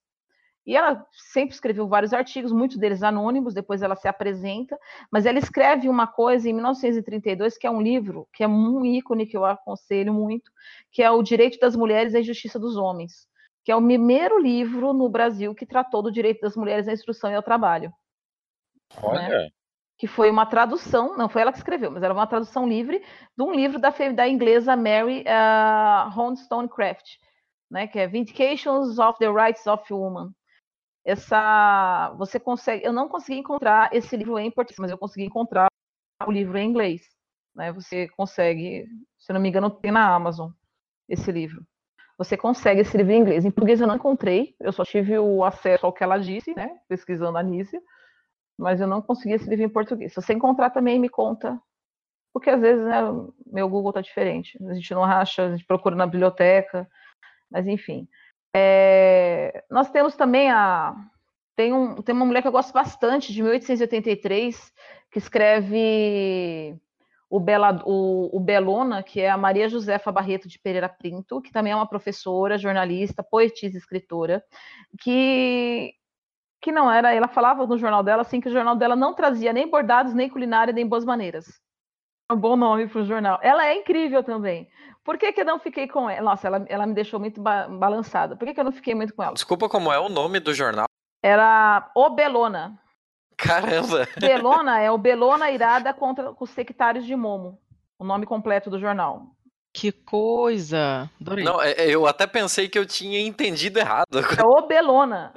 [0.64, 4.78] e ela sempre escreveu vários artigos, muitos deles anônimos, depois ela se apresenta,
[5.10, 9.26] mas ela escreve uma coisa em 1932, que é um livro, que é um ícone
[9.26, 10.52] que eu aconselho muito,
[10.92, 13.26] que é O Direito das Mulheres e a Justiça dos Homens
[13.68, 17.30] que é o primeiro livro no Brasil que tratou do direito das mulheres à instrução
[17.30, 17.92] e ao trabalho.
[19.02, 19.28] Olha.
[19.28, 19.50] Né?
[19.98, 23.04] Que foi uma tradução, não foi ela que escreveu, mas era uma tradução livre
[23.36, 27.18] de um livro da, da inglesa Mary uh, Wollstonecraft,
[27.70, 30.32] né, que é Vindications of the Rights of Woman.
[31.04, 35.68] Essa, você consegue, eu não consegui encontrar esse livro em português, mas eu consegui encontrar
[36.26, 37.02] o livro em inglês.
[37.54, 38.86] Né, você consegue,
[39.18, 40.52] se não me engano, tem na Amazon
[41.06, 41.62] esse livro
[42.18, 43.44] você consegue esse livro em inglês.
[43.44, 46.76] Em português eu não encontrei, eu só tive o acesso ao que ela disse, né,
[46.88, 47.80] pesquisando a Nícia,
[48.58, 50.12] mas eu não consegui esse livro em português.
[50.12, 51.58] Se você encontrar também, me conta,
[52.34, 53.00] porque às vezes né,
[53.46, 56.88] meu Google tá diferente, a gente não acha, a gente procura na biblioteca,
[57.48, 58.08] mas enfim.
[58.54, 60.96] É, nós temos também a
[61.54, 64.72] tem, um, tem uma mulher que eu gosto bastante, de 1883,
[65.10, 66.76] que escreve
[67.30, 71.52] o, Bela, o, o, Belona, que é a Maria Josefa Barreto de Pereira Pinto, que
[71.52, 74.42] também é uma professora, jornalista, poetisa e escritora,
[75.00, 75.92] que,
[76.60, 79.52] que não era, ela falava no jornal dela assim que o jornal dela não trazia
[79.52, 81.60] nem bordados, nem culinária, nem boas maneiras.
[82.30, 83.38] É um bom nome para o jornal.
[83.42, 84.68] Ela é incrível também.
[85.02, 86.22] Por que, que eu não fiquei com ela?
[86.22, 88.36] Nossa, ela, ela me deixou muito ba balançada.
[88.36, 89.32] Por que, que eu não fiquei muito com ela?
[89.32, 90.86] Desculpa, como é o nome do jornal?
[91.22, 92.78] Era O Belona.
[93.38, 94.06] Caramba!
[94.18, 97.58] Belona é o Belona Irada contra os sectários de Momo,
[97.98, 99.28] o nome completo do jornal.
[99.72, 101.08] Que coisa!
[101.20, 101.44] Adorei.
[101.44, 104.08] Não, é, é, eu até pensei que eu tinha entendido errado.
[104.38, 105.32] É o Belona.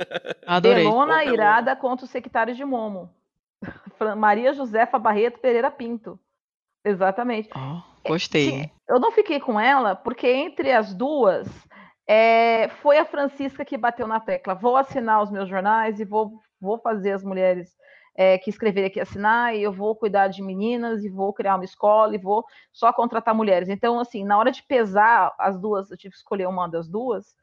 [0.47, 0.83] Adorei.
[0.83, 1.75] Belona o Irada Belona.
[1.75, 3.13] contra os sectários de Momo.
[4.17, 6.19] Maria Josefa Barreto Pereira Pinto.
[6.83, 7.49] Exatamente.
[7.55, 8.71] Oh, gostei.
[8.89, 11.47] Eu não fiquei com ela porque entre as duas
[12.07, 14.55] é, foi a Francisca que bateu na tecla.
[14.55, 17.75] Vou assinar os meus jornais e vou, vou fazer as mulheres
[18.15, 21.65] é, que escrever aqui assinar, e eu vou cuidar de meninas, e vou criar uma
[21.65, 23.69] escola, e vou só contratar mulheres.
[23.69, 27.35] Então, assim, na hora de pesar as duas, eu tive que escolher uma das duas,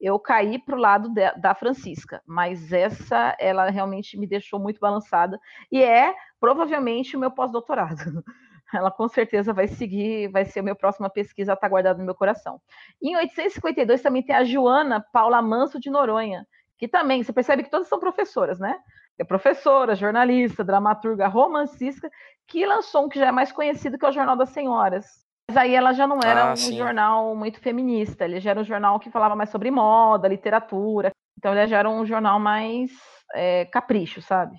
[0.00, 4.80] eu caí para o lado de, da Francisca, mas essa, ela realmente me deixou muito
[4.80, 5.38] balançada,
[5.70, 8.24] e é provavelmente o meu pós-doutorado.
[8.72, 12.14] Ela com certeza vai seguir, vai ser a minha próxima pesquisa, está guardada no meu
[12.14, 12.60] coração.
[13.02, 16.46] Em 852 também tem a Joana Paula Manso de Noronha,
[16.78, 18.78] que também, você percebe que todas são professoras, né?
[19.20, 22.10] É professora, jornalista, dramaturga, romancista,
[22.46, 25.04] que lançou um que já é mais conhecido que é o Jornal das Senhoras.
[25.46, 26.78] Mas aí ela já não era ah, um sim.
[26.78, 31.10] jornal muito feminista, ele já era um jornal que falava mais sobre moda, literatura.
[31.36, 32.90] Então ele já era um jornal mais
[33.34, 34.56] é, capricho, sabe?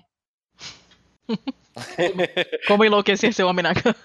[2.68, 3.96] Como enlouquecer seu homem na cama.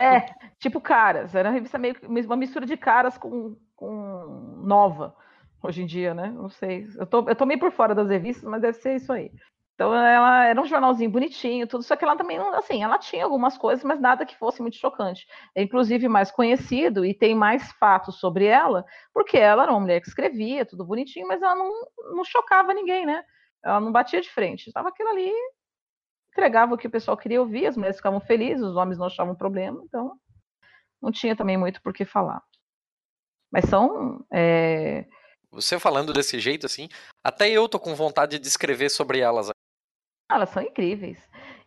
[0.00, 1.34] É, tipo Caras.
[1.34, 5.14] Era uma revista meio uma mistura de Caras com, com Nova,
[5.62, 6.32] hoje em dia, né?
[6.34, 6.86] Não sei.
[6.96, 9.30] Eu tô, eu tô meio por fora das revistas, mas deve ser isso aí.
[9.78, 13.56] Então ela era um jornalzinho bonitinho, tudo, só que ela também, assim, ela tinha algumas
[13.56, 15.24] coisas, mas nada que fosse muito chocante.
[15.54, 18.84] É inclusive mais conhecido e tem mais fatos sobre ela,
[19.14, 21.70] porque ela era uma mulher que escrevia, tudo bonitinho, mas ela não,
[22.12, 23.22] não chocava ninguém, né?
[23.64, 24.66] Ela não batia de frente.
[24.66, 25.30] Estava aquilo ali,
[26.32, 29.36] entregava o que o pessoal queria ouvir, as mulheres ficavam felizes, os homens não achavam
[29.36, 30.18] problema, então
[31.00, 32.42] não tinha também muito por que falar.
[33.48, 35.06] Mas são é...
[35.52, 36.88] Você falando desse jeito assim,
[37.22, 39.48] até eu tô com vontade de escrever sobre elas
[40.30, 41.18] elas são incríveis.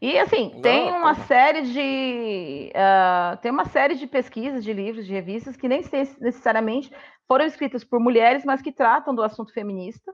[0.02, 1.28] E assim, Não, tem uma como?
[1.28, 5.82] série de ah, tem uma série de pesquisas, de livros, de revistas que nem
[6.20, 6.92] necessariamente
[7.28, 10.12] foram escritas por mulheres, mas que tratam do assunto feminista,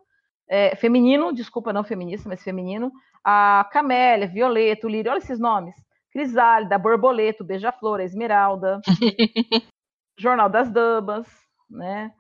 [0.49, 2.91] é, feminino, desculpa, não feminista, mas feminino.
[3.24, 5.76] A Camélia, Violeta, o Lírio, olha esses nomes.
[6.11, 8.80] Crisálida, Borboleta, Beija-Flor, Esmeralda,
[10.18, 11.28] Jornal das Damas,
[11.69, 12.11] né?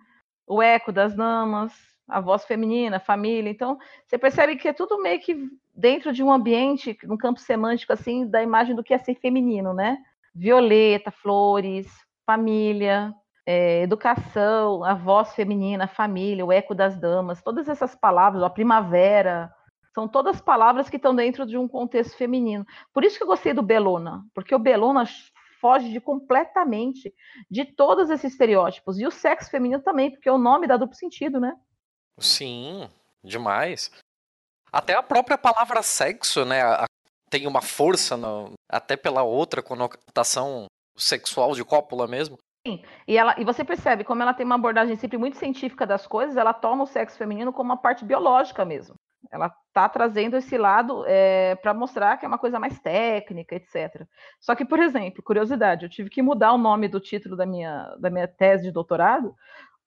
[0.45, 1.73] O Eco das Damas,
[2.07, 3.49] a voz feminina, família.
[3.49, 7.93] Então, você percebe que é tudo meio que dentro de um ambiente, num campo semântico,
[7.93, 9.97] assim, da imagem do que é ser feminino, né?
[10.33, 11.87] Violeta, flores,
[12.25, 13.13] família,
[13.45, 18.49] é, educação, a voz feminina, a família, o eco das damas, todas essas palavras, a
[18.49, 19.51] primavera,
[19.93, 22.65] são todas palavras que estão dentro de um contexto feminino.
[22.93, 25.05] Por isso que eu gostei do Belona, porque o Belona
[25.59, 27.13] foge de completamente
[27.49, 28.99] de todos esses estereótipos.
[28.99, 31.55] E o sexo feminino também, porque o nome dá duplo sentido, né?
[32.19, 32.89] Sim,
[33.23, 33.91] demais.
[34.71, 36.61] Até a própria palavra sexo, né?
[37.29, 40.65] Tem uma força, no- até pela outra conotação
[40.95, 42.37] sexual de cópula mesmo.
[43.07, 46.35] E, ela, e você percebe como ela tem uma abordagem sempre muito científica das coisas,
[46.35, 48.95] ela toma o sexo feminino como uma parte biológica mesmo.
[49.31, 51.05] Ela está trazendo esse lado
[51.61, 54.05] para mostrar que é uma coisa mais técnica, etc.
[54.39, 57.95] Só que, por exemplo, curiosidade, eu tive que mudar o nome do título da minha,
[57.99, 59.33] da minha tese de doutorado,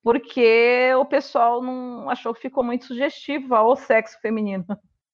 [0.03, 4.67] porque o pessoal não achou que ficou muito sugestivo ao sexo feminino.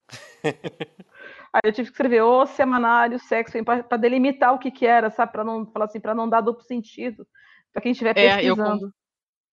[1.52, 5.32] Aí eu tive que escrever o semanário sexo para delimitar o que, que era, sabe?
[5.32, 7.26] Para não falar assim, para não dar duplo sentido.
[7.72, 8.92] Para quem estiver É, eu pesquisando.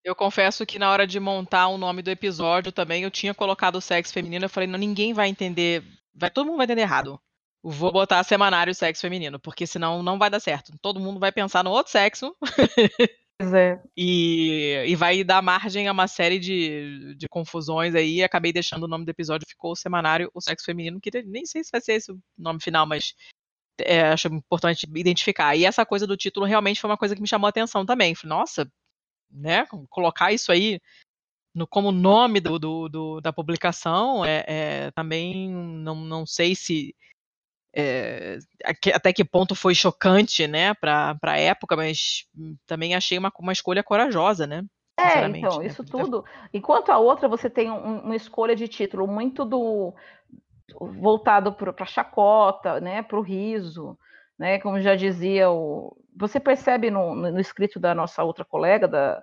[0.03, 3.77] Eu confesso que na hora de montar o nome do episódio também eu tinha colocado
[3.77, 4.45] o sexo feminino.
[4.45, 5.81] Eu falei, não, ninguém vai entender.
[6.13, 7.19] Vai, todo mundo vai entender errado.
[7.63, 10.73] Vou botar semanário sexo feminino, porque senão não vai dar certo.
[10.81, 12.35] Todo mundo vai pensar no outro sexo
[13.41, 13.81] é.
[13.97, 18.23] e, e vai dar margem a uma série de, de confusões aí.
[18.23, 21.63] Acabei deixando o nome do episódio, ficou o semanário, o sexo feminino, que nem sei
[21.63, 23.13] se vai ser esse o nome final, mas
[23.79, 25.55] é, acho importante identificar.
[25.55, 28.15] E essa coisa do título realmente foi uma coisa que me chamou a atenção também.
[28.15, 28.71] Falei, nossa,
[29.31, 30.79] né, colocar isso aí
[31.53, 36.95] no, como nome do, do, do- da publicação, é, é, também não, não sei se
[37.75, 38.37] é,
[38.93, 42.25] até que ponto foi chocante, né, para a época, mas
[42.67, 44.63] também achei uma, uma escolha corajosa, né?
[44.97, 46.23] É, então, né, isso tudo.
[46.53, 49.93] Enquanto a outra, você tem um- uma escolha de título muito do
[50.79, 53.97] voltado para a chacota, né, para o riso,
[54.37, 55.95] né, como já dizia o.
[56.15, 59.21] Você percebe no, no escrito da nossa outra colega, da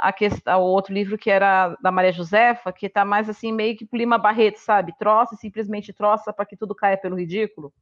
[0.00, 3.76] a questão, o outro livro que era da Maria Josefa, que está mais assim, meio
[3.76, 4.94] que Lima Barreto, sabe?
[4.98, 7.72] Troça, simplesmente troça para que tudo caia pelo ridículo.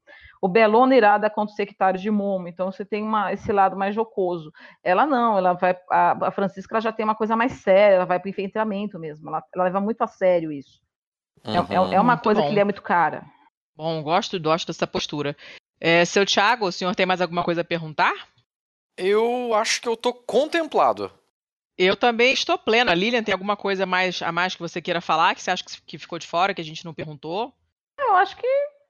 [0.40, 3.94] O Belona irada contra os sectários de Momo, então você tem uma, esse lado mais
[3.94, 4.52] jocoso.
[4.82, 5.76] Ela não, ela vai.
[5.90, 8.98] A, a Francisca ela já tem uma coisa mais séria, ela vai para o enfrentamento
[8.98, 10.80] mesmo, ela, ela leva muito a sério isso.
[11.44, 11.92] É, é- Uhum.
[11.92, 12.48] é uma Muito coisa bom.
[12.48, 13.24] que lhe é muito cara.
[13.76, 15.36] Bom, gosto, gosto dessa postura.
[15.80, 18.14] É, seu Thiago, o senhor tem mais alguma coisa a perguntar?
[18.96, 21.12] Eu acho que eu tô contemplado.
[21.78, 22.94] Eu também estou plena.
[22.94, 25.98] Lilian, tem alguma coisa mais a mais que você queira falar, que você acha que-
[25.98, 27.52] ficou de fora, que a gente não perguntou?
[27.98, 28.46] Eu acho que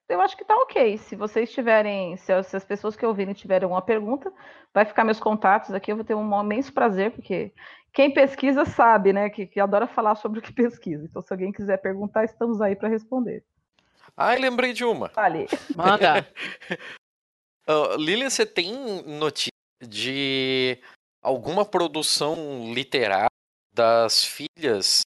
[0.09, 0.99] eu acho que tá ok.
[0.99, 4.33] Se vocês tiverem, se, as pessoas que ouvirem tiverem alguma pergunta,
[4.73, 5.91] vai ficar meus contatos aqui.
[5.91, 7.53] Eu vou ter um imenso prazer, porque
[7.93, 11.05] quem pesquisa sabe, né, que, que adora falar sobre o que pesquisa.
[11.05, 13.43] Então, se alguém quiser perguntar, estamos aí para responder.
[14.17, 15.09] Ai, lembrei de uma.
[15.09, 15.47] Fale.
[15.75, 16.25] Manda.
[17.67, 18.73] Ah, Lilian, você tem
[19.03, 19.51] notícia
[19.83, 20.79] de
[21.27, 23.27] alguma produção literária
[23.75, 25.01] das filhas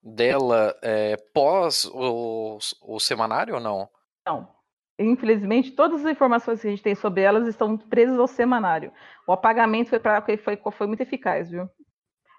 [0.00, 3.88] dela é, pós o, o semanário ou não?
[4.24, 4.48] Não.
[4.96, 8.92] Infelizmente, todas as informações que a gente tem sobre elas estão presas ao semanário.
[9.26, 11.68] O apagamento foi, pra, foi, foi, muito eficaz, viu?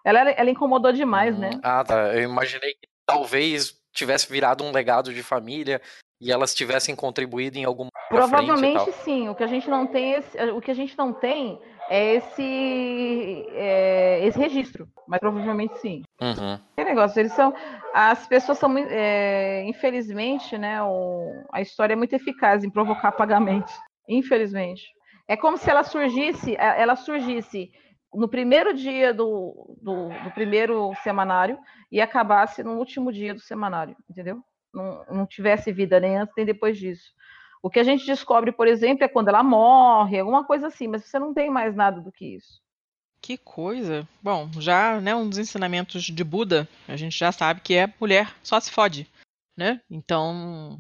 [0.06, 1.50] Ela, ela incomodou demais, Hum, né?
[1.62, 2.16] Ah, tá.
[2.16, 5.82] Eu imaginei que talvez tivesse virado um legado de família
[6.22, 9.28] e elas tivessem contribuído em alguma Provavelmente sim.
[9.28, 11.60] O que a gente não tem, é o que a gente não tem
[11.90, 14.88] é esse, é, esse registro.
[15.08, 16.02] Mas provavelmente sim.
[16.22, 16.60] Uhum.
[16.76, 17.54] Que negócio, eles são.
[17.94, 18.90] As pessoas são muito.
[18.92, 20.82] é, infelizmente, né?
[20.82, 23.72] o- a história é muito eficaz em provocar apagamento.
[24.10, 24.84] Infelizmente.
[25.28, 27.72] É como se ela surgisse, é, ela surgisse
[28.14, 31.58] no primeiro dia do, do, do primeiro semanário
[31.92, 34.40] e acabasse no último dia do semanário, entendeu?
[34.74, 37.12] Não, não tivesse vida nem antes nem depois disso.
[37.66, 41.04] O que a gente descobre, por exemplo, é quando ela morre, alguma coisa assim, mas
[41.04, 42.62] você não tem mais nada do que isso.
[43.20, 44.08] Que coisa.
[44.22, 48.32] Bom, já, né, um dos ensinamentos de Buda, a gente já sabe que é mulher
[48.44, 49.12] só se fode,
[49.58, 49.82] né?
[49.90, 50.80] Então,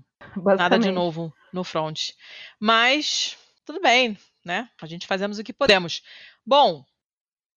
[0.56, 2.12] nada de novo no front.
[2.60, 3.36] Mas,
[3.66, 4.70] tudo bem, né?
[4.80, 6.04] A gente fazemos o que podemos.
[6.46, 6.86] Bom,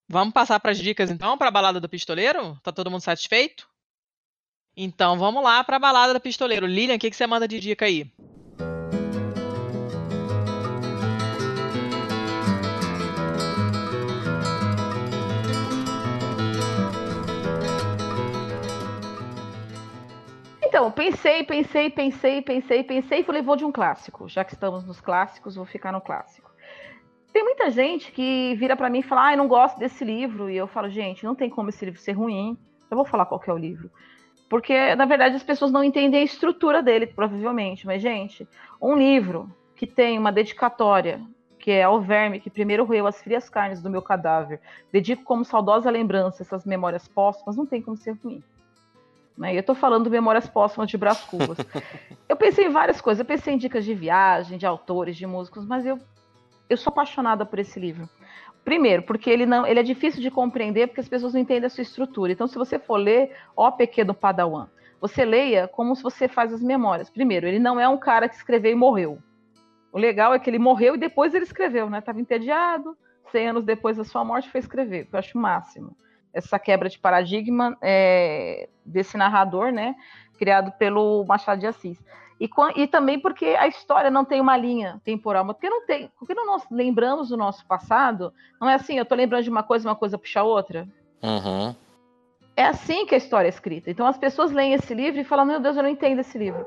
[0.09, 2.59] vamos passar para as dicas então, para a balada do pistoleiro?
[2.63, 3.69] Tá todo mundo satisfeito?
[4.75, 6.67] Então, vamos lá para a balada do pistoleiro.
[6.67, 8.11] Lilian, o que, que você manda de dica aí?
[20.69, 24.29] Então, pensei, pensei, pensei, pensei, pensei falei, vou de um clássico.
[24.29, 26.51] Já que estamos nos clássicos, vou ficar no clássico.
[27.33, 30.51] Tem muita gente que vira para mim e fala, ah, eu não gosto desse livro.
[30.51, 32.55] E eu falo, gente, não tem como esse livro ser ruim.
[32.91, 33.91] Eu vou falar qual é o livro.
[34.47, 37.87] Porque, na verdade, as pessoas não entendem a estrutura dele, provavelmente.
[37.87, 38.47] Mas, gente,
[38.79, 41.19] um livro que tem uma dedicatória,
[41.59, 44.61] que é ao verme que primeiro roeu as frias carnes do meu cadáver,
[44.93, 48.45] dedico como saudosa lembrança essas memórias póstumas, não tem como ser ruim.
[49.39, 49.55] Né?
[49.55, 51.59] Eu estou falando Memórias Póstumas de Brás Cubas.
[52.29, 53.21] eu pensei em várias coisas.
[53.21, 55.99] Eu pensei em dicas de viagem, de autores, de músicos, mas eu,
[56.69, 58.09] eu sou apaixonada por esse livro.
[58.65, 61.71] Primeiro, porque ele não, ele é difícil de compreender porque as pessoas não entendem a
[61.71, 62.33] sua estrutura.
[62.33, 64.67] Então, se você for ler, ó pequeno Padawan,
[65.01, 67.09] você leia como se você faz as memórias.
[67.09, 69.19] Primeiro, ele não é um cara que escreveu e morreu.
[69.93, 72.01] O legal é que ele morreu e depois ele escreveu, né?
[72.01, 72.95] Estava entediado,
[73.31, 75.09] 100 anos depois da sua morte foi escrever.
[75.11, 75.97] Eu acho o máximo
[76.33, 79.95] essa quebra de paradigma é, desse narrador, né,
[80.39, 81.99] criado pelo Machado de Assis.
[82.41, 86.11] E, e, também porque a história não tem uma linha temporal, mas porque não tem,
[86.19, 89.65] porque não nós lembramos do nosso passado, não é assim, eu estou lembrando de uma
[89.65, 90.87] coisa, uma coisa puxa a outra.
[91.21, 91.75] Uhum.
[92.57, 93.91] É assim que a história é escrita.
[93.91, 96.65] Então as pessoas leem esse livro e falam, meu Deus, eu não entendo esse livro.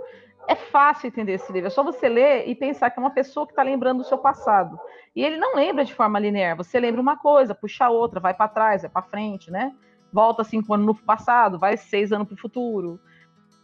[0.48, 3.46] É fácil entender esse livro, é só você ler e pensar que é uma pessoa
[3.46, 4.80] que está lembrando do seu passado.
[5.16, 6.56] E ele não lembra de forma linear.
[6.58, 9.74] Você lembra uma coisa, puxa outra, vai para trás, vai para frente, né?
[10.12, 13.00] Volta cinco anos no passado, vai seis anos para o futuro.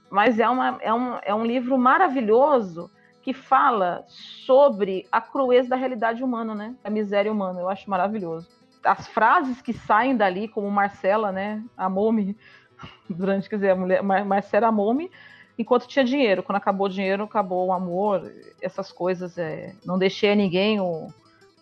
[0.10, 2.90] Mas é, uma, é, um, é um livro maravilhoso
[3.22, 6.76] que fala sobre a crueza da realidade humana, né?
[6.84, 7.60] A miséria humana.
[7.60, 8.48] Eu acho maravilhoso.
[8.84, 11.62] As frases que saem dali, como Marcela, né?
[11.76, 12.38] Amou-me
[13.10, 15.12] durante, quer dizer, a mulher, Marcela amou-me
[15.58, 16.44] enquanto tinha dinheiro.
[16.44, 18.32] Quando acabou o dinheiro, acabou o amor,
[18.62, 19.38] essas coisas.
[19.38, 21.12] É, não deixei a ninguém o,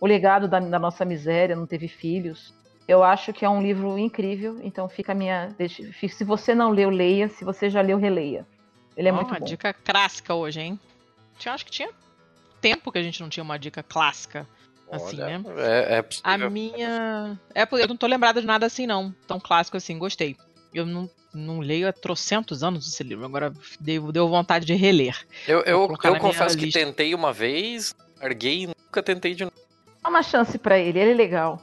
[0.00, 2.54] o legado da, da, nossa miséria, não teve filhos.
[2.86, 5.48] Eu acho que é um livro incrível, então fica a minha.
[6.08, 7.28] Se você não leu, leia.
[7.28, 8.46] Se você já leu, releia.
[8.96, 9.44] Ele é oh, muito uma bom.
[9.44, 10.80] dica clássica hoje, hein?
[11.44, 11.90] Eu acho que tinha
[12.60, 14.46] tempo que a gente não tinha uma dica clássica.
[14.90, 15.44] Assim, Olha, né?
[15.58, 17.38] É, é a minha.
[17.54, 19.12] É, eu não tô lembrada de nada assim, não.
[19.26, 20.36] Tão clássico assim, gostei.
[20.78, 25.16] Eu não, não leio há trocentos anos esse livro, agora deu, deu vontade de reler.
[25.46, 29.56] Eu, eu, eu confesso que tentei uma vez, larguei e nunca tentei de novo.
[30.02, 31.60] Dá uma chance para ele, ele é legal.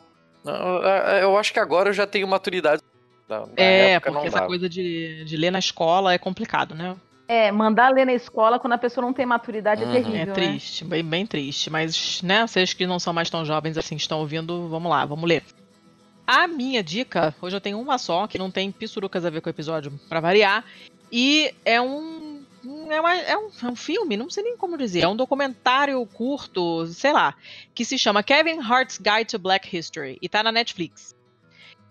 [1.21, 2.81] Eu acho que agora eu já tenho maturidade.
[3.29, 6.95] Na é, porque essa coisa de, de ler na escola é complicado, né?
[7.25, 9.91] É, mandar ler na escola quando a pessoa não tem maturidade é uhum.
[9.91, 10.33] é terrível.
[10.33, 10.89] É triste, né?
[10.89, 11.69] bem, bem triste.
[11.69, 15.27] Mas, né, vocês que não são mais tão jovens assim, estão ouvindo, vamos lá, vamos
[15.27, 15.43] ler.
[16.25, 19.49] A minha dica, hoje eu tenho uma só, que não tem pissurucas a ver com
[19.49, 20.63] o episódio, para variar.
[21.11, 22.43] E é um
[22.89, 26.03] é, uma, é, um, é um filme, não sei nem como dizer, é um documentário
[26.05, 27.35] curto, sei lá,
[27.73, 31.13] que se chama Kevin Hart's Guide to Black History e tá na Netflix.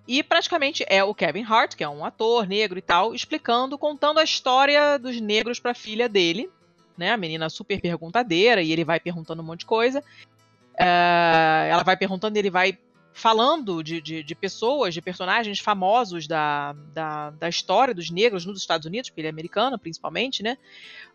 [0.07, 4.19] E praticamente é o Kevin Hart, que é um ator negro e tal, explicando, contando
[4.19, 6.51] a história dos negros para a filha dele,
[6.97, 7.13] né?
[7.13, 10.01] A menina super perguntadeira e ele vai perguntando um monte de coisa.
[10.01, 12.77] Uh, ela vai perguntando, ele vai
[13.13, 18.59] falando de, de, de, pessoas, de personagens famosos da, da, da, história dos negros nos
[18.59, 20.57] Estados Unidos, porque ele é americano principalmente, né?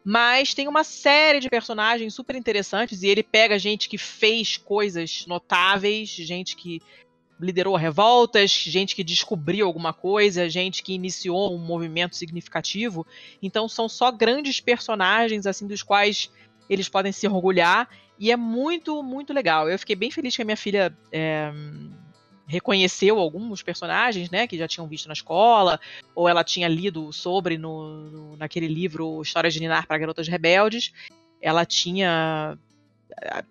[0.03, 5.26] Mas tem uma série de personagens super interessantes e ele pega gente que fez coisas
[5.28, 6.82] notáveis, gente que
[7.40, 13.06] liderou revoltas, gente que descobriu alguma coisa, gente que iniciou um movimento significativo.
[13.41, 16.32] Então são só grandes personagens assim dos quais
[16.69, 19.69] eles podem se orgulhar e é muito, muito legal.
[19.69, 21.52] Eu fiquei bem feliz que a minha filha é,
[22.48, 25.80] reconheceu alguns personagens, né, que já tinham visto na escola,
[26.15, 30.94] ou ela tinha lido sobre no, no naquele livro Histórias de Ninar para Garotas Rebeldes.
[31.41, 32.57] Ela tinha,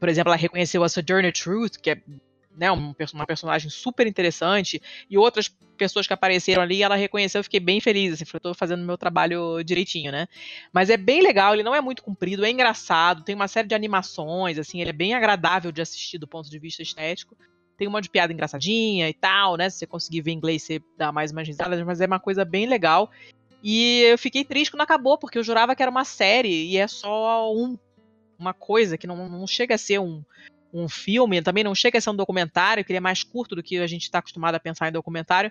[0.00, 2.00] por exemplo, ela reconheceu a Sojourner Truth, que é
[2.56, 4.80] né, uma personagem super interessante,
[5.10, 8.54] e outras pessoas que apareceram ali, ela reconheceu, eu fiquei bem feliz, assim, falei, tô
[8.54, 10.26] fazendo meu trabalho direitinho, né?
[10.72, 13.74] Mas é bem legal, ele não é muito comprido, é engraçado, tem uma série de
[13.74, 17.36] animações, assim, ele é bem agradável de assistir do ponto de vista estético.
[17.76, 19.68] Tem uma de piada engraçadinha e tal, né?
[19.68, 22.66] Se você conseguir ver inglês, você dá mais umas risadas, mas é uma coisa bem
[22.66, 23.10] legal.
[23.62, 26.88] E eu fiquei triste quando acabou, porque eu jurava que era uma série e é
[26.88, 27.76] só um,
[28.38, 30.24] uma coisa que não, não chega a ser um,
[30.76, 33.62] um filme, também não chega a ser um documentário, que ele é mais curto do
[33.62, 35.50] que a gente está acostumado a pensar em documentário,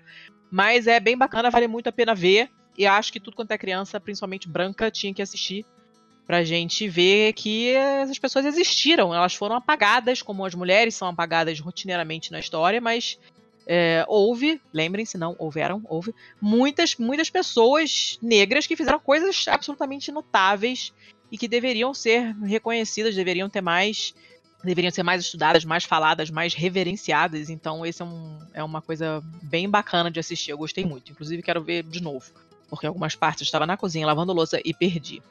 [0.51, 2.49] mas é bem bacana, vale muito a pena ver.
[2.77, 5.65] E acho que tudo quanto é criança, principalmente branca, tinha que assistir
[6.27, 9.13] pra gente ver que essas pessoas existiram.
[9.13, 13.17] Elas foram apagadas, como as mulheres são apagadas rotineiramente na história, mas
[13.67, 20.93] é, houve, lembrem-se, não, houveram, houve, muitas, muitas pessoas negras que fizeram coisas absolutamente notáveis
[21.31, 24.13] e que deveriam ser reconhecidas, deveriam ter mais
[24.65, 27.49] deveriam ser mais estudadas, mais faladas, mais reverenciadas.
[27.49, 30.51] Então, esse é, um, é uma coisa bem bacana de assistir.
[30.51, 31.11] Eu gostei muito.
[31.11, 32.25] Inclusive, quero ver de novo.
[32.67, 35.21] porque algumas partes eu estava na cozinha lavando louça e perdi.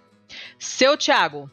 [0.58, 1.50] Seu Thiago,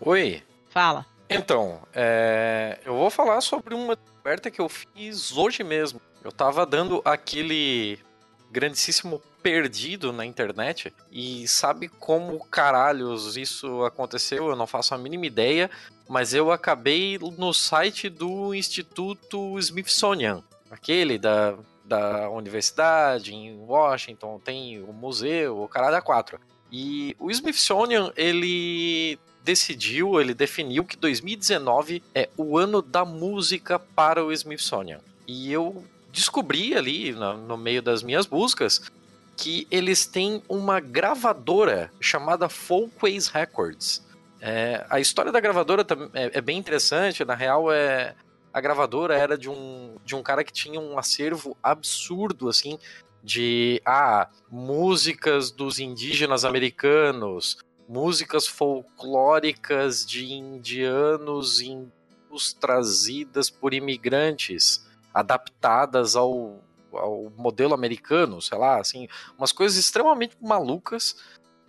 [0.00, 0.42] Oi.
[0.68, 1.06] fala.
[1.28, 6.00] Então, é, eu vou falar sobre uma descoberta que eu fiz hoje mesmo.
[6.22, 7.98] Eu tava dando aquele
[8.50, 14.48] grandíssimo perdido na internet e sabe como caralhos isso aconteceu?
[14.48, 15.70] Eu não faço a mínima ideia,
[16.08, 24.82] mas eu acabei no site do Instituto Smithsonian, aquele da, da universidade em Washington, tem
[24.82, 26.38] o museu, o caralho a quatro.
[26.70, 34.24] E o Smithsonian, ele decidiu, ele definiu que 2019 é o ano da música para
[34.24, 35.00] o Smithsonian.
[35.26, 38.80] E eu descobri ali no, no meio das minhas buscas
[39.36, 44.04] que eles têm uma gravadora chamada Folkways Records.
[44.40, 47.24] É, a história da gravadora é, é, bem interessante.
[47.24, 48.14] Na real, é
[48.52, 52.78] a gravadora era de um, de um cara que tinha um acervo absurdo, assim,
[53.22, 57.58] de ah, músicas dos indígenas americanos,
[57.88, 66.60] músicas folclóricas de indianos hindus trazidas por imigrantes, adaptadas ao,
[66.92, 69.08] ao modelo americano, sei lá, assim,
[69.38, 71.16] umas coisas extremamente malucas.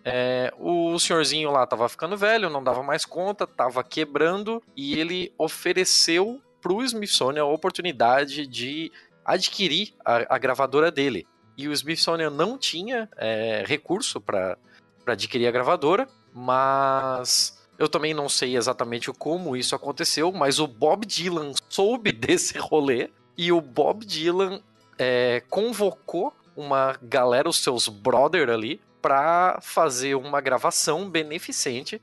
[0.04, 5.32] É, o senhorzinho lá tava ficando velho, não dava mais conta, tava quebrando e ele
[5.38, 8.92] ofereceu pro Smithsonian a oportunidade de
[9.24, 11.28] adquirir a, a gravadora dele.
[11.58, 14.58] E o Smithsonian não tinha é, recurso para
[15.06, 21.06] adquirir a gravadora, mas eu também não sei exatamente como isso aconteceu, mas o Bob
[21.06, 24.62] Dylan soube desse rolê e o Bob Dylan
[24.98, 32.02] é, convocou uma galera, os seus brother ali, para fazer uma gravação beneficente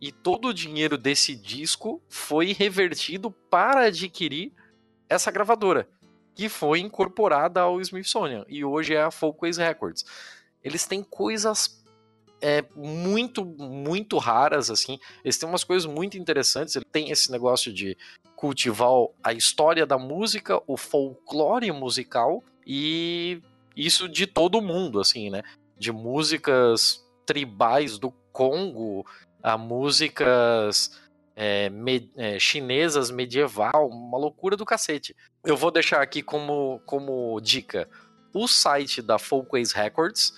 [0.00, 4.52] e todo o dinheiro desse disco foi revertido para adquirir
[5.08, 5.88] essa gravadora,
[6.34, 10.04] que foi incorporada ao Smithsonian e hoje é a Folkways Records.
[10.62, 11.83] Eles têm coisas
[12.44, 14.98] é, muito, muito raras, assim.
[15.24, 16.76] Eles têm umas coisas muito interessantes.
[16.76, 17.96] Ele tem esse negócio de
[18.36, 18.90] cultivar
[19.22, 23.40] a história da música, o folclore musical e
[23.74, 25.42] isso de todo mundo, assim, né?
[25.78, 29.06] De músicas tribais do Congo
[29.42, 31.00] a músicas
[31.34, 35.16] é, me, é, chinesas medieval, uma loucura do cacete.
[35.42, 37.88] Eu vou deixar aqui como, como dica
[38.34, 40.34] o site da Folkways Records,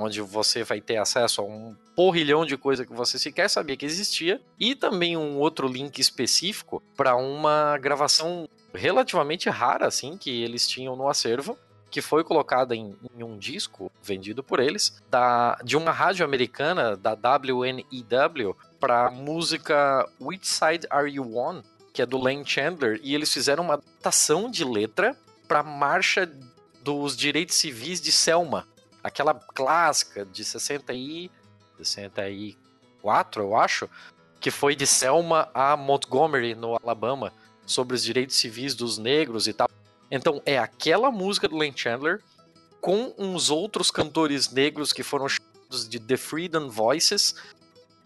[0.00, 3.86] onde você vai ter acesso a um porrilhão de coisa que você sequer sabia que
[3.86, 10.66] existia, e também um outro link específico para uma gravação relativamente rara, assim, que eles
[10.66, 11.58] tinham no acervo,
[11.90, 16.96] que foi colocada em, em, um disco vendido por eles, da, de uma rádio americana,
[16.96, 21.62] da WNEW, para música Which Side Are You On?
[21.92, 25.16] que é do Len Chandler, e eles fizeram uma adaptação de letra
[25.48, 26.30] para marcha
[26.82, 28.66] dos direitos civis de Selma,
[29.02, 31.30] aquela clássica de 60 e
[31.78, 33.88] 64, eu acho,
[34.40, 37.32] que foi de Selma a Montgomery, no Alabama,
[37.66, 39.68] sobre os direitos civis dos negros e tal.
[40.10, 42.20] Então é aquela música do Len Chandler
[42.80, 47.34] com uns outros cantores negros que foram chamados de The Freedom Voices,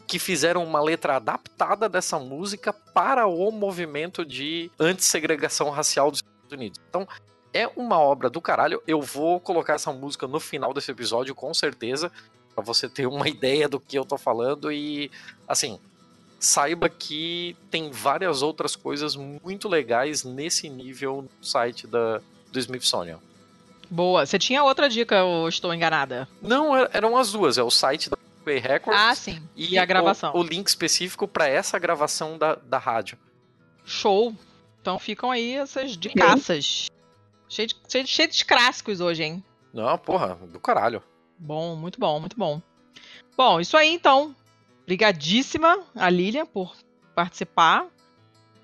[0.07, 6.53] que fizeram uma letra adaptada dessa música para o movimento de antissegregação racial dos Estados
[6.53, 6.81] Unidos.
[6.89, 7.09] Então,
[7.55, 8.83] é uma obra do caralho.
[8.87, 12.11] Eu vou colocar essa música no final desse episódio, com certeza,
[12.53, 15.11] para você ter uma ideia do que eu tô falando e,
[15.47, 15.79] assim,
[16.41, 22.21] saiba que tem várias outras coisas muito legais nesse nível no site da,
[22.51, 23.21] do Smithsonian.
[23.89, 24.27] Boa.
[24.27, 26.29] Você tinha outra dica ou estou enganada?
[26.43, 27.57] Não, eram as duas.
[27.57, 29.01] É o site da Way Records.
[29.01, 29.43] Ah, sim.
[29.55, 30.33] E, e a gravação.
[30.35, 33.17] O, o, link específico para essa gravação da, da rádio.
[33.85, 34.35] Show.
[34.81, 36.89] Então ficam aí essas dicaças.
[37.55, 39.45] Cheio de, cheio, de, cheio de clássicos hoje, hein?
[39.73, 41.01] Não, porra, do caralho.
[41.39, 42.61] Bom, muito bom, muito bom.
[43.37, 44.35] Bom, isso aí então.
[44.83, 46.75] Obrigadíssima a Lilian por
[47.15, 47.87] participar,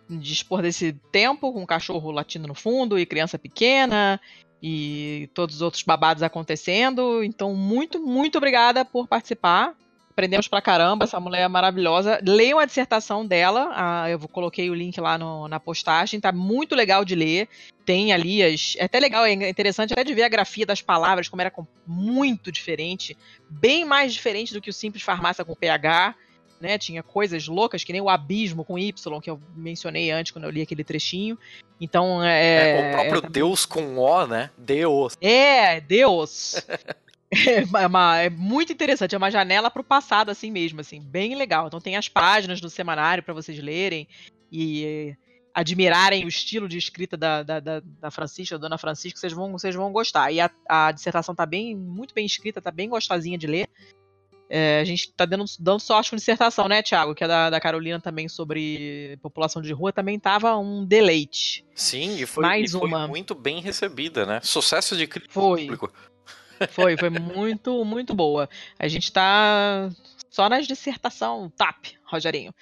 [0.08, 4.20] dispor desse tempo com o cachorro latindo no fundo e criança pequena
[4.60, 7.22] e todos os outros babados acontecendo.
[7.22, 9.76] Então, muito, muito obrigada por participar.
[10.20, 12.20] Aprendemos pra caramba, essa mulher é maravilhosa.
[12.22, 16.74] Leiam a dissertação dela, ah, eu coloquei o link lá no, na postagem, tá muito
[16.74, 17.48] legal de ler.
[17.86, 18.76] Tem ali as.
[18.78, 21.50] É até legal, é interessante até de ver a grafia das palavras, como era
[21.86, 23.16] muito diferente,
[23.48, 26.14] bem mais diferente do que o simples farmácia com PH.
[26.60, 30.44] Né, tinha coisas loucas, que nem o abismo com Y, que eu mencionei antes quando
[30.44, 31.38] eu li aquele trechinho.
[31.80, 32.72] Então, é.
[32.72, 34.50] é o próprio é, Deus com O, né?
[34.58, 35.16] Deus.
[35.22, 36.56] É, Deus.
[37.32, 41.36] É, uma, é, muito interessante, é uma janela para o passado assim mesmo, assim, bem
[41.36, 41.68] legal.
[41.68, 44.08] Então tem as páginas do semanário para vocês lerem
[44.50, 45.16] e
[45.54, 49.52] admirarem o estilo de escrita da, da, da, da Francisca, da Dona Francisca, vocês vão,
[49.52, 50.32] vocês vão gostar.
[50.32, 53.68] E a, a dissertação tá bem, muito bem escrita, tá bem gostosinha de ler.
[54.52, 57.14] É, a gente tá dando, dando sorte com dissertação, né, Tiago?
[57.14, 61.64] Que é da, da Carolina também sobre população de rua, também tava um deleite.
[61.72, 63.06] Sim, e foi, Mais e foi uma.
[63.06, 64.40] muito bem recebida, né?
[64.42, 65.62] Sucesso de crítica Foi.
[65.62, 65.92] público.
[66.68, 68.48] Foi, foi muito, muito boa.
[68.78, 69.90] A gente tá
[70.30, 72.54] só nas dissertação top, Rogerinho.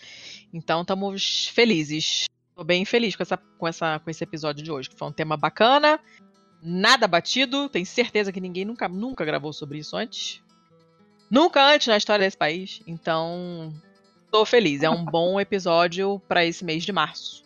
[0.53, 2.27] Então estamos felizes.
[2.55, 5.13] Tô bem feliz com, essa, com, essa, com esse episódio de hoje, que foi um
[5.13, 6.01] tema bacana,
[6.63, 7.69] nada batido.
[7.69, 10.43] Tenho certeza que ninguém nunca, nunca gravou sobre isso antes.
[11.31, 12.81] Nunca antes na história desse país.
[12.87, 13.73] Então,
[14.31, 14.83] tô feliz.
[14.83, 17.45] É um bom episódio para esse mês de março.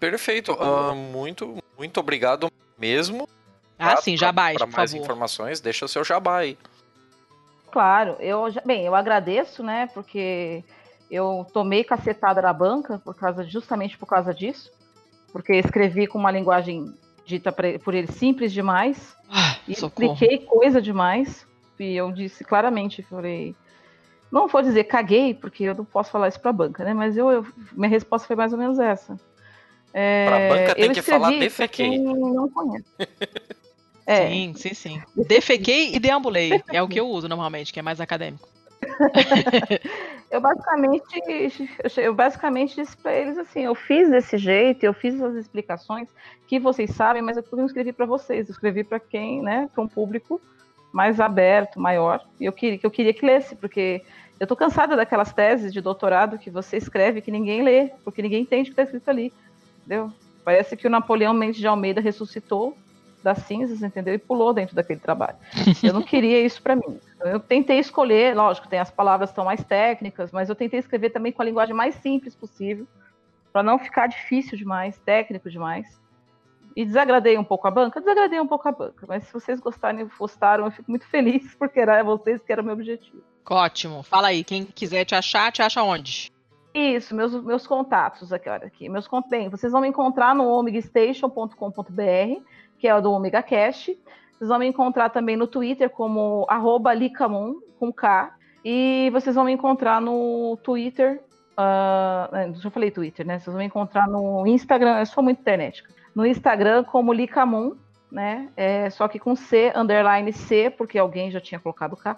[0.00, 0.52] Perfeito.
[0.52, 3.28] Ah, muito, muito obrigado mesmo.
[3.78, 3.96] Ah, Tá?
[3.98, 4.16] sim,
[4.56, 5.04] pra por mais favor.
[5.04, 6.56] informações, deixa o seu jabá aí.
[7.70, 9.86] Claro, eu já- bem, eu agradeço, né?
[9.92, 10.64] Porque
[11.10, 14.72] eu tomei cacetada na banca por causa justamente por causa disso,
[15.32, 16.94] porque escrevi com uma linguagem
[17.26, 20.12] dita por ele simples demais Ah, e socorro.
[20.14, 21.46] expliquei coisa demais
[21.78, 23.54] e eu disse claramente, falei,
[24.32, 26.94] não vou dizer caguei porque eu não posso falar isso para a banca, né?
[26.94, 29.18] Mas eu, eu- minha resposta foi mais ou menos essa.
[29.92, 31.90] É, Pra banca tem que falar defequei.
[31.90, 32.84] quem não conhece.
[34.06, 35.02] É, Sim, sim, sim.
[35.26, 36.62] Defequei e deambulei.
[36.72, 38.48] É o que eu uso normalmente, que é mais acadêmico.
[40.28, 41.22] Eu basicamente,
[41.96, 46.08] eu basicamente disse para eles assim, eu fiz desse jeito, eu fiz as explicações
[46.48, 49.82] que vocês sabem, mas eu não escrevi para vocês, eu escrevi para quem, né, para
[49.84, 50.40] um público
[50.92, 52.26] mais aberto, maior.
[52.40, 54.02] E eu queria que eu queria que lesse, porque
[54.38, 58.42] eu tô cansada daquelas teses de doutorado que você escreve que ninguém lê, porque ninguém
[58.42, 59.32] entende o que está escrito ali,
[59.78, 60.12] entendeu?
[60.44, 62.76] Parece que o Napoleão Mendes de Almeida ressuscitou
[63.26, 64.14] das cinzas, entendeu?
[64.14, 65.36] E pulou dentro daquele trabalho.
[65.82, 67.00] Eu não queria isso para mim.
[67.20, 71.32] Eu tentei escolher, lógico, tem as palavras são mais técnicas, mas eu tentei escrever também
[71.32, 72.86] com a linguagem mais simples possível,
[73.52, 76.00] para não ficar difícil demais, técnico demais.
[76.76, 77.98] E desagradei um pouco a banca?
[78.00, 81.80] Desagradei um pouco a banca, mas se vocês gostarem, gostaram, eu fico muito feliz, porque
[81.80, 83.24] era vocês que era o meu objetivo.
[83.48, 84.04] Ótimo.
[84.04, 86.30] Fala aí, quem quiser te achar, te acha onde?
[86.76, 88.88] Isso, meus, meus contatos aqui, olha aqui.
[88.88, 92.42] Meus contatos, bem, vocês vão me encontrar no omegastation.com.br,
[92.78, 93.90] que é o do Omega Cash.
[94.32, 96.46] Vocês vão me encontrar também no Twitter como
[96.94, 98.34] Licamon, com K.
[98.64, 101.20] E vocês vão me encontrar no Twitter.
[101.56, 103.38] ah, já falei Twitter, né?
[103.38, 105.82] Vocês vão me encontrar no Instagram, eu sou muito internet.
[106.14, 107.72] No Instagram como Licamon,
[108.10, 108.48] né?
[108.56, 112.16] É, só que com C, underline C, porque alguém já tinha colocado K.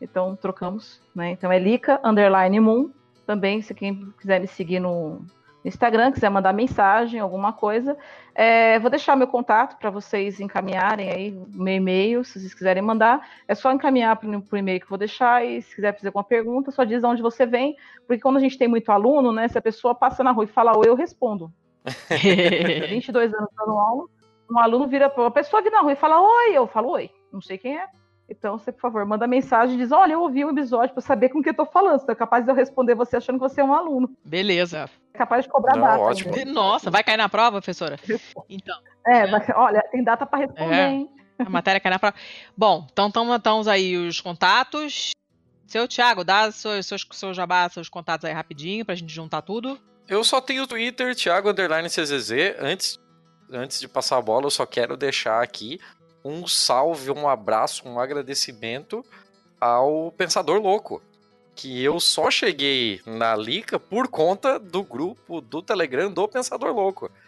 [0.00, 1.30] Então trocamos, né?
[1.30, 2.90] Então é Lica, underline Moon.
[3.26, 5.24] Também, se quem quiser me seguir no
[5.66, 7.96] Instagram, quiser mandar mensagem, alguma coisa.
[8.34, 13.28] É, vou deixar meu contato para vocês encaminharem aí, meu e-mail, se vocês quiserem mandar.
[13.48, 16.24] É só encaminhar para o e-mail que eu vou deixar e se quiser fazer alguma
[16.24, 17.76] pergunta, só diz onde você vem,
[18.06, 20.48] porque quando a gente tem muito aluno, né, se a pessoa passa na rua e
[20.48, 21.52] fala oi, eu respondo.
[22.88, 24.04] 22 anos dando aula,
[24.50, 27.40] um aluno vira, a pessoa vira na rua e fala oi, eu falo oi, não
[27.40, 27.86] sei quem é.
[28.28, 31.28] Então, você, por favor, manda mensagem e diz: Olha, eu ouvi um episódio para saber
[31.28, 32.00] com que eu tô falando.
[32.00, 34.10] Você é capaz de eu responder você achando que você é um aluno.
[34.24, 34.90] Beleza.
[35.14, 36.00] É capaz de cobrar Não, data.
[36.00, 36.34] ótimo.
[36.34, 36.50] ainda.
[36.52, 37.96] Nossa, vai cair na prova, professora?
[38.48, 38.76] Então,
[39.06, 40.88] É, vai- olha, tem data para responder, É.
[40.90, 41.10] hein?
[41.38, 42.16] a matéria cai na prova.
[42.56, 45.10] Bom, então estamos aí os contatos.
[45.66, 49.78] Seu Thiago, dá seus, seus, seu jabá, seus contatos aí rapidinho pra gente juntar tudo.
[50.08, 52.30] Eu só tenho o Twitter, Thiago Underline CZZ.
[52.60, 52.98] Antes,
[53.52, 55.80] antes de passar a bola, eu só quero deixar aqui
[56.26, 59.04] um salve, um abraço, um agradecimento
[59.60, 61.02] ao Pensador Louco.
[61.54, 67.10] Que eu só cheguei na Lica por conta do grupo do Telegram do Pensador Louco.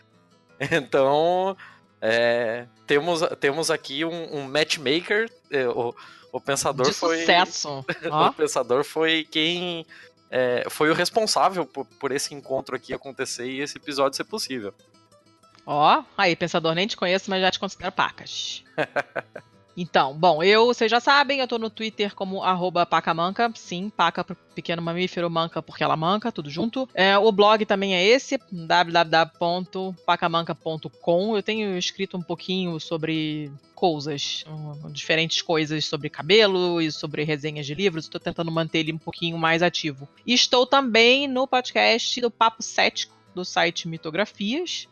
[0.61, 1.57] Então,
[2.03, 5.31] é, temos, temos aqui um, um matchmaker.
[5.53, 5.95] é, o,
[6.33, 7.21] o Pensador De foi.
[7.21, 7.85] sucesso.
[8.11, 9.87] O pensador foi quem
[10.31, 14.75] é, foi o responsável por, por esse encontro aqui acontecer e esse episódio ser possível.
[15.69, 16.03] Ó.
[16.17, 18.65] Aí, pensador, nem te conheço, mas já te considero pacas.
[19.81, 23.49] Então, bom, eu, vocês já sabem, eu tô no Twitter como arroba pacamanca.
[23.55, 26.89] Sim, paca pro pequeno mamífero, manca porque ela manca, tudo junto.
[26.93, 31.37] É, o blog também é esse, www.pacamanca.com.
[31.37, 34.45] Eu tenho escrito um pouquinho sobre coisas,
[34.91, 38.07] diferentes coisas sobre cabelo e sobre resenhas de livros.
[38.07, 40.09] Estou tentando manter ele um pouquinho mais ativo.
[40.27, 44.89] E estou também no podcast do Papo Cético, do site Mitografias.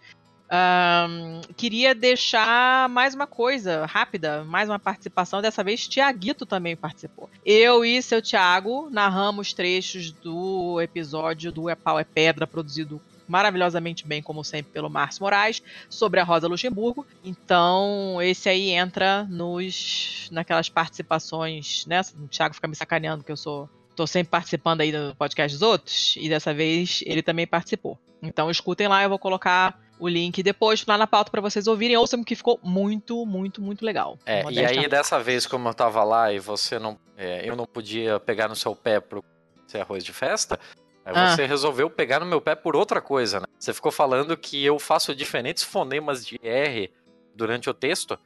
[0.48, 5.42] Ahn, queria deixar mais uma coisa rápida, mais uma participação.
[5.42, 7.28] Dessa vez, Tiaguito também participou.
[7.44, 14.06] Eu e seu Tiago narramos trechos do episódio do É Pau é Pedra, produzido maravilhosamente
[14.06, 15.60] bem, como sempre, pelo Márcio Moraes,
[15.90, 17.04] sobre a Rosa Luxemburgo.
[17.24, 22.02] Então, esse aí entra nos naquelas participações, né?
[22.22, 25.62] O Thiago fica me sacaneando que eu sou tô sempre participando aí do podcast dos
[25.62, 27.98] outros, e dessa vez ele também participou.
[28.22, 31.96] Então escutem lá, eu vou colocar o link depois lá na pauta para vocês ouvirem.
[31.96, 34.18] Ouçam que ficou muito, muito, muito legal.
[34.26, 36.98] É, e aí dessa vez, como eu tava lá e você não.
[37.16, 39.24] É, eu não podia pegar no seu pé pro
[39.66, 40.58] ser arroz de festa.
[41.04, 41.34] Aí ah.
[41.34, 43.46] você resolveu pegar no meu pé por outra coisa, né?
[43.58, 46.90] Você ficou falando que eu faço diferentes fonemas de R
[47.34, 48.18] durante o texto.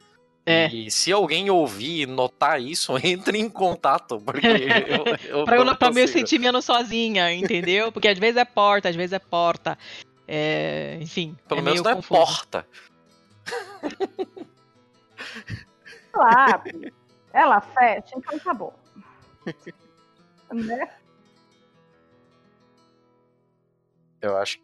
[0.43, 0.67] É.
[0.73, 5.65] E se alguém ouvir e notar isso, entre em contato, porque eu, eu pra eu
[5.65, 7.91] não pra me sentir menos sozinha, entendeu?
[7.91, 9.77] Porque às vezes é porta, às vezes é porta.
[10.33, 11.37] É, enfim.
[11.45, 12.65] Pelo é menos não é porta.
[16.11, 16.63] Claro.
[17.31, 18.73] Ela fecha, então bom.
[20.51, 20.93] né?
[24.21, 24.59] Eu acho.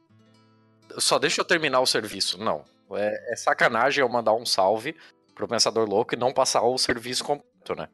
[0.98, 2.38] Só deixa eu terminar o serviço.
[2.38, 2.66] Não.
[2.92, 4.94] É, é sacanagem eu mandar um salve
[5.34, 7.88] pro Pensador Louco e não passar o serviço completo, né?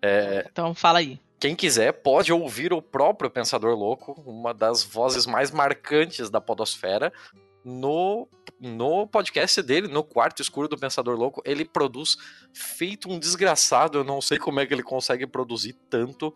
[0.00, 1.20] É, então fala aí.
[1.38, 7.12] Quem quiser pode ouvir o próprio Pensador Louco, uma das vozes mais marcantes da Podosfera,
[7.64, 8.28] no,
[8.60, 11.42] no podcast dele, no Quarto Escuro do Pensador Louco.
[11.44, 12.16] Ele produz
[12.52, 16.34] feito um desgraçado, eu não sei como é que ele consegue produzir tanto.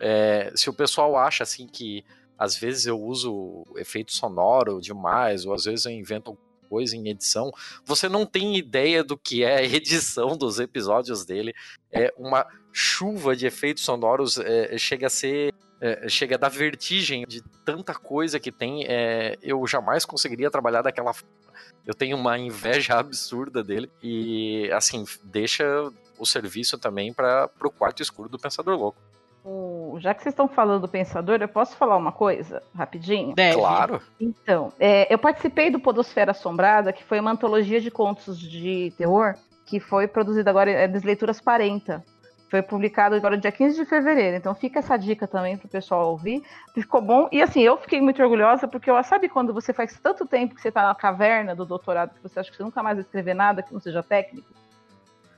[0.00, 2.04] É, se o pessoal acha assim que
[2.36, 6.36] às vezes eu uso efeito sonoro demais, ou às vezes eu invento
[6.68, 7.52] coisa em edição,
[7.84, 11.54] você não tem ideia do que é a edição dos episódios dele.
[11.92, 12.44] É uma
[12.74, 15.54] chuva de efeitos sonoros, é, chega a ser.
[15.80, 18.84] É, chega a dar vertigem de tanta coisa que tem.
[18.86, 21.32] É, eu jamais conseguiria trabalhar daquela forma.
[21.86, 23.90] Eu tenho uma inveja absurda dele.
[24.02, 25.64] E, assim, deixa
[26.18, 28.98] o serviço também para o quarto escuro do Pensador Louco
[29.98, 33.34] já que vocês estão falando do Pensador, eu posso falar uma coisa rapidinho?
[33.34, 33.56] Deve.
[33.56, 34.00] Claro.
[34.18, 39.34] Então, é, eu participei do Podosfera Assombrada, que foi uma antologia de contos de terror
[39.66, 42.04] que foi produzida agora é das Leituras 40.
[42.54, 44.36] Foi publicado agora dia 15 de fevereiro.
[44.36, 46.40] Então fica essa dica também para o pessoal ouvir.
[46.72, 47.28] Ficou bom.
[47.32, 50.60] E assim, eu fiquei muito orgulhosa, porque eu, sabe quando você faz tanto tempo que
[50.60, 53.34] você está na caverna do doutorado, que você acha que você nunca mais vai escrever
[53.34, 54.46] nada que não seja técnico?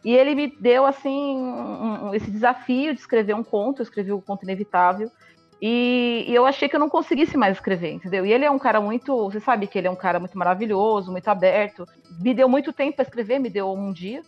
[0.05, 4.19] E ele me deu assim um, esse desafio de escrever um conto, eu escrevi o
[4.19, 5.11] um conto inevitável.
[5.59, 8.27] E, e, eu achei que eu não conseguisse mais escrever, entendeu?
[8.27, 11.11] E ele é um cara muito, você sabe que ele é um cara muito maravilhoso,
[11.11, 11.89] muito aberto.
[12.21, 14.21] Me deu muito tempo para escrever, me deu um dia,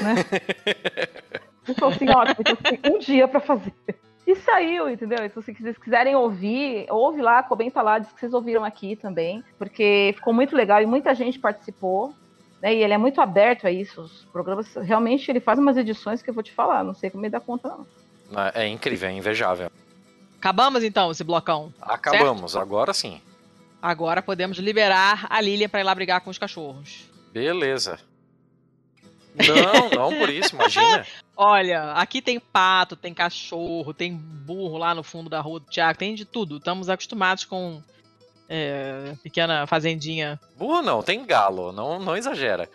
[0.00, 0.14] né?
[1.68, 3.72] então assim, ótimo, então, assim, um dia para fazer.
[4.26, 5.24] E saiu, entendeu?
[5.24, 9.42] Então, se vocês quiserem ouvir, ouve lá, comenta lá, diz que vocês ouviram aqui também,
[9.58, 12.14] porque ficou muito legal e muita gente participou.
[12.62, 14.02] Né, e ele é muito aberto a isso.
[14.02, 17.24] Os programas, realmente, ele faz umas edições que eu vou te falar, não sei como
[17.24, 17.86] ele dá conta, não.
[18.38, 19.70] É, é incrível, é invejável.
[20.38, 21.72] Acabamos então esse blocão.
[21.80, 22.62] Acabamos, certo?
[22.62, 23.20] agora sim.
[23.82, 27.10] Agora podemos liberar a Lilian para ir lá brigar com os cachorros.
[27.32, 27.98] Beleza.
[29.34, 31.06] Não, não por isso, imagina.
[31.42, 35.98] Olha, aqui tem pato, tem cachorro, tem burro lá no fundo da rua do Tiago,
[35.98, 36.58] tem de tudo.
[36.58, 37.82] Estamos acostumados com
[38.46, 40.38] é, pequena fazendinha.
[40.58, 42.68] Burro não, tem galo, não, não exagera.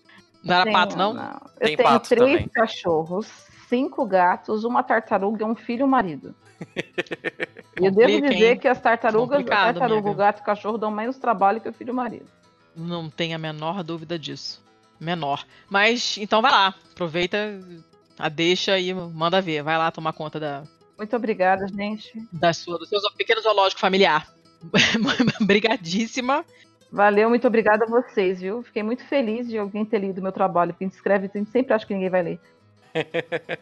[0.44, 1.14] Não era tenho, pato, não?
[1.14, 1.42] não.
[1.60, 2.48] Eu tem tenho pato três também.
[2.48, 3.28] cachorros,
[3.70, 6.34] cinco gatos, uma tartaruga e um filho e um marido.
[7.80, 8.58] e eu devo dizer hein?
[8.58, 11.74] que as tartarugas, a tartaruga, o gato e o cachorro dão menos trabalho que o
[11.74, 12.26] filho e o marido.
[12.76, 14.66] Não tenho a menor dúvida disso.
[15.00, 15.46] Menor.
[15.70, 16.74] Mas, então vai lá.
[16.92, 17.60] Aproveita
[18.18, 19.64] a deixa e manda ver.
[19.64, 20.64] Vai lá tomar conta da.
[20.98, 22.14] Muito obrigada, gente.
[22.32, 24.28] Da sua, do seu pequeno zoológico familiar.
[25.42, 26.46] Brigadíssima.
[26.92, 28.64] Valeu, muito obrigada a vocês, viu?
[28.64, 31.52] Fiquei muito feliz de alguém ter lido meu trabalho, porque a gente escreve, a gente
[31.52, 32.40] sempre acha que ninguém vai ler.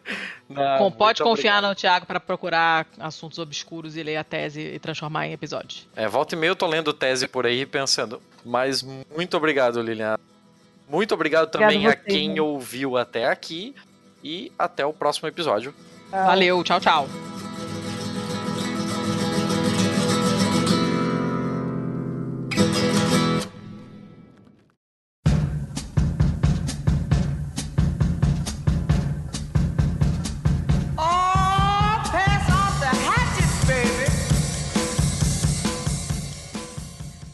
[0.48, 1.70] Não, pode confiar obrigado.
[1.72, 5.88] no Thiago para procurar assuntos obscuros e ler a tese e transformar em episódio.
[5.96, 10.20] É, volta e meia eu tô lendo tese por aí pensando, mas muito obrigado, Liliana.
[10.88, 12.42] Muito obrigado também a quem né?
[12.42, 13.74] ouviu até aqui
[14.24, 15.74] e até o próximo episódio.
[16.12, 17.08] Valeu, tchau, tchau.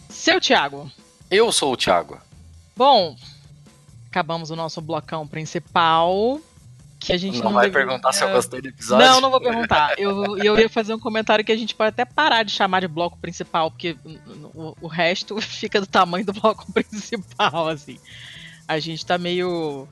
[0.10, 0.90] Seu Thiago.
[1.30, 2.18] Eu sou o Thiago.
[2.76, 3.16] Bom,
[4.10, 6.40] acabamos o nosso blocão principal.
[7.00, 7.88] Que a gente não, não vai deveria...
[7.88, 9.08] perguntar se eu gostei do episódio.
[9.08, 9.98] Não, não vou perguntar.
[9.98, 12.88] Eu, eu ia fazer um comentário que a gente pode até parar de chamar de
[12.90, 13.96] bloco principal, porque
[14.54, 17.98] o, o resto fica do tamanho do bloco principal, assim.
[18.68, 19.88] A gente tá meio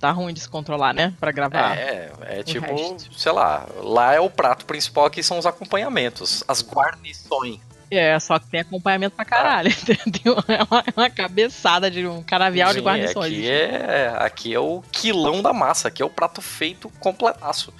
[0.00, 1.12] tá ruim de se controlar, né?
[1.18, 1.76] Pra gravar.
[1.76, 3.12] É, é tipo, resto.
[3.18, 7.60] sei lá, lá é o prato principal, aqui são os acompanhamentos, as guarnições.
[7.90, 9.70] É, só que tem acompanhamento pra caralho.
[9.86, 13.32] Tem uma, uma cabeçada de um canavial Sim, de guarnições.
[13.32, 17.72] Aqui é, aqui é o quilão da massa, aqui é o prato feito completaço.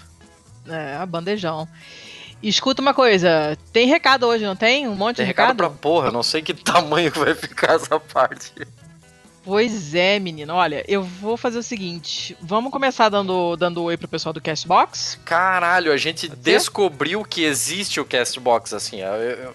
[0.66, 1.68] É, a bandejão.
[2.42, 4.86] Escuta uma coisa, tem recado hoje, não tem?
[4.88, 5.56] Um monte Tem de recado recado?
[5.56, 8.52] pra porra, não sei que tamanho vai ficar essa parte.
[9.44, 10.54] Pois é, menino.
[10.54, 12.36] Olha, eu vou fazer o seguinte.
[12.40, 15.18] Vamos começar dando, dando oi pro pessoal do Castbox.
[15.24, 16.50] Caralho, a gente Pode ser?
[16.50, 19.00] descobriu que existe o Castbox, assim.
[19.00, 19.54] eu- eu-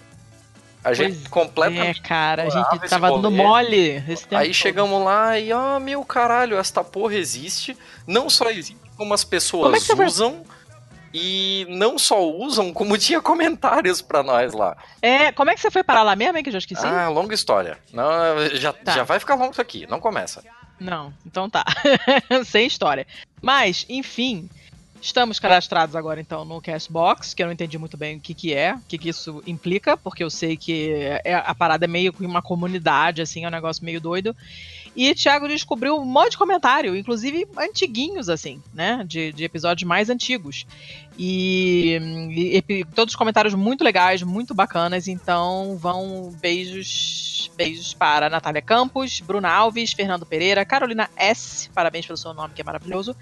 [0.84, 2.00] a gente Pois completamente.
[2.00, 6.04] É, cara, a gente tava dando mole esse tempo Aí chegamos lá e, ó, meu
[6.04, 7.76] caralho, esta porra existe.
[8.06, 10.44] Não só existe, como as Como é pessoas você vai- usam.
[11.16, 14.76] E não só usam, como tinha comentários pra nós lá.
[15.00, 16.84] É, como é que você foi parar lá mesmo, hein, que eu já esqueci?
[16.84, 17.78] Ah, longa história.
[17.92, 18.08] Não,
[18.54, 18.92] já, Tá.
[18.92, 20.42] já vai ficar longo isso aqui, não começa.
[20.80, 21.64] Não, então tá.
[22.44, 23.06] Sem história.
[23.40, 24.50] Mas, enfim,
[25.04, 28.54] estamos cadastrados agora então no Castbox, que eu não entendi muito bem o que que
[28.54, 30.90] é, o que que isso implica, porque eu sei que
[31.22, 34.34] é, a parada é meio que uma comunidade, assim, é um negócio meio doido.
[34.96, 39.04] E Thiago descobriu um monte de comentário, inclusive antiguinhos, assim, né?
[39.06, 40.66] De, de episódios mais antigos.
[41.18, 41.98] E,
[42.30, 45.08] e epi- todos os comentários muito legais, muito bacanas.
[45.08, 51.68] Então vão beijos, beijos para Natália Campos, Bruna Alves, Fernando Pereira, Carolina S.
[51.70, 53.16] Parabéns pelo seu nome, que é maravilhoso.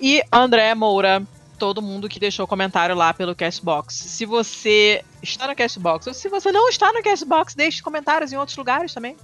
[0.00, 1.22] E André Moura.
[1.58, 3.92] Todo mundo que deixou comentário lá pelo Castbox.
[3.94, 8.36] Se você está no Castbox, ou se você não está no Castbox, deixe comentários em
[8.38, 9.14] outros lugares também.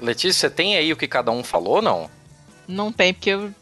[0.00, 2.10] Letícia, você tem aí o que cada um falou, não?
[2.66, 3.52] Não tem, porque eu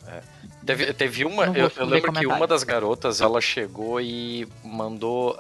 [0.69, 5.35] Teve, teve uma, eu, eu lembro que uma das garotas, ela chegou e mandou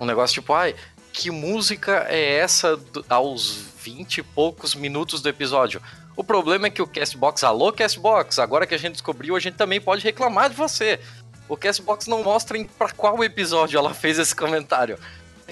[0.00, 0.74] um negócio tipo, ai,
[1.12, 2.80] que música é essa
[3.10, 5.82] aos 20 e poucos minutos do episódio?
[6.16, 9.54] O problema é que o Castbox, alô Castbox, agora que a gente descobriu, a gente
[9.54, 10.98] também pode reclamar de você.
[11.46, 14.98] O Castbox não mostra pra qual episódio ela fez esse comentário.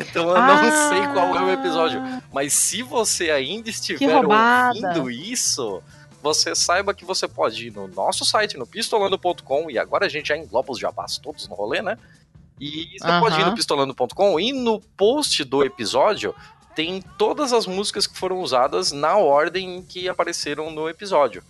[0.08, 0.88] Então eu não Ah!
[0.88, 2.02] sei qual é o episódio.
[2.32, 5.82] Mas se você ainda estiver ouvindo isso,
[6.22, 10.28] você saiba que você pode ir no nosso site, no pistolando.com, e agora a gente
[10.28, 11.96] já engloba os jabás todos no rolê, né?
[12.60, 13.20] E você Aham.
[13.20, 16.34] pode ir no pistolando.com e no post do episódio
[16.74, 21.42] tem todas as músicas que foram usadas na ordem em que apareceram no episódio.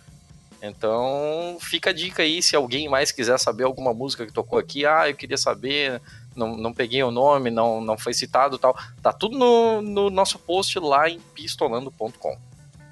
[0.61, 4.85] Então, fica a dica aí, se alguém mais quiser saber alguma música que tocou aqui,
[4.85, 6.01] ah, eu queria saber,
[6.35, 8.75] não, não peguei o nome, não, não foi citado tal.
[9.01, 12.37] Tá tudo no, no nosso post lá em pistolando.com.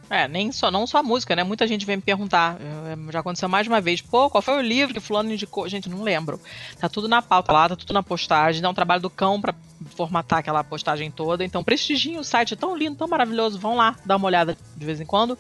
[0.10, 1.44] É, nem só, não só a música, né?
[1.44, 2.58] Muita gente vem me perguntar.
[2.60, 4.02] eh, Já aconteceu mais uma vez.
[4.02, 5.70] Pô, qual foi o livro que fulano indicou?
[5.70, 6.38] Gente, não lembro.
[6.78, 8.62] Tá tudo na pauta lá, tá tudo na postagem.
[8.62, 9.56] Dá um trabalho do cão pra
[9.96, 11.46] formatar aquela postagem toda.
[11.46, 13.58] Então, prestigiem o site, é tão lindo, tão maravilhoso.
[13.58, 15.40] Vão lá, dá uma olhada de vez em quando.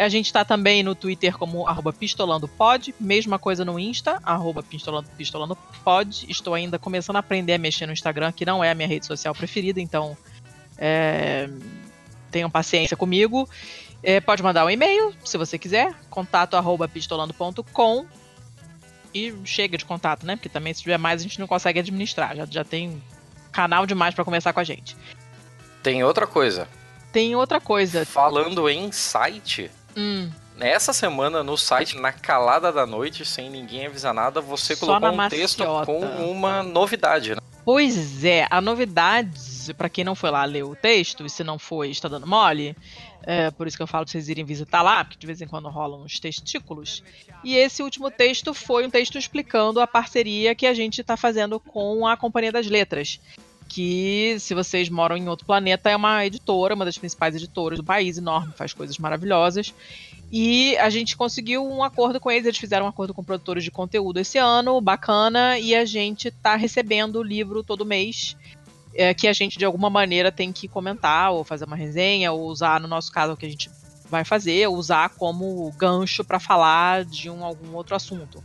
[0.00, 2.94] A gente tá também no Twitter como arroba pistolandopod.
[2.98, 6.24] Mesma coisa no Insta, arroba pistolando, pistolandopod.
[6.26, 9.04] Estou ainda começando a aprender a mexer no Instagram, que não é a minha rede
[9.04, 9.78] social preferida.
[9.78, 10.16] Então,
[10.78, 11.50] é,
[12.30, 13.46] tenham paciência comigo.
[14.02, 18.06] É, pode mandar um e-mail, se você quiser, contato arroba pistolando.com
[19.12, 20.36] e chega de contato, né?
[20.36, 23.02] Porque também se tiver mais a gente não consegue administrar, já, já tem
[23.52, 24.96] canal demais pra conversar com a gente.
[25.82, 26.66] Tem outra coisa.
[27.12, 33.24] Tem outra coisa, Falando em site, hum, Essa semana no site, na calada da noite,
[33.24, 35.86] sem ninguém avisar nada, você Só colocou um texto maciota.
[35.86, 37.40] com uma novidade, né?
[37.64, 41.58] Pois é, a novidade, pra quem não foi lá ler o texto, e se não
[41.58, 42.74] foi, está dando mole,
[43.22, 45.46] é, por isso que eu falo pra vocês irem visitar lá, porque de vez em
[45.46, 47.02] quando rolam uns testículos.
[47.44, 51.60] E esse último texto foi um texto explicando a parceria que a gente está fazendo
[51.60, 53.20] com a Companhia das Letras.
[53.72, 57.84] Que, se vocês moram em outro planeta, é uma editora, uma das principais editoras do
[57.84, 59.72] país, enorme, faz coisas maravilhosas.
[60.32, 63.70] E a gente conseguiu um acordo com eles, eles fizeram um acordo com produtores de
[63.70, 68.36] conteúdo esse ano, bacana, e a gente tá recebendo o livro todo mês,
[68.92, 72.48] é, que a gente de alguma maneira tem que comentar, ou fazer uma resenha, ou
[72.48, 73.70] usar, no nosso caso, o que a gente
[74.08, 78.42] vai fazer, usar como gancho para falar de um, algum outro assunto.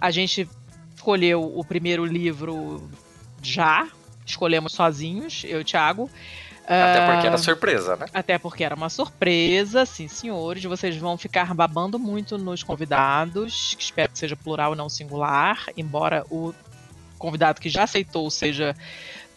[0.00, 0.48] A gente
[0.94, 2.88] escolheu o primeiro livro
[3.42, 3.86] já,
[4.30, 6.10] escolhemos sozinhos, eu e o Thiago.
[6.64, 8.06] Até Ah, porque era surpresa, né?
[8.12, 10.62] até porque era uma surpresa, sim, senhores.
[10.64, 15.64] Vocês vão ficar babando muito nos convidados, que espero que seja plural e não singular,
[15.78, 16.52] embora o
[17.18, 18.76] convidado que já aceitou seja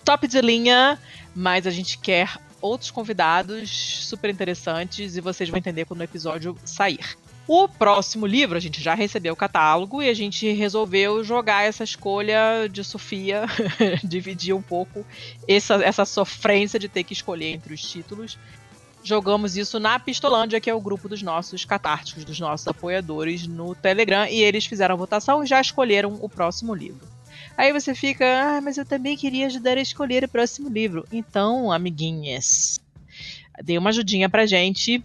[0.04, 1.00] top de linha,
[1.34, 3.70] mas a gente quer outros convidados
[4.06, 7.18] super interessantes e vocês vão entender quando o episódio sair.
[7.54, 11.84] O próximo livro, a gente já recebeu o catálogo e a gente resolveu jogar essa
[11.84, 13.44] escolha de Sofia,
[14.02, 15.06] dividir um pouco
[15.46, 18.40] essa, essa sofrência de ter que escolher entre os títulos.
[19.04, 23.76] Jogamos isso na Pistolândia, que é o grupo dos nossos catárticos, dos nossos apoiadores no
[23.76, 27.06] Telegram, e eles fizeram a votação e já escolheram o próximo livro.
[27.58, 31.06] Aí você fica, ah, mas eu também queria ajudar a escolher o próximo livro.
[31.12, 32.80] Então, amiguinhas,
[33.62, 35.04] dê uma ajudinha pra gente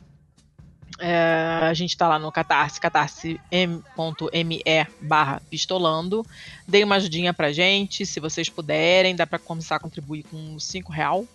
[0.99, 4.63] É, a gente tá lá no Catarse, catarse.me
[5.01, 6.25] barra pistolando.
[6.67, 9.15] Dê uma ajudinha pra gente, se vocês puderem.
[9.15, 11.27] Dá pra começar a contribuir com 5 real.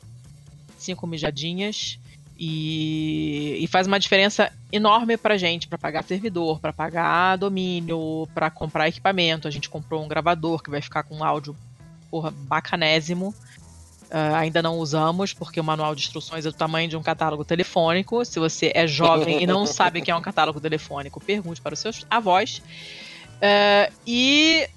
[0.78, 2.00] 5 mijadinhas.
[2.44, 8.50] E, e, faz uma diferença enorme pra gente, para pagar servidor, para pagar domínio, para
[8.50, 9.48] comprar equipamento.
[9.48, 11.56] A gente comprou um gravador que vai ficar com áudio
[12.12, 13.34] porra, bacanésimo.
[14.12, 17.46] Uh, ainda não usamos, porque o manual de instruções é do tamanho de um catálogo
[17.46, 18.26] telefônico.
[18.26, 21.74] Se você é jovem e não sabe o que é um catálogo telefônico, pergunte para
[21.74, 22.62] os seus avós.
[23.38, 24.68] Uh, e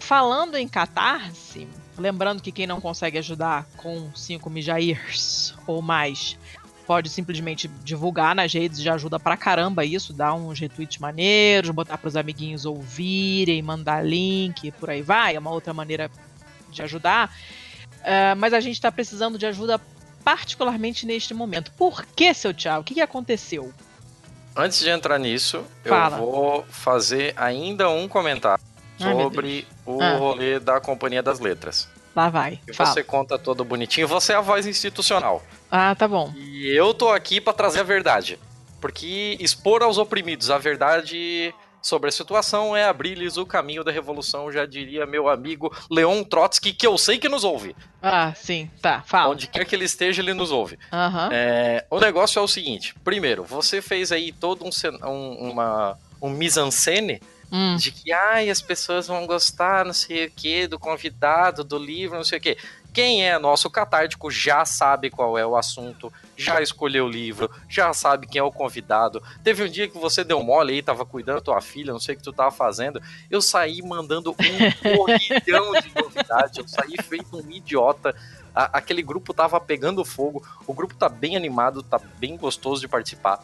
[0.00, 6.36] falando em catarse, lembrando que quem não consegue ajudar com 5 mijairs ou mais,
[6.84, 11.96] pode simplesmente divulgar nas redes, já ajuda pra caramba isso, dar uns retweets maneiros, botar
[11.96, 16.10] para os amiguinhos ouvirem, mandar link, por aí vai, é uma outra maneira
[16.68, 17.32] de ajudar.
[18.02, 19.80] Uh, mas a gente está precisando de ajuda
[20.24, 21.70] particularmente neste momento.
[21.72, 22.80] Por que, seu Thiago?
[22.82, 23.72] O que, que aconteceu?
[24.56, 26.16] Antes de entrar nisso, Fala.
[26.18, 28.62] eu vou fazer ainda um comentário
[29.00, 30.16] Ai, sobre o Ah.
[30.16, 31.88] rolê da Companhia das Letras.
[32.14, 32.60] Lá vai.
[32.68, 35.42] E você conta todo bonitinho, você é a voz institucional.
[35.70, 36.32] Ah, tá bom.
[36.36, 38.38] E eu tô aqui pra trazer a verdade.
[38.80, 44.50] Porque expor aos oprimidos a verdade sobre a situação é abrir-lhes o caminho da revolução,
[44.52, 47.74] já diria meu amigo Leon Trotsky, que eu sei que nos ouve.
[48.00, 49.02] Ah, sim, tá.
[49.04, 49.32] Fala.
[49.32, 50.78] Onde quer que ele esteja, ele nos ouve.
[50.92, 51.28] Aham.
[51.32, 54.70] É, o negócio é o seguinte: primeiro, você fez aí todo um,
[55.08, 57.20] um, uma, um mise-en-scène
[57.54, 57.76] Hum.
[57.76, 62.16] de que ai, as pessoas vão gostar, não sei o que, do convidado, do livro,
[62.16, 62.56] não sei o que.
[62.94, 66.10] Quem é nosso catártico já sabe qual é o assunto,
[66.42, 69.22] já escolheu o livro, já sabe quem é o convidado.
[69.44, 72.14] Teve um dia que você deu mole aí, tava cuidando da tua filha, não sei
[72.14, 73.00] o que tu tava fazendo.
[73.30, 78.14] Eu saí mandando um porrilhão de novidades, eu saí feito um idiota.
[78.54, 82.88] A- aquele grupo tava pegando fogo, o grupo tá bem animado, tá bem gostoso de
[82.88, 83.42] participar.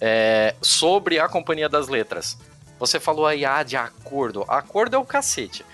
[0.00, 2.38] É, sobre a Companhia das Letras.
[2.78, 4.44] Você falou aí, ah, de acordo.
[4.46, 5.64] Acordo é o cacete.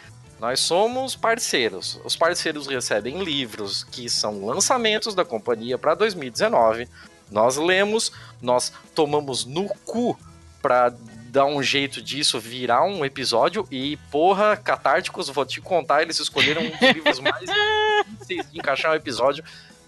[0.44, 1.98] Nós somos parceiros.
[2.04, 6.86] Os parceiros recebem livros que são lançamentos da companhia para 2019.
[7.30, 8.12] Nós lemos,
[8.42, 10.14] nós tomamos no cu
[10.60, 10.92] pra
[11.30, 13.66] dar um jeito disso virar um episódio.
[13.70, 17.46] E, porra, catárticos, vou te contar, eles escolheram um dos livros mais
[18.06, 19.42] difíceis de encaixar um episódio.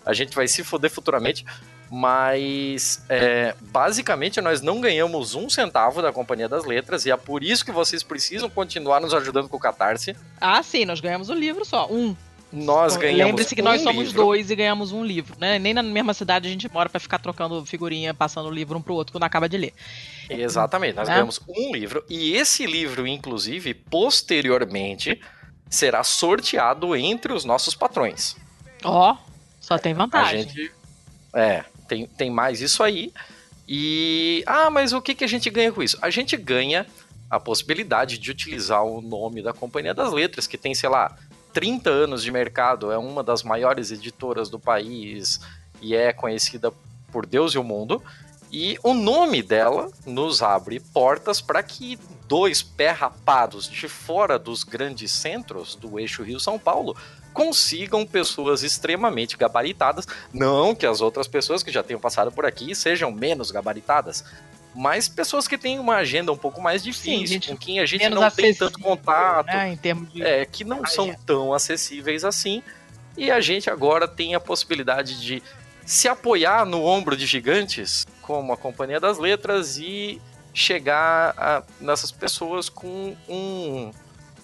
[0.06, 1.44] A gente vai se foder futuramente.
[1.90, 7.42] Mas é, basicamente nós não ganhamos um centavo da Companhia das Letras e é por
[7.44, 10.16] isso que vocês precisam continuar nos ajudando com o Catarse.
[10.40, 11.86] Ah, sim, nós ganhamos o livro só.
[11.90, 12.14] Um.
[12.52, 13.26] Nós ganhamos.
[13.26, 14.22] Lembre-se que nós um somos livro.
[14.22, 15.58] dois e ganhamos um livro, né?
[15.58, 18.82] Nem na mesma cidade a gente mora pra ficar trocando figurinha, passando o livro um
[18.82, 19.74] pro outro quando acaba de ler.
[20.30, 21.12] Exatamente, nós É.
[21.14, 25.20] ganhamos um livro e esse livro, inclusive, posteriormente
[25.68, 28.36] será sorteado entre os nossos patrões.
[28.84, 29.16] Ó,
[29.60, 30.42] só tem A vantagem.
[30.42, 30.72] gente.
[31.34, 33.12] É, tem, tem mais isso aí.
[33.68, 34.44] E.
[34.46, 35.98] Ah, mas o que, que a gente ganha com isso?
[36.00, 36.86] A gente ganha
[37.28, 41.16] a possibilidade de utilizar o nome da Companhia das Letras, que tem, sei lá,
[41.52, 45.40] 30 anos de mercado, é uma das maiores editoras do país
[45.80, 46.72] e é conhecida
[47.10, 48.02] por Deus e o mundo.
[48.52, 51.98] E o nome dela nos abre portas para que
[52.28, 56.96] dois pé rapados de fora dos grandes centros do eixo Rio-São Paulo
[57.36, 60.06] consigam pessoas extremamente gabaritadas.
[60.32, 64.24] Não que as outras pessoas que já tenham passado por aqui sejam menos gabaritadas,
[64.74, 68.08] mas pessoas que têm uma agenda um pouco mais difícil, gente com quem a gente
[68.08, 70.22] não tem tanto contato, Né, em termos de.
[70.22, 72.62] é, que não são tão acessíveis assim.
[73.18, 75.42] E a gente agora tem a possibilidade de
[75.84, 80.20] se apoiar no ombro de gigantes, como a Companhia das Letras, e
[80.54, 83.90] chegar a- nessas pessoas com um,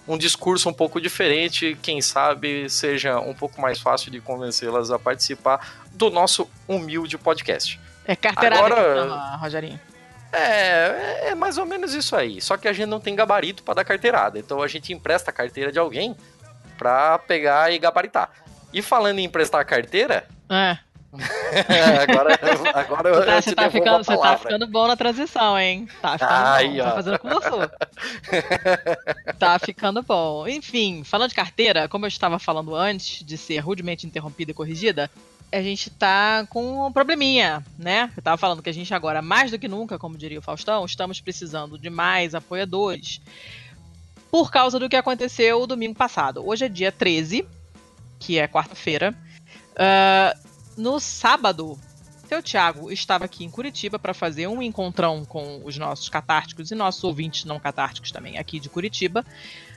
[0.07, 4.99] um discurso um pouco diferente, quem sabe seja um pouco mais fácil de convencê-las a
[4.99, 7.79] participar do nosso humilde podcast.
[8.05, 9.79] É carteirada Agora- chama, Rogerinho.
[10.31, 12.41] É, é mais ou menos isso aí.
[12.41, 14.39] Só que a gente não tem gabarito para dar carteirada.
[14.39, 16.15] Então a gente empresta a carteira de alguém
[16.77, 18.29] pra pegar e gabaritar.
[18.73, 20.77] E falando em emprestar a carteira, É.
[22.01, 22.39] agora,
[22.73, 25.87] agora eu, Você tá, eu você tá ficando, você tá ficando bom na transição, hein?
[26.01, 26.83] Tá ficando bom.
[26.83, 27.49] Tá fazendo curso?
[29.37, 30.47] tá ficando bom.
[30.47, 35.09] Enfim, falando de carteira, como eu estava falando antes de ser rudemente interrompida e corrigida,
[35.51, 38.11] a gente tá com um probleminha, né?
[38.17, 40.83] Eu tava falando que a gente agora, mais do que nunca, como diria o Faustão,
[40.85, 43.21] estamos precisando de mais apoiadores
[44.31, 46.43] por causa do que aconteceu domingo passado.
[46.43, 47.45] Hoje é dia 13,
[48.19, 49.13] que é quarta-feira.
[49.75, 50.35] Ah,
[50.77, 51.77] no sábado,
[52.27, 56.75] seu Thiago estava aqui em Curitiba para fazer um encontrão com os nossos catárticos e
[56.75, 59.25] nossos ouvintes não catárticos também aqui de Curitiba.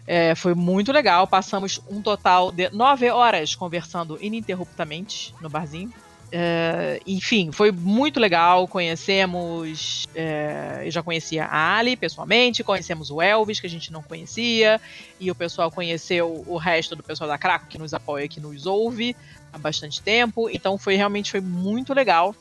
[0.06, 1.26] É, foi muito legal.
[1.26, 5.92] Passamos um total de nove horas conversando ininterruptamente no barzinho.
[6.32, 8.66] É, enfim, foi muito legal.
[8.66, 10.08] Conhecemos.
[10.14, 14.80] É, eu já conhecia a Ali pessoalmente, conhecemos o Elvis, que a gente não conhecia,
[15.20, 18.66] e o pessoal conheceu o resto do pessoal da Craco, que nos apoia, que nos
[18.66, 19.14] ouve
[19.56, 20.48] há bastante tempo.
[20.50, 22.34] Então foi realmente foi muito legal.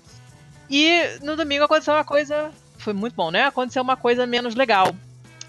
[0.69, 2.51] E no domingo aconteceu uma coisa.
[2.77, 3.45] Foi muito bom, né?
[3.45, 4.95] Aconteceu uma coisa menos legal.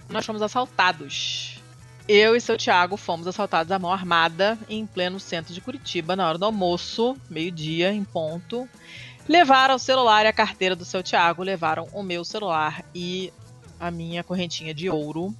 [0.08, 1.60] Nós fomos assaltados.
[2.08, 6.28] Eu e seu Thiago fomos assaltados à mão armada em pleno centro de Curitiba na
[6.28, 8.68] hora do almoço, meio-dia, em ponto.
[9.28, 13.32] Levaram o celular e a carteira do seu Thiago, levaram o meu celular e
[13.80, 15.34] a minha correntinha de ouro.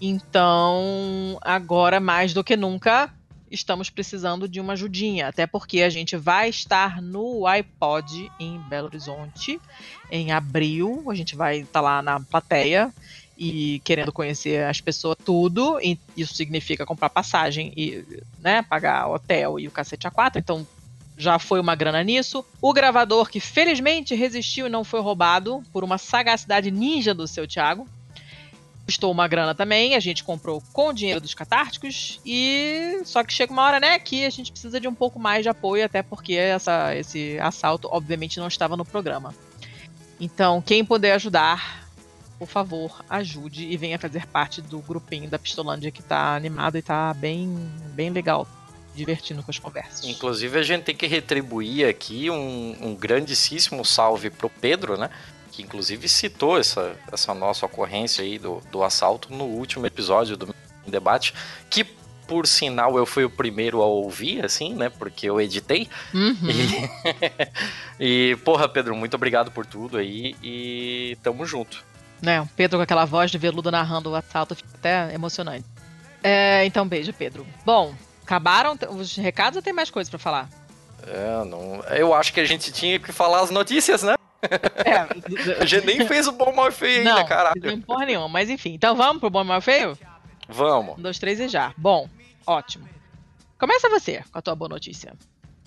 [0.00, 3.12] Então, agora mais do que nunca,
[3.52, 8.86] estamos precisando de uma ajudinha, até porque a gente vai estar no iPod em Belo
[8.86, 9.60] Horizonte
[10.10, 11.04] em abril.
[11.10, 12.92] A gente vai estar lá na plateia
[13.36, 15.78] e querendo conhecer as pessoas tudo,
[16.16, 18.04] isso significa comprar passagem e
[18.40, 20.66] né, pagar hotel e o cacete a quatro, então
[21.16, 22.44] já foi uma grana nisso.
[22.60, 27.46] O gravador que felizmente resistiu e não foi roubado por uma sagacidade ninja do seu
[27.46, 27.86] Thiago.
[28.84, 33.32] Custou uma grana também, a gente comprou com o dinheiro dos catárticos e só que
[33.32, 36.02] chega uma hora, né, que a gente precisa de um pouco mais de apoio, até
[36.02, 39.32] porque essa, esse assalto obviamente não estava no programa.
[40.20, 41.88] Então, quem puder ajudar,
[42.38, 46.82] por favor, ajude e venha fazer parte do grupinho da Pistolândia que tá animado e
[46.82, 48.46] tá bem, bem legal,
[48.94, 50.04] divertindo com as conversas.
[50.04, 55.08] Inclusive, a gente tem que retribuir aqui um, um grandíssimo salve pro Pedro, né?
[55.52, 60.52] Que inclusive citou essa, essa nossa ocorrência aí do, do assalto no último episódio do
[60.86, 61.32] debate,
[61.70, 64.88] que por sinal eu fui o primeiro a ouvir, assim, né?
[64.88, 65.88] Porque eu editei.
[66.12, 66.36] Uhum.
[68.00, 68.00] E,
[68.32, 71.84] e, porra, Pedro, muito obrigado por tudo aí e tamo junto
[72.22, 72.40] né?
[72.40, 75.66] O Pedro com aquela voz de veludo narrando o assalto fica até emocionante.
[76.22, 77.44] É, então, beijo, Pedro.
[77.66, 77.92] Bom,
[78.22, 80.48] acabaram os recados ou tem mais coisa para falar?
[81.04, 81.82] É, não.
[81.90, 84.14] Eu acho que a gente tinha que falar as notícias, né?
[84.84, 85.62] É.
[85.62, 87.62] a gente nem fez o bom mal feio ainda, não, caralho.
[87.62, 88.28] Não, porra nenhuma.
[88.28, 89.96] Mas enfim, então vamos pro bom mal feio?
[90.48, 90.98] Vamos.
[90.98, 91.72] Um, dois, três e já.
[91.76, 92.08] Bom,
[92.46, 92.88] ótimo.
[93.58, 95.14] Começa você com a tua boa notícia.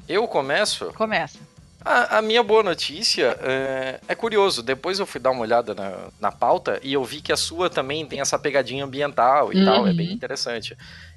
[0.07, 0.87] Eu começo?
[0.93, 1.39] Começa.
[1.83, 4.63] A, a, minha boa notícia é, é, curioso.
[4.63, 7.69] Depois eu fui dar uma olhada na, na pauta e eu vi que a sua
[7.69, 9.65] também tem essa pegadinha ambiental e uhum.
[9.65, 9.87] tal.
[9.87, 10.75] É bem interessante.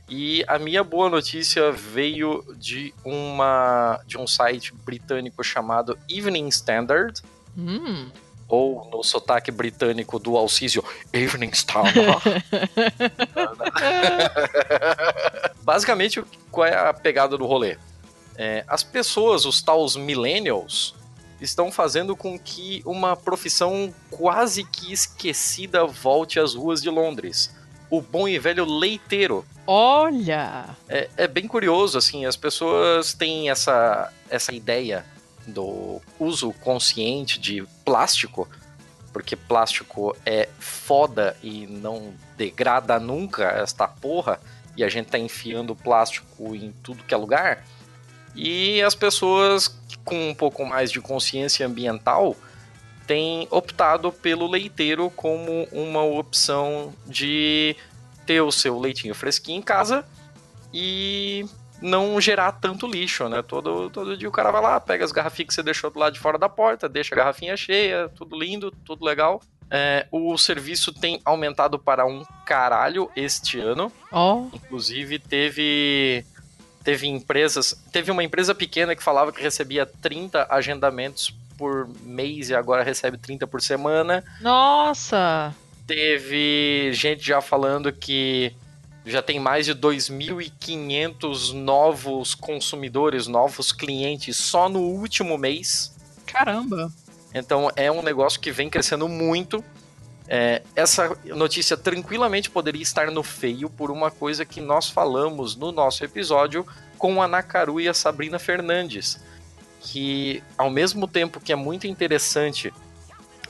[0.09, 7.23] E a minha boa notícia veio de uma de um site britânico chamado Evening Standard.
[7.59, 8.11] Hum.
[8.49, 10.83] Ou no sotaque britânico do Alcísio,
[11.13, 12.01] Evening Standard.
[15.63, 17.77] Basicamente, qual é a pegada do rolê?
[18.37, 20.95] É, as pessoas, os tais millennials,
[21.41, 27.55] estão fazendo com que uma profissão quase que esquecida volte às ruas de Londres.
[27.91, 29.45] O bom e velho leiteiro.
[29.67, 30.65] Olha!
[30.89, 35.05] É, é bem curioso, assim, as pessoas têm essa, essa ideia
[35.49, 38.49] do uso consciente de plástico,
[39.13, 44.41] porque plástico é foda e não degrada nunca esta porra,
[44.77, 47.65] e a gente tá enfiando plástico em tudo que é lugar.
[48.35, 52.37] E as pessoas com um pouco mais de consciência ambiental
[53.07, 57.75] têm optado pelo leiteiro como uma opção de
[58.27, 60.05] ter o seu leitinho fresquinho em casa
[60.73, 61.47] e
[61.81, 63.43] não gerar tanto lixo, né?
[63.43, 66.15] Todo, todo dia o cara vai lá, pega as garrafinhas que você deixou do lado
[66.15, 69.41] de fora da porta, deixa a garrafinha cheia, tudo lindo, tudo legal.
[69.71, 73.93] É, o serviço tem aumentado para um caralho este ano.
[74.11, 74.47] Oh.
[74.53, 76.25] Inclusive, teve
[76.83, 77.75] teve empresas.
[77.93, 83.19] Teve uma empresa pequena que falava que recebia 30 agendamentos por mês e agora recebe
[83.19, 84.25] 30 por semana.
[84.41, 85.55] Nossa!
[85.87, 88.55] Teve gente já falando que
[89.05, 95.95] já tem mais de 2.500 novos consumidores, novos clientes só no último mês.
[96.27, 96.93] Caramba!
[97.35, 99.65] Então é um negócio que vem crescendo muito.
[100.27, 105.73] É, essa notícia tranquilamente poderia estar no feio por uma coisa que nós falamos no
[105.73, 106.67] nosso episódio
[106.99, 109.19] com a Nakaru e a Sabrina Fernandes.
[109.81, 112.73] Que ao mesmo tempo que é muito interessante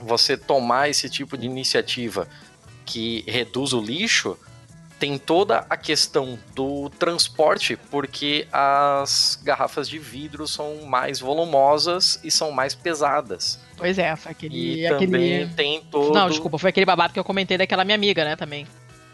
[0.00, 2.28] você tomar esse tipo de iniciativa
[2.84, 4.38] que reduz o lixo,
[4.98, 12.30] tem toda a questão do transporte, porque as garrafas de vidro são mais volumosas e
[12.30, 13.60] são mais pesadas.
[13.76, 14.80] Pois é, foi aquele.
[14.80, 15.06] E aquele...
[15.06, 16.12] também tem todo.
[16.12, 18.66] Não, desculpa, foi aquele babado que eu comentei daquela minha amiga, né, também.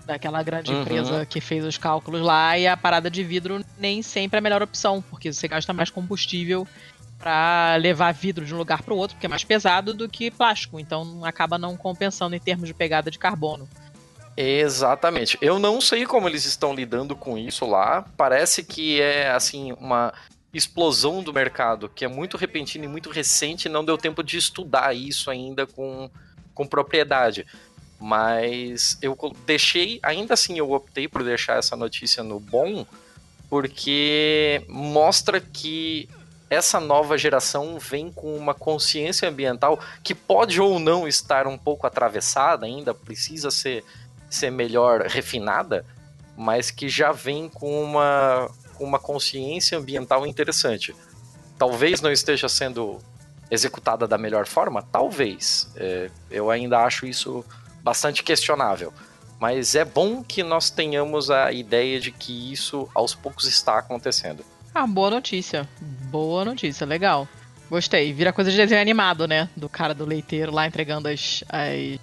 [0.07, 0.83] Daquela grande uhum.
[0.83, 4.43] empresa que fez os cálculos lá e a parada de vidro nem sempre é a
[4.43, 6.67] melhor opção, porque você gasta mais combustível
[7.19, 10.31] para levar vidro de um lugar para o outro, porque é mais pesado do que
[10.31, 13.67] plástico, então acaba não compensando em termos de pegada de carbono.
[14.37, 15.39] Exatamente.
[15.41, 18.05] Eu não sei como eles estão lidando com isso lá.
[18.17, 20.13] Parece que é assim uma
[20.53, 24.95] explosão do mercado, que é muito repentina e muito recente, não deu tempo de estudar
[24.95, 26.09] isso ainda com,
[26.55, 27.47] com propriedade.
[28.01, 29.17] Mas eu
[29.47, 32.87] deixei, ainda assim eu optei por deixar essa notícia no bom,
[33.49, 36.09] porque mostra que
[36.49, 41.87] essa nova geração vem com uma consciência ambiental que pode ou não estar um pouco
[41.87, 43.85] atravessada, ainda precisa ser,
[44.29, 45.85] ser melhor refinada,
[46.37, 50.95] mas que já vem com uma, com uma consciência ambiental interessante.
[51.59, 52.99] Talvez não esteja sendo
[53.51, 55.71] executada da melhor forma, talvez.
[55.77, 57.45] É, eu ainda acho isso
[57.83, 58.93] bastante questionável.
[59.39, 64.45] Mas é bom que nós tenhamos a ideia de que isso aos poucos está acontecendo.
[64.75, 65.69] Ah, boa notícia.
[65.81, 67.29] Boa notícia, legal.
[67.71, 68.13] Gostei.
[68.13, 69.49] Vira coisa de desenho animado, né?
[69.57, 71.99] Do cara do leiteiro lá entregando as, as,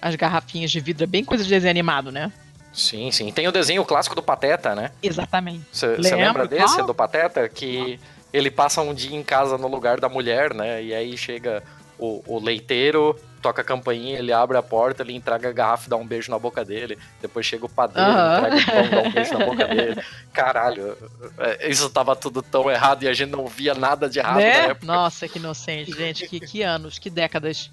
[0.00, 1.04] as garrafinhas de vidro.
[1.04, 2.32] É bem coisa de desenho animado, né?
[2.72, 3.32] Sim, sim.
[3.32, 4.90] Tem o desenho clássico do Pateta, né?
[5.02, 5.64] Exatamente.
[5.72, 6.86] Você lembra desse, Qual?
[6.86, 7.48] do Pateta?
[7.48, 7.98] Que
[8.32, 10.82] ele passa um dia em casa no lugar da mulher, né?
[10.82, 11.62] E aí chega
[11.98, 15.90] o, o leiteiro, toca a campainha, ele abre a porta, ele entrega a garrafa e
[15.90, 16.98] dá um beijo na boca dele.
[17.22, 18.36] Depois chega o padeiro, uhum.
[18.36, 20.02] entrega o pão, dá um beijo na boca dele.
[20.32, 20.98] Caralho,
[21.38, 24.58] é, isso tava tudo tão errado e a gente não via nada de errado né?
[24.58, 24.86] na época.
[24.86, 26.28] Nossa, que inocente, gente.
[26.28, 27.70] Que, que anos, que décadas.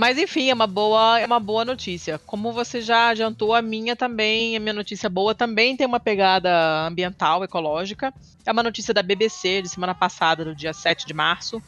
[0.00, 2.18] Mas enfim, é uma boa, é uma boa notícia.
[2.24, 6.86] Como você já adiantou, a minha também, a minha notícia boa também tem uma pegada
[6.86, 8.10] ambiental, ecológica.
[8.46, 11.62] É uma notícia da BBC de semana passada, do dia 7 de março.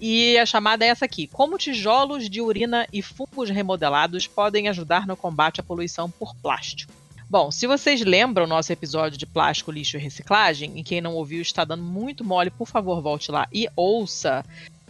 [0.00, 5.04] E a chamada é essa aqui: Como tijolos de urina e fungos remodelados podem ajudar
[5.04, 6.92] no combate à poluição por plástico.
[7.28, 11.16] Bom, se vocês lembram o nosso episódio de plástico, lixo e reciclagem, e quem não
[11.16, 14.44] ouviu está dando muito mole, por favor, volte lá e ouça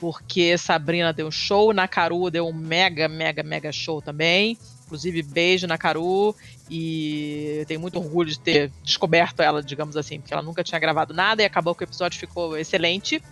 [0.04, 4.58] porque Sabrina deu show, Nakaru deu um mega, mega, mega show também.
[4.84, 6.36] Inclusive, beijo na Caru
[6.68, 10.78] e eu tenho muito orgulho de ter descoberto ela, digamos assim, porque ela nunca tinha
[10.78, 13.22] gravado nada e acabou que o episódio ficou excelente.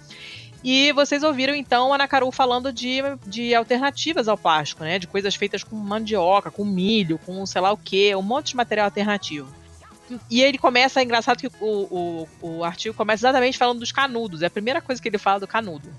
[0.65, 4.99] E vocês ouviram então a Nakaru falando de, de alternativas ao plástico, né?
[4.99, 8.57] De coisas feitas com mandioca, com milho, com sei lá o que, um monte de
[8.57, 9.55] material alternativo.
[10.31, 14.40] E ele começa, é engraçado que o, o, o artigo começa exatamente falando dos canudos.
[14.40, 15.93] É a primeira coisa que ele fala do canudo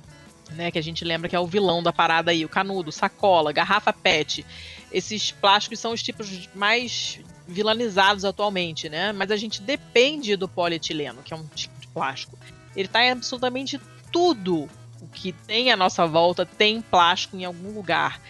[0.51, 0.71] né?
[0.71, 3.93] Que a gente lembra que é o vilão da parada aí, o canudo, sacola, garrafa
[3.93, 4.45] PET.
[4.91, 9.11] Esses plásticos são os tipos mais vilanizados atualmente, né?
[9.11, 12.37] Mas a gente depende do polietileno, que é um tipo de plástico.
[12.75, 13.79] Ele tá em absolutamente
[14.11, 14.69] tudo
[15.01, 18.21] o que tem à nossa volta tem plástico em algum lugar.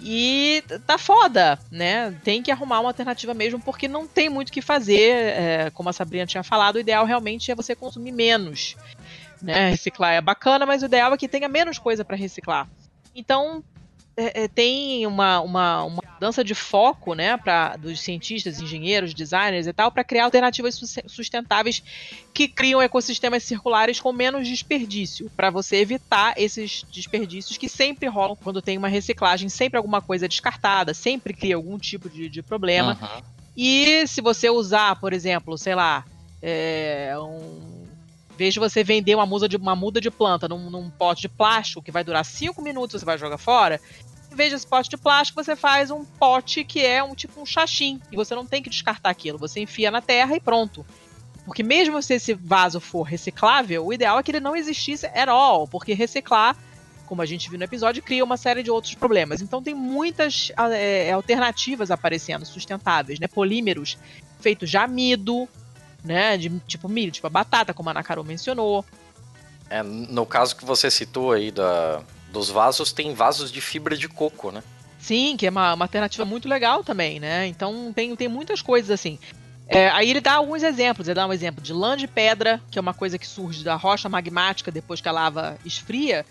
[0.00, 2.14] E tá foda, né?
[2.24, 5.10] Tem que arrumar uma alternativa mesmo, porque não tem muito o que fazer.
[5.10, 8.76] É, como a Sabrina tinha falado, o ideal realmente é você consumir menos
[9.44, 9.70] né?
[9.70, 12.68] Reciclar é bacana, mas o ideal é que tenha menos coisa para reciclar.
[13.14, 13.62] Então,
[14.16, 19.66] é, é, tem uma, uma, uma mudança de foco né, pra, dos cientistas, engenheiros, designers
[19.66, 21.82] e tal, para criar alternativas sustentáveis
[22.32, 28.36] que criam ecossistemas circulares com menos desperdício, para você evitar esses desperdícios que sempre rolam
[28.36, 32.96] quando tem uma reciclagem, sempre alguma coisa descartada, sempre cria algum tipo de, de problema.
[33.00, 33.22] Uhum.
[33.56, 36.04] E se você usar, por exemplo, sei lá,
[36.40, 37.83] é, um
[38.36, 41.82] Veja você vender uma muda de, uma muda de planta num, num pote de plástico
[41.82, 43.80] que vai durar 5 minutos você vai jogar fora.
[44.30, 47.46] Em vez desse pote de plástico, você faz um pote que é um tipo um
[47.46, 48.00] xaxim.
[48.10, 49.38] E você não tem que descartar aquilo.
[49.38, 50.84] Você enfia na terra e pronto.
[51.44, 55.28] Porque mesmo se esse vaso for reciclável, o ideal é que ele não existisse at
[55.28, 55.68] all.
[55.68, 56.56] Porque reciclar,
[57.06, 59.40] como a gente viu no episódio, cria uma série de outros problemas.
[59.40, 63.28] Então tem muitas é, alternativas aparecendo, sustentáveis, né?
[63.28, 63.96] Polímeros
[64.40, 65.48] feitos de amido,
[66.04, 66.36] né?
[66.36, 68.84] De tipo milho, tipo a batata, como a Nakaru mencionou.
[69.70, 74.08] É, no caso que você citou aí da, dos vasos, tem vasos de fibra de
[74.08, 74.62] coco, né?
[74.98, 77.46] Sim, que é uma, uma alternativa muito legal também, né?
[77.46, 79.18] Então tem, tem muitas coisas assim.
[79.66, 81.08] É, aí ele dá alguns exemplos.
[81.08, 83.74] Ele dá um exemplo de lã de pedra, que é uma coisa que surge da
[83.76, 86.24] rocha magmática depois que a lava esfria.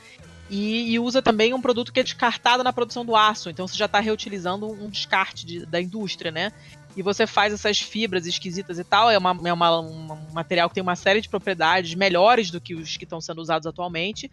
[0.50, 3.50] E, e usa também um produto que é descartado na produção do aço.
[3.50, 6.52] Então você já está reutilizando um descarte de, da indústria, né?
[6.96, 9.10] E você faz essas fibras esquisitas e tal.
[9.10, 12.76] É, uma, é uma, um material que tem uma série de propriedades melhores do que
[12.76, 14.30] os que estão sendo usados atualmente.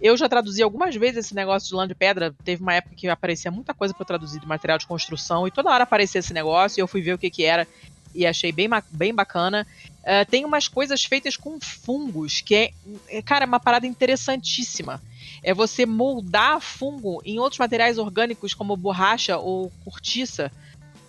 [0.00, 2.34] Eu já traduzi algumas vezes esse negócio de lã de pedra.
[2.44, 5.70] Teve uma época que aparecia muita coisa para traduzir de material de construção e toda
[5.70, 7.66] hora aparecia esse negócio e eu fui ver o que, que era
[8.14, 9.66] e achei bem, bem bacana.
[10.00, 12.70] Uh, tem umas coisas feitas com fungos que é,
[13.08, 15.02] é, cara, é uma parada interessantíssima.
[15.42, 20.50] É você moldar fungo em outros materiais orgânicos como borracha ou cortiça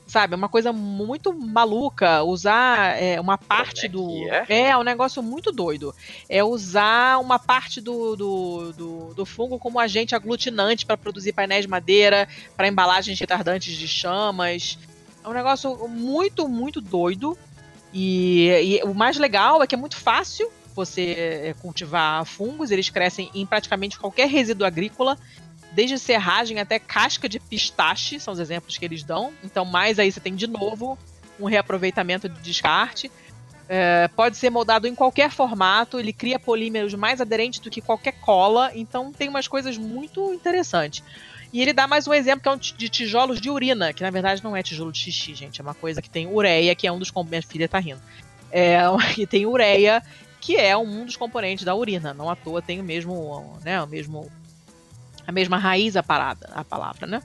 [0.10, 0.34] sabe?
[0.34, 4.10] É uma coisa muito maluca usar é, uma parte é do.
[4.28, 4.70] É?
[4.70, 4.78] é?
[4.78, 5.94] um negócio muito doido.
[6.28, 11.66] É usar uma parte do, do, do, do fungo como agente aglutinante para produzir painéis
[11.66, 12.28] de madeira,
[12.58, 14.78] para embalagens retardantes de chamas.
[15.24, 17.38] É um negócio muito, muito doido.
[17.94, 22.90] E, e, o mais legal é que é muito fácil você é, cultivar fungos, eles
[22.90, 25.18] crescem em praticamente qualquer resíduo agrícola,
[25.72, 29.34] desde serragem até casca de pistache, são os exemplos que eles dão.
[29.44, 30.98] Então, mais aí você tem de novo
[31.40, 33.12] um reaproveitamento de descarte.
[33.68, 38.14] É, pode ser moldado em qualquer formato, ele cria polímeros mais aderentes do que qualquer
[38.14, 41.04] cola, então tem umas coisas muito interessantes.
[41.54, 44.10] E ele dá mais um exemplo que é um de tijolos de urina, que na
[44.10, 46.92] verdade não é tijolo de xixi, gente, é uma coisa que tem ureia, que é
[46.92, 48.02] um dos minha filha tá rindo.
[48.52, 48.80] É,
[49.16, 50.02] e tem ureia,
[50.42, 53.88] que é um dos componentes da urina, não à toa tem o mesmo, né, o
[53.88, 54.32] mesmo
[55.30, 57.22] a mesma raiz a parada, a palavra, né?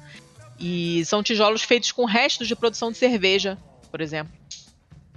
[0.61, 3.57] E são tijolos feitos com restos de produção de cerveja,
[3.91, 4.33] por exemplo.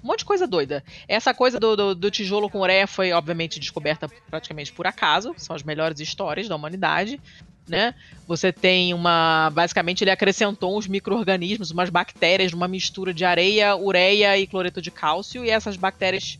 [0.01, 0.81] Um monte de coisa doida.
[1.05, 5.33] Essa coisa do, do, do, tijolo com ureia foi, obviamente, descoberta praticamente por acaso.
[5.35, 7.19] São as melhores histórias da humanidade.
[7.67, 7.93] Né?
[8.25, 9.49] Você tem uma.
[9.53, 14.91] Basicamente, ele acrescentou uns micro-organismos, umas bactérias, numa mistura de areia, ureia e cloreto de
[14.91, 16.39] cálcio, e essas bactérias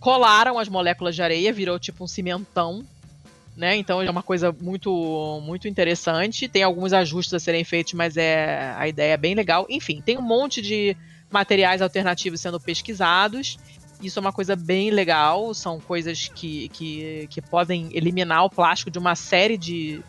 [0.00, 2.86] colaram as moléculas de areia, virou tipo um cimentão.
[3.56, 3.76] Né?
[3.76, 6.48] Então é uma coisa muito muito interessante.
[6.48, 9.64] Tem alguns ajustes a serem feitos, mas é a ideia é bem legal.
[9.70, 10.96] Enfim, tem um monte de
[11.30, 13.56] materiais alternativos sendo pesquisados.
[14.02, 18.90] Isso é uma coisa bem legal, são coisas que, que, que podem eliminar o plástico
[18.90, 20.02] de uma série de,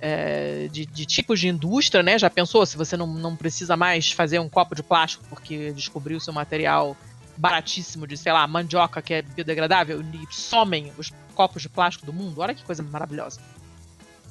[0.00, 2.18] é, de, de, tipos de indústria, né?
[2.18, 6.18] Já pensou se você não, não precisa mais fazer um copo de plástico porque descobriu
[6.20, 6.96] seu material
[7.36, 12.12] baratíssimo de, sei lá, mandioca que é biodegradável e somem os copos de plástico do
[12.12, 12.40] mundo?
[12.40, 13.40] Olha que coisa maravilhosa.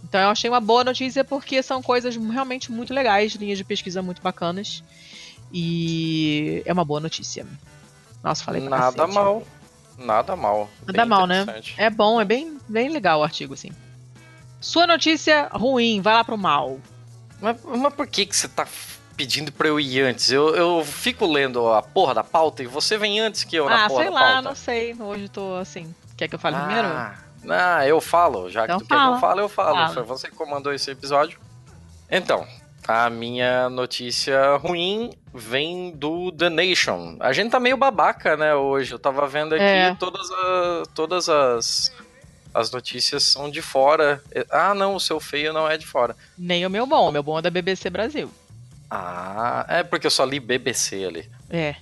[0.03, 4.01] Então eu achei uma boa notícia porque são coisas realmente muito legais, linhas de pesquisa
[4.01, 4.83] muito bacanas.
[5.53, 7.45] E é uma boa notícia.
[8.23, 9.13] Nossa, falei pra Nada cacete.
[9.13, 9.43] mal.
[9.97, 10.69] Nada mal.
[10.85, 11.45] Nada mal, né?
[11.77, 13.71] É bom, é bem, bem legal o artigo, assim.
[14.59, 16.79] Sua notícia ruim, vai lá pro mal.
[17.39, 18.67] Mas, mas por que, que você tá
[19.17, 20.31] pedindo pra eu ir antes?
[20.31, 23.69] Eu, eu fico lendo a porra da pauta e você vem antes que eu ah,
[23.69, 24.23] na porra da pauta.
[24.23, 24.95] Ah, sei lá, não sei.
[24.99, 25.93] Hoje tô assim.
[26.21, 26.87] Quer que eu fale ah, primeiro?
[27.49, 28.47] Ah, eu falo.
[28.47, 29.01] Já então que tu fala.
[29.01, 29.75] quer que eu fale, eu falo.
[29.75, 29.93] Fala.
[29.95, 31.39] Foi você que comandou esse episódio.
[32.11, 32.47] Então,
[32.87, 37.17] a minha notícia ruim vem do The Nation.
[37.19, 38.91] A gente tá meio babaca, né, hoje.
[38.91, 39.95] Eu tava vendo aqui é.
[39.95, 41.91] todas, a, todas as,
[42.53, 44.21] as notícias são de fora.
[44.51, 46.15] Ah, não, o seu feio não é de fora.
[46.37, 48.31] Nem o meu bom, o meu bom é da BBC Brasil.
[48.91, 51.31] Ah, é porque eu só li BBC ali.
[51.49, 51.77] É.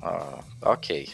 [0.00, 1.06] Ah, ok.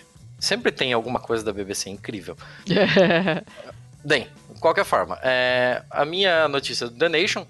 [0.45, 2.37] Sempre tem alguma coisa da BBC incrível.
[4.05, 7.47] Bem, de qualquer forma, é, a minha notícia do The Nation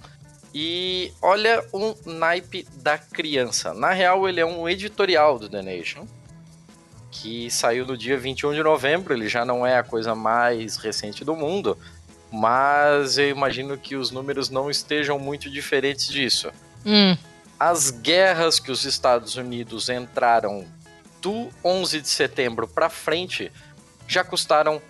[0.54, 3.74] e olha um naipe da criança.
[3.74, 6.06] Na real, ele é um editorial do The Nation,
[7.10, 9.12] que saiu no dia 21 de novembro.
[9.12, 11.76] Ele já não é a coisa mais recente do mundo,
[12.30, 16.52] mas eu imagino que os números não estejam muito diferentes disso.
[16.86, 17.16] Hum.
[17.58, 20.64] As guerras que os Estados Unidos entraram
[21.24, 23.50] do 11 de setembro para frente
[24.06, 24.80] já custaram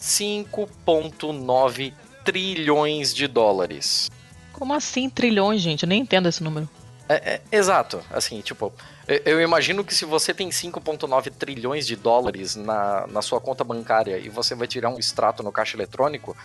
[0.00, 1.92] 5,9
[2.24, 4.08] trilhões de dólares.
[4.52, 5.82] Como assim trilhões, gente?
[5.82, 6.68] Eu nem entendo esse número.
[7.08, 8.72] É, é, exato, assim, tipo,
[9.08, 14.16] eu, imagino que se você tem 5,9 trilhões de dólares na, na sua conta bancária
[14.16, 16.36] e você vai tirar um extrato no caixa eletrônico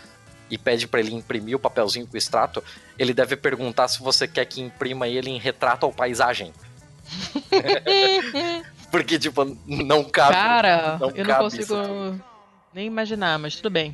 [0.49, 2.63] e pede para ele imprimir o papelzinho com o extrato,
[2.97, 6.51] ele deve perguntar se você quer que imprima ele em retrato ou paisagem.
[8.95, 10.35] Porque, tipo, não cabe.
[10.35, 11.75] Cara, não eu não consigo
[12.73, 13.93] nem imaginar, mas tudo bem.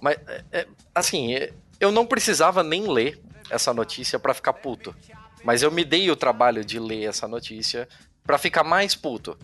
[0.00, 1.34] Mas, é, é assim,
[1.80, 3.20] eu não precisava nem ler
[3.50, 4.94] essa notícia para ficar puto.
[5.42, 7.88] Mas eu me dei o trabalho de ler essa notícia
[8.22, 9.36] para ficar mais puto.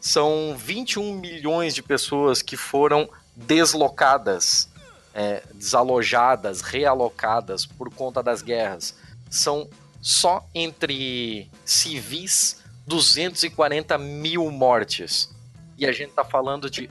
[0.00, 4.68] São 21 milhões de pessoas que foram deslocadas,
[5.14, 8.96] é, desalojadas, realocadas por conta das guerras.
[9.30, 9.70] São
[10.02, 15.30] só entre civis 240 mil mortes.
[15.76, 16.88] E a gente tá falando de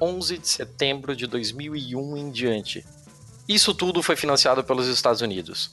[0.00, 2.84] 11 de setembro de 2001 em diante.
[3.48, 5.72] Isso tudo foi financiado pelos Estados Unidos.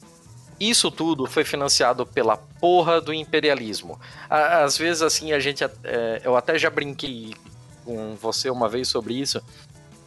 [0.60, 4.00] Isso tudo foi financiado pela porra do imperialismo.
[4.30, 5.64] Às vezes, assim, a gente.
[5.64, 7.34] É, eu até já brinquei
[7.86, 9.42] com você uma vez sobre isso,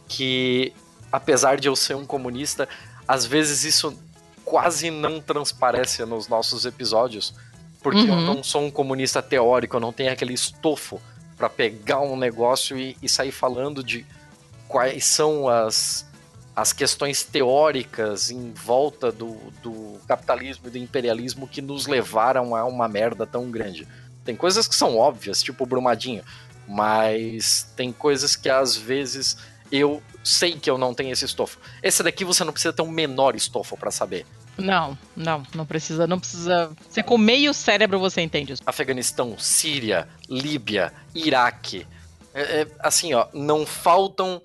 [0.07, 0.71] que
[1.11, 2.69] apesar de eu ser um comunista,
[3.07, 3.97] às vezes isso
[4.45, 7.33] quase não transparece nos nossos episódios,
[7.83, 8.19] porque uhum.
[8.19, 10.99] eu não sou um comunista teórico, eu não tenho aquele estofo
[11.37, 14.05] para pegar um negócio e, e sair falando de
[14.67, 16.11] quais são as
[16.55, 22.63] as questões teóricas em volta do, do capitalismo e do imperialismo que nos levaram a
[22.63, 23.87] uma merda tão grande.
[24.23, 26.23] Tem coisas que são óbvias, tipo o Brumadinho,
[26.67, 29.35] mas tem coisas que às vezes
[29.71, 31.57] eu sei que eu não tenho esse estofo.
[31.81, 34.25] Esse daqui você não precisa ter um menor estofo para saber.
[34.57, 36.71] Não, não, não precisa, não precisa.
[36.87, 38.61] Você com meio cérebro você entende isso.
[38.65, 41.87] Afeganistão, Síria, Líbia, Iraque.
[42.33, 44.41] É, é, assim, ó, não faltam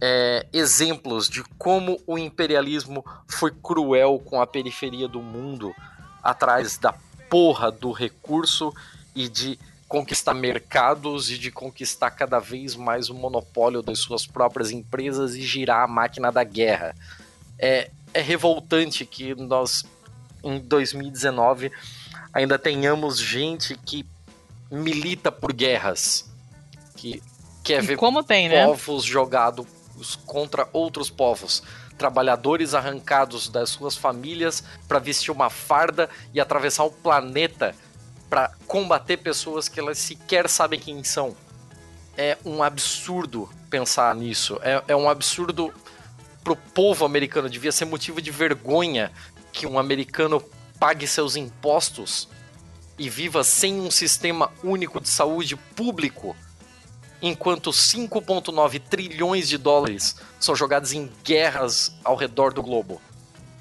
[0.00, 5.74] é, exemplos de como o imperialismo foi cruel com a periferia do mundo
[6.22, 6.94] atrás da
[7.28, 8.72] porra do recurso
[9.14, 9.58] e de
[9.88, 15.42] conquistar mercados e de conquistar cada vez mais o monopólio das suas próprias empresas e
[15.42, 16.94] girar a máquina da guerra.
[17.58, 19.84] É, é revoltante que nós,
[20.42, 21.70] em 2019,
[22.32, 24.06] ainda tenhamos gente que
[24.70, 26.32] milita por guerras,
[26.96, 27.22] que
[27.62, 28.64] quer ver tem, né?
[28.64, 29.10] povos né?
[29.10, 29.66] jogados
[30.24, 31.62] contra outros povos
[31.96, 37.74] trabalhadores arrancados das suas famílias para vestir uma farda e atravessar o planeta
[38.28, 41.36] para combater pessoas que elas sequer sabem quem são.
[42.16, 44.58] É um absurdo pensar nisso.
[44.62, 45.72] É, é um absurdo
[46.44, 47.50] pro povo americano.
[47.50, 49.10] Devia ser motivo de vergonha
[49.52, 50.40] que um americano
[50.78, 52.28] pague seus impostos
[52.96, 56.36] e viva sem um sistema único de saúde público,
[57.20, 63.00] enquanto 5,9 trilhões de dólares são jogados em guerras ao redor do globo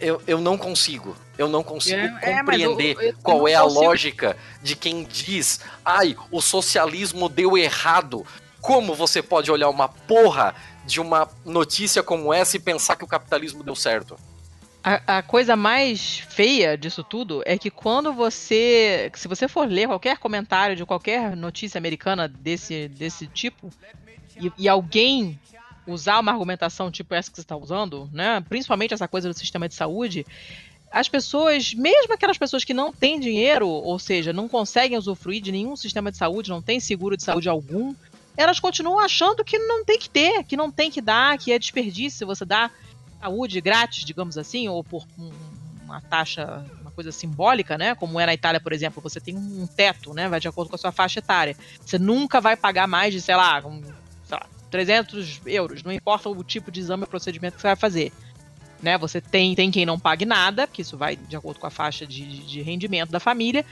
[0.03, 1.15] eu, eu não consigo.
[1.38, 3.81] Eu não consigo é, compreender é, eu, eu, qual é a consigo.
[3.81, 8.26] lógica de quem diz: ai, o socialismo deu errado.
[8.61, 10.55] Como você pode olhar uma porra
[10.85, 14.18] de uma notícia como essa e pensar que o capitalismo deu certo?
[14.84, 19.10] A, a, coisa mais feia disso tudo é que quando você.
[19.15, 23.69] Se você for ler qualquer comentário de qualquer notícia americana desse, desse tipo,
[24.35, 25.39] e, e alguém
[25.88, 28.43] usar uma argumentação tipo essa que você está usando, né?
[28.49, 30.26] Principalmente essa coisa do sistema de saúde,
[30.91, 35.51] as pessoas, mesmo aquelas pessoas que não têm dinheiro, ou seja, não conseguem usufruir de
[35.51, 37.95] nenhum sistema de saúde, não tem seguro de saúde algum,
[38.35, 41.60] elas continuam achando que não tem que ter, que não tem que dar, que é
[41.60, 42.72] desperdício você dá
[43.22, 45.05] saúde grátis, digamos assim, ou por
[45.84, 47.95] uma taxa, uma coisa simbólica, né?
[47.95, 50.27] Como é na Itália, por exemplo, você tem um teto, né?
[50.27, 51.55] Vai de acordo com a sua faixa etária.
[51.85, 53.81] Você nunca vai pagar mais de, sei lá, um,
[54.73, 58.11] 300 euros, não importa o tipo de exame ou procedimento que você vai fazer.
[58.81, 58.97] Né?
[58.97, 62.07] Você tem, tem quem não pague nada, que isso vai de acordo com a faixa
[62.07, 63.64] de, de rendimento da família,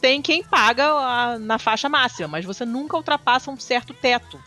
[0.00, 4.42] tem quem paga a, na faixa máxima, mas você nunca ultrapassa um certo teto,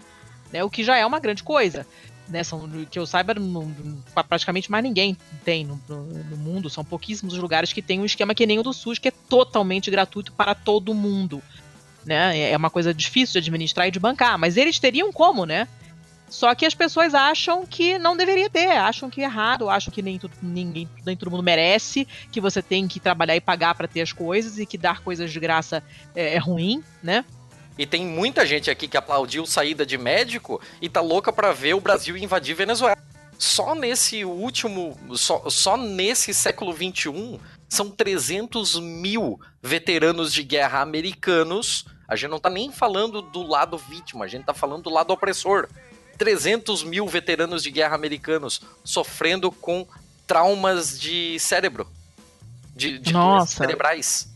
[0.51, 0.63] né?
[0.63, 1.85] o que já é uma grande coisa.
[2.27, 2.43] Né?
[2.43, 3.71] São, que eu saiba, não,
[4.27, 8.05] praticamente mais ninguém tem no, no, no, mundo, são pouquíssimos os lugares que tem um
[8.05, 11.43] esquema que nem o do SUS, que é totalmente gratuito para todo mundo.
[12.05, 12.51] Né?
[12.51, 15.67] É uma coisa difícil de administrar e de bancar, mas eles teriam como, né?
[16.33, 20.01] Só que as pessoas acham que não deveria ter, acham que é errado, acham que
[20.01, 23.87] nem, tudo, ninguém, nem todo mundo merece, que você tem que trabalhar e pagar para
[23.87, 25.83] ter as coisas e que dar coisas de graça
[26.15, 27.23] é, é ruim, né?
[27.77, 31.75] E tem muita gente aqui que aplaudiu saída de médico e tá louca para ver
[31.75, 32.97] o Brasil invadir Venezuela.
[33.37, 37.39] Só nesse último, só, só nesse século XXI,
[37.69, 41.85] são 300 mil veteranos de guerra americanos.
[42.07, 45.13] A gente não tá nem falando do lado vítima, a gente tá falando do lado
[45.13, 45.67] opressor.
[46.17, 49.87] 300 mil veteranos de guerra americanos sofrendo com
[50.27, 51.87] traumas de cérebro,
[52.75, 53.13] de, de
[53.47, 54.29] cerebrais.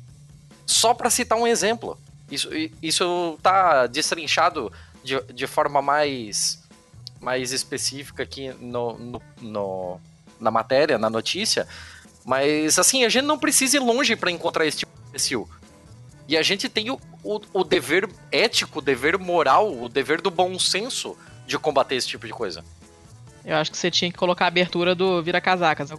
[0.66, 1.98] Só para citar um exemplo.
[2.30, 2.50] Isso,
[2.82, 4.72] isso tá destrinchado
[5.04, 6.62] de, de forma mais,
[7.22, 10.02] mais específica aqui no, no, no,
[10.40, 11.68] na matéria, na notícia.
[12.26, 15.50] Mas, assim, a gente não precisa ir longe para encontrar esse tipo de imbecil.
[16.28, 20.30] E a gente tem o, o, o, dever ético, o dever moral, o dever do
[20.30, 21.18] bom senso
[21.48, 22.64] de combater esse tipo de coisa.
[23.44, 25.92] Eu acho que você tinha que colocar a abertura do Vira Casacas.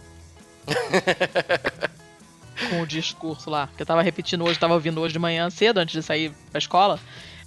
[2.69, 3.69] com o discurso lá.
[3.75, 6.59] Que eu tava repetindo hoje, tava ouvindo hoje de manhã cedo, antes de sair pra
[6.59, 6.99] escola.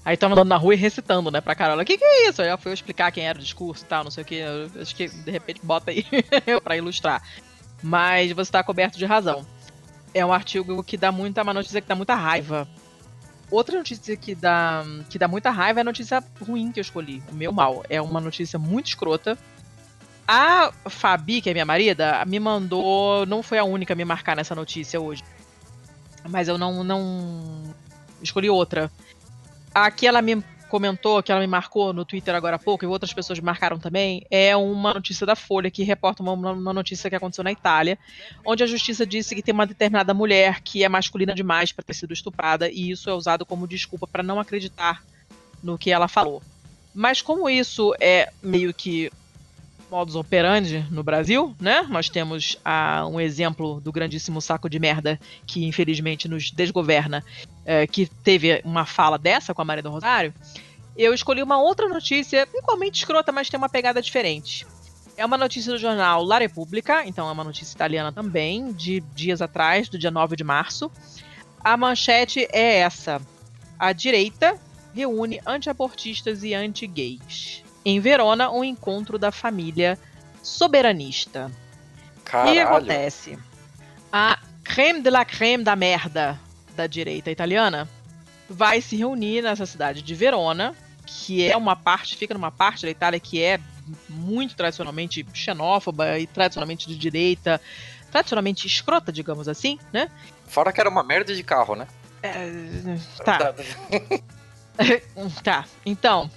[0.05, 1.83] Aí tava andando na rua e recitando, né, pra Carola.
[1.83, 2.43] O que que é isso?
[2.43, 4.35] Aí eu fui explicar quem era o discurso e tal, não sei o que.
[4.35, 6.05] Eu acho que, de repente, bota aí
[6.65, 7.23] pra ilustrar.
[7.81, 9.47] Mas você tá coberto de razão.
[10.13, 12.69] É um artigo que dá muita, uma notícia que dá muita raiva
[13.53, 17.23] Outra notícia que dá, que dá muita raiva é a notícia ruim que eu escolhi.
[17.31, 17.85] O meu mal.
[17.91, 19.37] É uma notícia muito escrota.
[20.27, 23.27] A Fabi, que é minha marida, me mandou.
[23.27, 25.23] Não foi a única a me marcar nessa notícia hoje.
[26.31, 26.83] Mas eu não.
[26.83, 27.75] não
[28.23, 28.91] escolhi outra.
[29.75, 30.43] Aqui ela me
[30.73, 34.25] comentou, que ela me marcou no Twitter agora há pouco, e outras pessoas marcaram também,
[34.31, 37.99] é uma notícia da Folha que reporta uma, uma notícia que aconteceu na Itália,
[38.43, 41.93] onde a justiça disse que tem uma determinada mulher que é masculina demais para ter
[41.93, 45.05] sido estuprada, e isso é usado como desculpa para não acreditar
[45.63, 46.43] no que ela falou.
[46.95, 49.11] Mas como isso é meio que
[49.91, 51.83] modus operandi no Brasil, né?
[51.83, 57.23] Nós temos ah, um exemplo do grandíssimo saco de merda que infelizmente nos desgoverna,
[57.65, 60.35] é, que teve uma fala dessa com a Maria do Rosário.
[60.97, 64.67] Eu escolhi uma outra notícia, igualmente escrota, mas tem uma pegada diferente.
[65.17, 69.41] É uma notícia do jornal La Repubblica, então é uma notícia italiana também, de dias
[69.43, 70.91] atrás, do dia 9 de março.
[71.63, 73.21] A manchete é essa:
[73.79, 74.59] A direita
[74.95, 77.63] reúne antiabortistas e anti-gays.
[77.85, 79.99] em Verona um encontro da família
[80.43, 81.51] soberanista.
[82.17, 82.63] O que Caralho.
[82.63, 83.39] acontece?
[84.13, 86.39] A creme de la creme da merda
[86.73, 87.89] da direita italiana
[88.49, 90.75] vai se reunir nessa cidade de Verona,
[91.07, 93.59] que é uma parte, fica numa parte da Itália que é
[94.09, 97.61] muito tradicionalmente xenófoba e tradicionalmente de direita,
[98.11, 100.11] tradicionalmente escrota, digamos assim, né?
[100.47, 101.87] Fora que era uma merda de carro, né?
[102.23, 103.55] É, tá,
[105.43, 105.65] tá.
[105.85, 106.31] Então.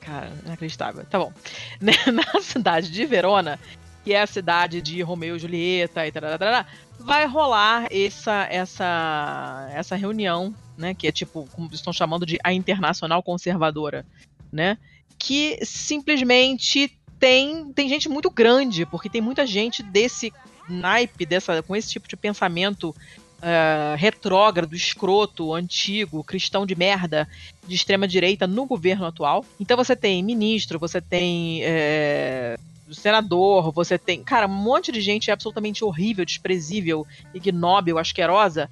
[0.00, 1.04] Cara, inacreditável.
[1.08, 1.32] Tá bom.
[1.80, 3.58] Na cidade de Verona,
[4.04, 6.66] que é a cidade de Romeu e Julieta e tarará,
[6.98, 10.94] vai rolar essa, essa, essa reunião, né?
[10.94, 14.04] Que é tipo, como estão chamando de a Internacional Conservadora,
[14.52, 14.78] né?
[15.18, 20.32] Que simplesmente tem, tem gente muito grande, porque tem muita gente desse
[20.68, 27.28] naipe, dessa, com esse tipo de pensamento uh, retrógrado, escroto, antigo, cristão de merda,
[27.66, 29.44] de extrema direita no governo atual.
[29.58, 32.58] Então você tem ministro, você tem é,
[32.94, 38.70] senador, você tem, cara, um monte de gente absolutamente horrível, desprezível, ignóbil, asquerosa,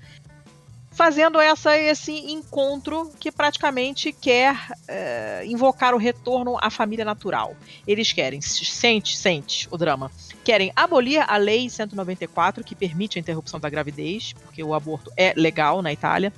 [0.95, 7.57] fazendo essa, esse encontro que praticamente quer é, invocar o retorno à família natural.
[7.87, 10.11] Eles querem, sente, sente o drama,
[10.45, 15.35] querem abolir a Lei 194, que permite a interrupção da gravidez, porque o aborto é
[15.37, 16.33] legal na Itália.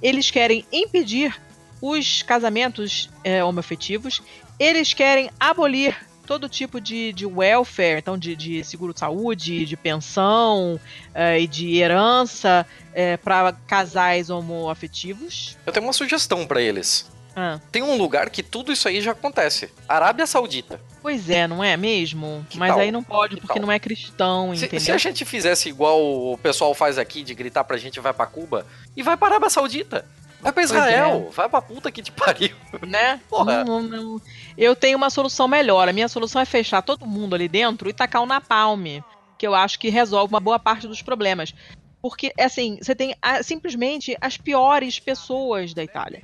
[0.00, 1.38] Eles querem impedir
[1.80, 4.22] os casamentos é, homoafetivos.
[4.58, 10.78] Eles querem abolir todo tipo de, de welfare, então de, de seguro-saúde, de pensão
[11.14, 15.56] é, e de herança é, para casais homoafetivos.
[15.64, 17.10] Eu tenho uma sugestão pra eles.
[17.34, 19.70] Ah, Tem um lugar que tudo isso aí já acontece.
[19.88, 20.78] Arábia Saudita.
[21.00, 22.44] pois é, não é mesmo?
[22.50, 22.80] Que Mas tal?
[22.80, 23.66] aí não pode, Que porque tal?
[23.66, 24.80] não é cristão, Se, entendeu?
[24.84, 25.98] se a gente fizesse igual
[26.32, 29.48] o pessoal faz aqui, de gritar pra gente vai pra Cuba, e vai pra Arábia
[29.48, 30.04] Saudita.
[30.40, 32.54] Vai pra Pois Israel, vai pra puta que te pariu.
[32.86, 33.20] né?
[33.28, 33.64] Porra.
[33.64, 34.20] Não, não.
[34.56, 35.88] Eu tenho uma solução melhor.
[35.88, 39.00] A minha solução é fechar todo mundo ali dentro e tacar o napalm,
[39.36, 41.54] que eu acho que resolve uma boa parte dos problemas.
[42.00, 46.22] Porque, assim, você tem ah, simplesmente as piores pessoas da Itália.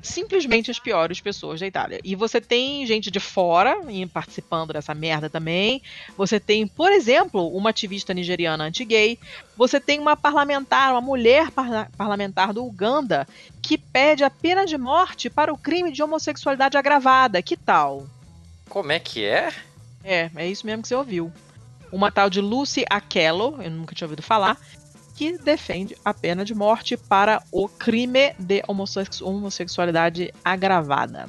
[0.00, 2.00] Simplesmente as piores pessoas da Itália.
[2.04, 3.76] E você tem gente de fora
[4.12, 5.82] participando dessa merda também.
[6.16, 9.18] Você tem, por exemplo, uma ativista nigeriana anti-gay.
[9.56, 13.26] Você tem uma parlamentar, uma mulher parla- parlamentar do Uganda
[13.60, 17.42] que pede a pena de morte para o crime de homossexualidade agravada.
[17.42, 18.06] Que tal?
[18.68, 19.52] Como é que é?
[20.04, 21.32] É, é isso mesmo que você ouviu.
[21.90, 24.58] Uma tal de Lucy Akello, eu nunca tinha ouvido falar,
[25.18, 31.28] que defende a pena de morte para o crime de homossexu- homossexualidade agravada.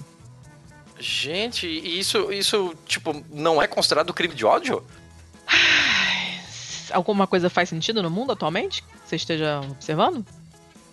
[1.00, 4.86] Gente, e isso, isso, tipo, não é considerado crime de ódio?
[6.92, 8.84] Alguma coisa faz sentido no mundo atualmente?
[8.84, 10.24] Que você esteja observando?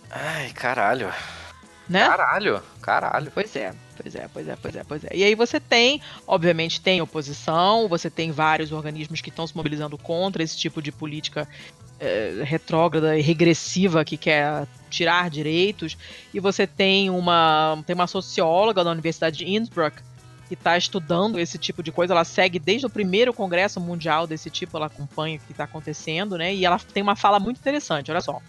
[0.09, 1.13] Ai, caralho.
[1.87, 2.03] Né?
[2.03, 3.31] Caralho, caralho.
[3.31, 5.09] Pois é, pois é, pois é, pois é, pois é.
[5.13, 9.99] E aí você tem, obviamente, tem oposição, você tem vários organismos que estão se mobilizando
[9.99, 11.47] contra esse tipo de política
[11.99, 15.97] eh, retrógrada e regressiva que quer tirar direitos.
[16.33, 20.01] E você tem uma, tem uma socióloga da Universidade de Innsbruck
[20.47, 22.13] que está estudando esse tipo de coisa.
[22.13, 26.37] Ela segue desde o primeiro congresso mundial desse tipo, ela acompanha o que está acontecendo,
[26.37, 26.53] né?
[26.53, 28.41] E ela tem uma fala muito interessante, olha só.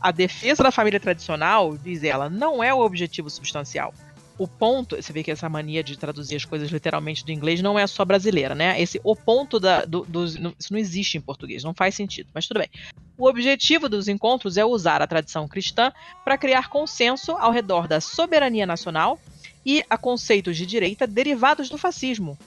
[0.00, 3.92] A defesa da família tradicional, diz ela, não é o objetivo substancial.
[4.38, 7.76] O ponto, você vê que essa mania de traduzir as coisas literalmente do inglês não
[7.76, 8.80] é só brasileira, né?
[8.80, 12.46] Esse o ponto da, do, dos- isso não existe em português, não faz sentido, mas
[12.46, 12.68] tudo bem.
[13.16, 15.92] O objetivo dos encontros é usar a tradição cristã
[16.24, 19.18] para criar consenso ao redor da soberania nacional
[19.66, 22.38] e a conceitos de direita derivados do fascismo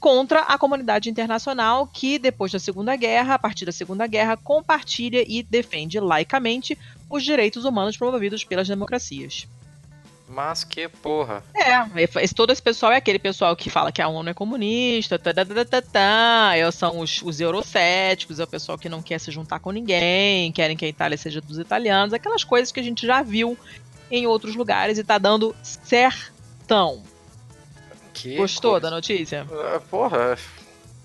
[0.00, 5.22] contra a comunidade internacional que, depois da Segunda Guerra, a partir da Segunda Guerra, compartilha
[5.26, 6.78] e defende laicamente
[7.10, 9.46] os direitos humanos promovidos pelas democracias.
[10.28, 11.42] Mas que porra.
[11.54, 15.18] É, esse- todo esse pessoal é aquele pessoal que fala que a ONU é comunista,
[15.18, 19.00] tá, tá, tá, tá, tá, é, são os, os eurocéticos, é o pessoal que não
[19.00, 22.80] quer se juntar com ninguém, querem que a Itália seja dos italianos, aquelas coisas que
[22.80, 23.56] a gente já viu
[24.10, 27.02] em outros lugares e tá dando certão.
[28.12, 28.82] Que Gostou coisa.
[28.88, 29.46] da notícia?
[29.50, 30.36] Ah, Porra,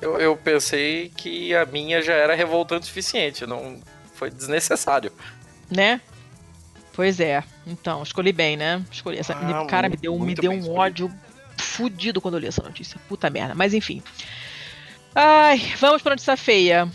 [0.01, 3.79] eu, eu pensei que a minha já era revoltante o suficiente, não
[4.15, 5.11] foi desnecessário.
[5.69, 6.01] Né?
[6.93, 7.43] Pois é.
[7.65, 8.83] Então, escolhi bem, né?
[8.91, 9.33] Escolhi essa.
[9.33, 10.79] Ah, cara, me muito, deu, me deu um escolhido.
[10.79, 11.11] ódio
[11.57, 12.99] fudido quando eu li essa notícia.
[13.07, 13.55] Puta merda.
[13.55, 14.01] Mas enfim.
[15.15, 16.87] Ai, vamos pra notícia feia.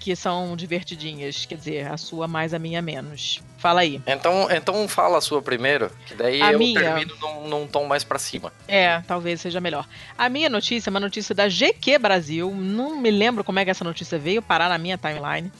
[0.00, 1.46] Que são divertidinhas.
[1.46, 3.40] Quer dizer, a sua mais, a minha menos.
[3.56, 4.02] Fala aí.
[4.06, 6.78] Então, então fala a sua primeiro, que daí A eu minha?
[6.78, 8.52] termino num, num tom mais pra cima.
[8.68, 9.88] É, talvez seja melhor.
[10.18, 12.52] A minha notícia é uma notícia da GQ Brasil.
[12.54, 15.50] Não me lembro como é que essa notícia veio parar na minha timeline.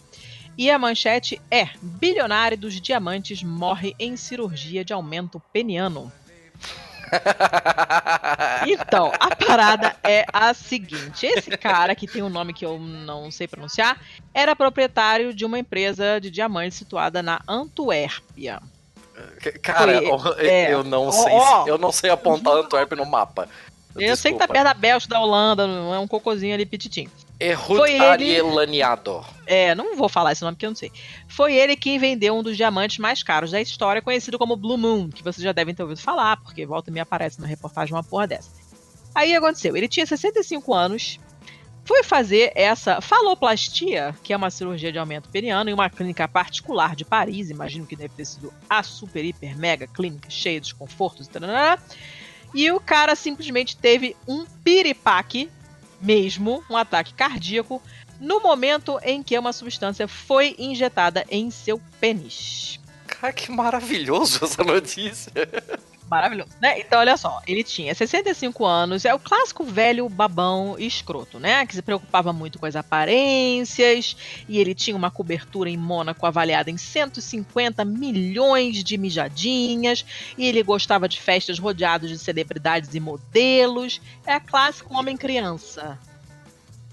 [0.56, 6.12] E a manchete é: Bilionário dos diamantes morre em cirurgia de aumento peniano.
[8.66, 13.30] Então, a parada é a seguinte: esse cara, que tem um nome que eu não
[13.30, 14.00] sei pronunciar,
[14.32, 18.60] era proprietário de uma empresa de diamantes situada na Antuérpia.
[19.62, 21.66] Cara, Foi- eu, é, eu não ó, sei, ó.
[21.66, 23.48] eu não sei apontar Antwerp no mapa.
[23.96, 27.08] Eu sei que tá perto da Bélgica, da Holanda, não é um cocôzinho ali pititim.
[27.38, 29.24] Errut Foi ele- Arielaniado.
[29.46, 30.90] É, não vou falar esse nome porque eu não sei.
[31.28, 35.08] Foi ele quem vendeu um dos diamantes mais caros da história, conhecido como Blue Moon,
[35.10, 38.04] que vocês já devem ter ouvido falar, porque volta e me aparece na reportagem uma
[38.04, 38.50] porra dessa.
[39.14, 41.20] Aí aconteceu, ele tinha 65 anos,
[41.84, 46.96] foi fazer essa faloplastia, que é uma cirurgia de aumento periano, em uma clínica particular
[46.96, 51.26] de Paris, imagino que deve ter sido a super, hiper, mega clínica, cheia de confortos
[51.26, 51.42] e tal.
[52.54, 55.50] E o cara simplesmente teve um piripaque
[56.00, 57.82] mesmo, um ataque cardíaco,
[58.20, 62.80] no momento em que uma substância foi injetada em seu pênis.
[63.06, 65.32] Cara, que maravilhoso essa notícia.
[66.10, 66.78] Maravilhoso, né?
[66.78, 71.64] Então, olha só, ele tinha 65 anos, é o clássico velho babão escroto, né?
[71.66, 74.16] Que se preocupava muito com as aparências,
[74.46, 80.04] e ele tinha uma cobertura em Mônaco avaliada em 150 milhões de mijadinhas,
[80.36, 84.00] e ele gostava de festas rodeadas de celebridades e modelos.
[84.26, 85.98] É clássico homem-criança.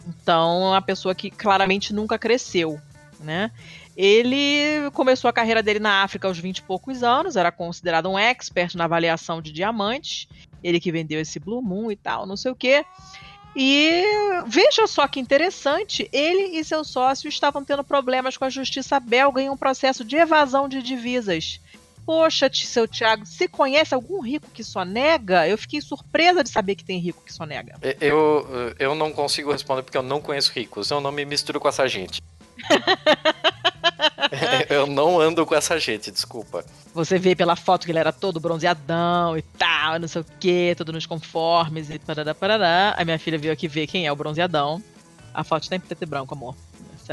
[0.07, 2.79] Então, é uma pessoa que claramente nunca cresceu,
[3.19, 3.51] né?
[4.03, 8.17] Ele começou a carreira dele na África aos 20 e poucos anos, era considerado um
[8.17, 10.27] expert na avaliação de diamantes.
[10.63, 12.83] Ele que vendeu esse Blue Moon e tal, não sei o quê.
[13.55, 14.03] E
[14.47, 19.39] veja só que interessante, ele e seu sócio estavam tendo problemas com a justiça belga
[19.39, 21.61] em um processo de evasão de divisas.
[22.03, 25.47] Poxa, seu Thiago, você conhece algum rico que só nega?
[25.47, 27.75] Eu fiquei surpresa de saber que tem rico que só nega.
[27.99, 30.89] Eu, eu não consigo responder porque eu não conheço ricos.
[30.89, 32.19] Eu não me misturo com essa gente.
[34.69, 36.65] eu não ando com essa gente, desculpa.
[36.93, 40.75] Você vê pela foto que ele era todo bronzeadão e tal, não sei o que,
[40.75, 42.95] todo nos conformes e parará, parará.
[42.97, 44.81] A minha filha veio aqui ver quem é o bronzeadão.
[45.33, 46.55] A foto tem preto e branco, amor.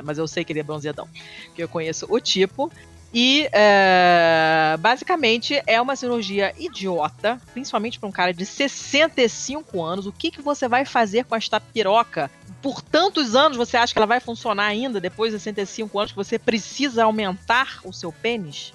[0.05, 1.09] Mas eu sei que ele é bronzeadão.
[1.47, 2.71] Porque eu conheço o tipo.
[3.13, 10.07] E é, basicamente é uma cirurgia idiota, principalmente para um cara de 65 anos.
[10.07, 12.31] O que, que você vai fazer com esta piroca?
[12.61, 16.17] Por tantos anos você acha que ela vai funcionar ainda depois de 65 anos que
[16.17, 18.75] você precisa aumentar o seu pênis?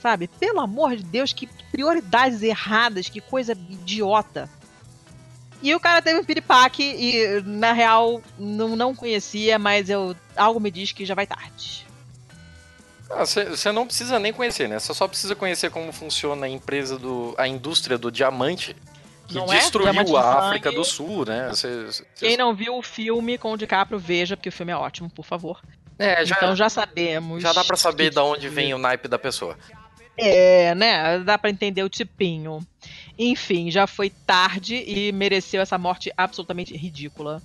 [0.00, 0.28] Sabe?
[0.28, 4.48] Pelo amor de Deus, que prioridades erradas, que coisa idiota.
[5.62, 10.58] E o cara teve um piripaque e, na real, não, não conhecia, mas eu, algo
[10.58, 11.89] me diz que já vai tarde.
[13.18, 14.78] Você Ah, não precisa nem conhecer, né?
[14.78, 17.34] Você só precisa conhecer como funciona a empresa do.
[17.36, 18.74] a indústria do diamante.
[19.26, 19.58] Que Não é?
[19.58, 20.20] destruiu Diamante de a.
[20.48, 21.52] África do Sul, né?
[21.54, 24.76] Cê- cê- Quem não viu o filme com o DiCaprio, veja, porque o filme é
[24.76, 25.60] ótimo, por favor.
[25.96, 27.40] É, já, então já sabemos.
[27.42, 29.56] já dá pra saber que- de onde vem o naipe da pessoa.
[30.18, 31.18] É, né?
[31.20, 32.66] Dá pra entender o tipinho.
[33.18, 37.40] Enfim, já foi tarde e mereceu essa morte absolutamente ridícula,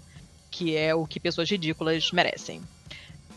[0.49, 2.61] que é o que pessoas ridículas merecem.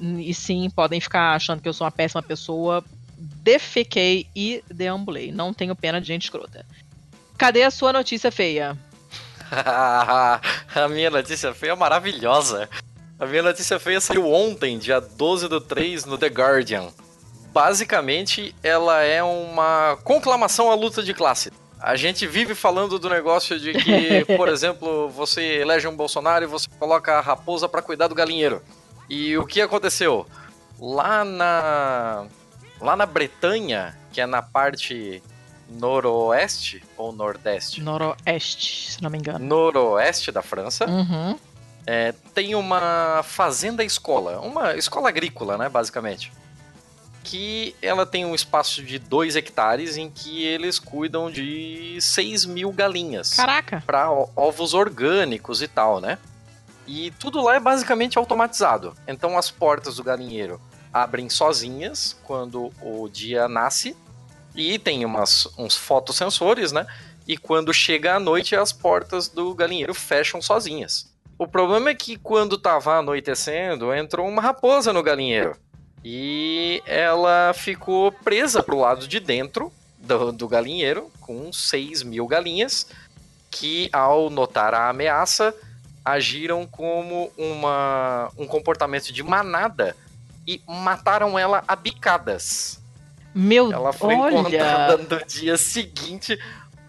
[0.00, 2.84] E sim, podem ficar achando que eu sou uma péssima pessoa.
[3.16, 5.32] Defequei e deambulei.
[5.32, 6.64] Não tenho pena de gente escrota.
[7.36, 8.76] Cadê a sua notícia feia?
[9.50, 12.68] a minha notícia feia é maravilhosa.
[13.18, 16.88] A minha notícia feia saiu ontem, dia 12 do 3, no The Guardian.
[17.52, 21.50] Basicamente, ela é uma conclamação à luta de classe.
[21.80, 26.48] A gente vive falando do negócio de que, por exemplo, você elege um Bolsonaro e
[26.48, 28.62] você coloca a raposa pra cuidar do galinheiro.
[29.08, 30.26] E o que aconteceu?
[30.78, 32.26] Lá na
[32.80, 35.22] lá na Bretanha, que é na parte
[35.68, 37.80] noroeste ou nordeste?
[37.82, 39.44] Noroeste, se não me engano.
[39.44, 41.38] Noroeste da França, Uhum.
[41.86, 46.32] é, tem uma fazenda escola, uma escola agrícola, né, basicamente.
[47.24, 52.72] Que ela tem um espaço de 2 hectares em que eles cuidam de 6 mil
[52.72, 53.82] galinhas Caraca.
[53.84, 56.16] para ovos orgânicos e tal, né?
[56.88, 58.94] E tudo lá é basicamente automatizado.
[59.06, 60.58] Então as portas do galinheiro
[60.90, 63.94] abrem sozinhas quando o dia nasce
[64.56, 66.86] e tem umas, uns fotossensores, né?
[67.26, 71.12] E quando chega a noite as portas do galinheiro fecham sozinhas.
[71.38, 75.56] O problema é que quando tava anoitecendo entrou uma raposa no galinheiro
[76.02, 82.86] e ela ficou presa pro lado de dentro do, do galinheiro com 6 mil galinhas
[83.50, 85.54] que, ao notar a ameaça,
[86.12, 89.96] agiram como uma, um comportamento de manada
[90.46, 92.80] e mataram ela a bicadas.
[93.34, 94.38] Meu Ela foi olha.
[94.38, 96.38] encontrada no dia seguinte,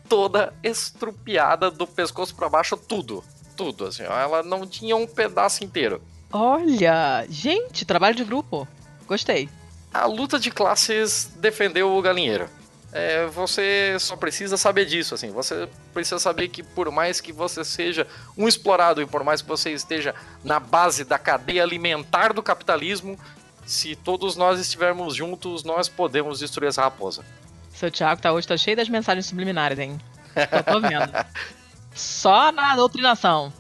[0.08, 3.24] toda estrupiada do pescoço para baixo, tudo.
[3.56, 4.04] Tudo, assim.
[4.04, 6.02] Ela não tinha um pedaço inteiro.
[6.32, 8.68] Olha, gente, trabalho de grupo.
[9.06, 9.50] Gostei.
[9.94, 12.48] A luta de classes defendeu o galinheiro.
[12.92, 15.32] É, você só precisa saber disso, assim.
[15.32, 18.08] Você precisa saber que por mais que você seja
[18.38, 23.18] um explorado e por mais que você esteja na base da cadeia alimentar do capitalismo,
[23.66, 27.24] se todos nós estivermos juntos, nós podemos destruir essa raposa.
[27.70, 30.00] Seu Thiago tá hoje tá cheio das mensagens subliminares, hein?
[30.36, 31.12] Eu tô vendo.
[31.94, 33.54] Só na doutrinação.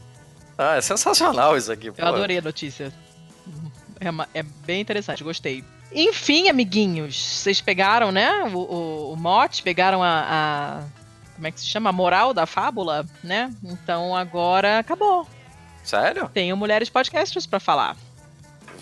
[0.58, 1.88] Ah, é sensacional isso aqui.
[1.96, 2.92] Eu adorei a notícia.
[4.00, 5.64] É, uma, é bem interessante, gostei.
[5.92, 10.84] Enfim, amiguinhos, vocês pegaram, né, o, o, o mote, pegaram a, a,
[11.36, 11.90] Como é que se chama?
[11.90, 13.52] A moral da fábula, né?
[13.64, 15.28] Então agora acabou.
[15.84, 16.30] Sério?
[16.32, 17.98] Tenho mulheres podcasters para falar.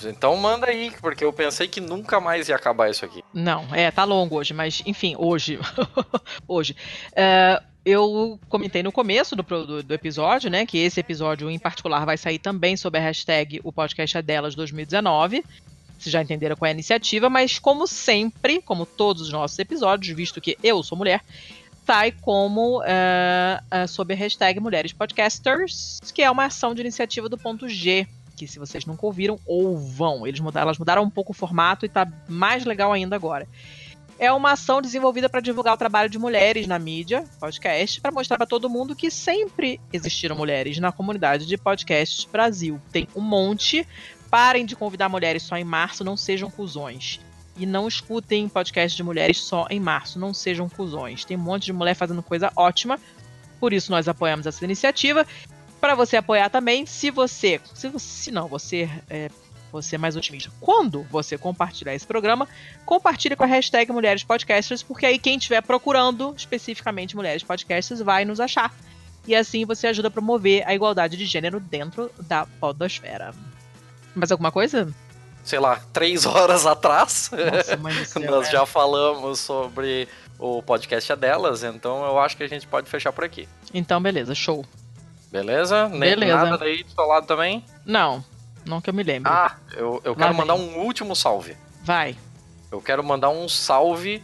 [0.03, 3.23] Então manda aí, porque eu pensei que nunca mais ia acabar isso aqui.
[3.34, 5.59] Não, é, tá longo hoje, mas enfim, hoje.
[6.47, 6.75] hoje.
[7.13, 12.05] Uh, eu comentei no começo do, do, do, episódio, né, que esse episódio em particular
[12.05, 15.43] vai sair também sob a hashtag O Podcast é Delas 2019.
[15.97, 20.15] Vocês já entenderam qual é a iniciativa, mas como sempre, como todos os nossos episódios,
[20.15, 21.23] visto que eu sou mulher,
[21.85, 27.29] sai como uh, uh, sob a hashtag Mulheres Podcasters, que é uma ação de iniciativa
[27.29, 30.27] do ponto G, que se vocês nunca ouviram, ouvam.
[30.27, 33.47] Eles mudaram, elas mudaram um pouco o formato e tá mais legal ainda agora.
[34.19, 38.35] É uma ação desenvolvida para divulgar o trabalho de mulheres na mídia, podcast, para mostrar
[38.35, 42.81] para todo mundo que sempre existiram mulheres na comunidade de podcasts Brasil.
[42.91, 43.87] Tem um monte,
[44.30, 47.20] Parem de convidar mulheres só em março, não sejam cuzões.
[47.56, 51.26] E não escutem podcast de mulheres só em março, não sejam cuzões.
[51.26, 52.99] Tem um monte de mulher fazendo coisa ótima,
[53.60, 55.26] por isso nós apoiamos essa iniciativa.
[55.81, 59.30] Para você apoiar também, se você, se, se não, você é,
[59.72, 60.52] você é mais otimista.
[60.60, 62.47] Quando você compartilhar esse programa,
[62.86, 68.26] compartilhe com a hashtag Mulheres Podcasters, porque aí quem estiver procurando especificamente Mulheres Podcasters vai
[68.26, 68.73] nos achar.
[69.28, 73.34] E assim você ajuda a promover a igualdade de gênero dentro da podosfera.
[74.18, 74.91] Mais alguma coisa?
[75.44, 78.52] Sei lá, três horas atrás, Nossa, nós é.
[78.52, 80.07] já falamos sobre
[80.39, 83.47] o podcast é delas, então eu acho que a gente pode fechar por aqui.
[83.73, 84.65] Então, beleza, show.
[85.31, 85.87] Beleza?
[85.87, 86.36] Beleza.
[86.36, 87.63] Nada daí do seu lado também?
[87.86, 88.23] Não,
[88.65, 89.31] não que eu me lembre.
[89.31, 91.55] Ah, eu, eu quero mandar um último salve.
[91.84, 92.18] Vai.
[92.71, 94.23] Eu quero mandar um salve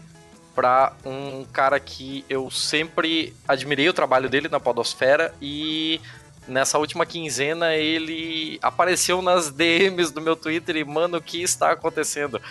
[0.56, 6.00] para um cara que eu sempre admirei o trabalho dele na Podosfera e
[6.48, 11.72] nessa última quinzena ele apareceu nas DMs do meu Twitter e, mano, o que está
[11.72, 12.42] acontecendo?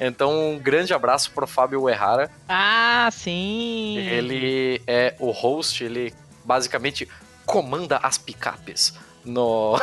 [0.00, 2.30] Então, um grande abraço pro Fábio Errara.
[2.48, 3.98] Ah, sim!
[3.98, 7.08] Ele é o host, ele basicamente
[7.44, 8.94] comanda as picapes
[9.24, 9.76] no,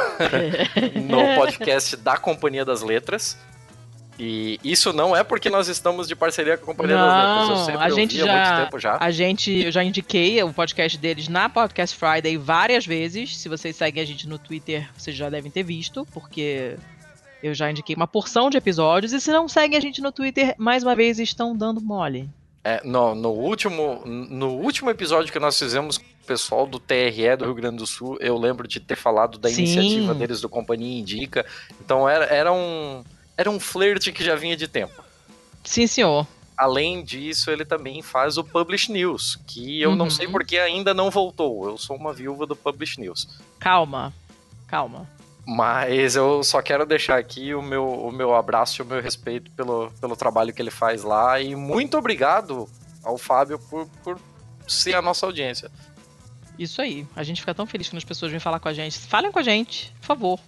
[1.04, 3.38] no podcast da Companhia das Letras.
[4.18, 7.82] E isso não é porque nós estamos de parceria com a Companhia não, das Letras.
[7.82, 8.98] A gente já, há muito tempo já.
[9.00, 13.38] A gente, eu já indiquei o podcast deles na Podcast Friday várias vezes.
[13.38, 16.78] Se vocês seguem a gente no Twitter, vocês já devem ter visto, porque
[17.44, 19.12] eu já indiquei uma porção de episódios.
[19.12, 22.30] E se não seguem a gente no Twitter, mais uma vez estão dando mole.
[22.64, 27.36] É, no, no, último, no último episódio que nós fizemos com o pessoal do TRE
[27.38, 29.62] do Rio Grande do Sul, eu lembro de ter falado da Sim.
[29.62, 31.46] iniciativa deles do Companhia Indica.
[31.80, 33.04] Então era, era um
[33.38, 35.04] era um flerte que já vinha de tempo.
[35.64, 36.28] Sim, senhor.
[36.58, 39.96] Além disso, ele também faz o Publish News, que eu uhum.
[39.96, 41.68] não sei porque ainda não voltou.
[41.68, 43.28] Eu sou uma viúva do Publish News.
[43.60, 44.14] Calma,
[44.68, 45.10] calma.
[45.46, 49.52] Mas eu só quero deixar aqui o meu, o meu abraço e o meu respeito
[49.52, 51.40] pelo, pelo trabalho que ele faz lá.
[51.40, 52.68] E muito obrigado
[53.04, 54.20] ao Fábio por, por
[54.68, 55.70] ser a nossa audiência.
[56.58, 57.06] Isso aí.
[57.16, 58.98] A gente fica tão feliz quando as pessoas vêm falar com a gente.
[58.98, 60.40] Falem com a gente, por favor.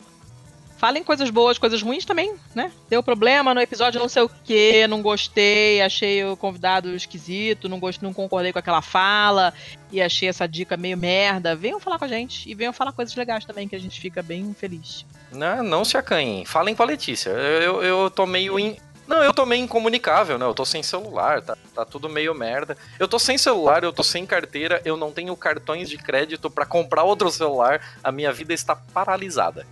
[0.77, 2.71] Falem coisas boas, coisas ruins também, né?
[2.87, 7.79] Deu problema no episódio não sei o que, não gostei, achei o convidado esquisito, não
[7.79, 9.51] gostei, não concordei com aquela fala
[9.91, 11.55] e achei essa dica meio merda.
[11.55, 14.21] Venham falar com a gente e venham falar coisas legais também, que a gente fica
[14.21, 15.03] bem feliz.
[15.31, 16.45] Não, não se acanhem.
[16.45, 17.31] Falem com a Letícia.
[17.31, 18.77] Eu, eu, eu tô meio in...
[19.07, 20.45] Não, eu tô meio incomunicável, né?
[20.45, 22.77] Eu tô sem celular, tá, tá tudo meio merda.
[22.99, 26.65] Eu tô sem celular, eu tô sem carteira, eu não tenho cartões de crédito para
[26.65, 27.81] comprar outro celular.
[28.03, 29.65] A minha vida está paralisada.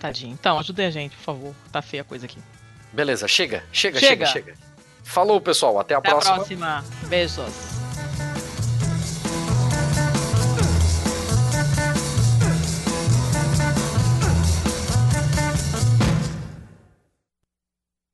[0.00, 0.32] Tadinho.
[0.32, 1.54] Então, ajudem a gente, por favor.
[1.70, 2.38] Tá feia a coisa aqui.
[2.92, 4.52] Beleza, chega, chega, chega, chega.
[4.52, 4.58] chega.
[5.04, 5.78] Falou, pessoal.
[5.78, 6.34] Até a até próxima.
[6.34, 6.84] Até a próxima.
[7.08, 7.52] Beijos.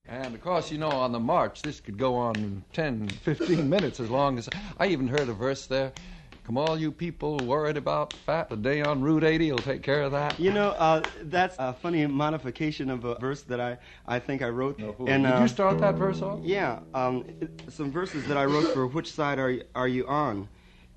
[0.08, 4.00] And of course, you know, on the march, this could go on 10, 15 minutes
[4.00, 4.48] as long as.
[4.78, 5.92] I even heard a verse there.
[6.46, 10.02] Come all you people worried about fat, the day on Route 80 will take care
[10.02, 10.38] of that.
[10.38, 14.50] You know, uh, that's a funny modification of a verse that I, I think I
[14.50, 14.78] wrote.
[14.78, 16.38] No, and, Did uh, you start that verse off?
[16.44, 17.24] Yeah, um,
[17.68, 20.48] some verses that I wrote for Which Side Are You, are you On?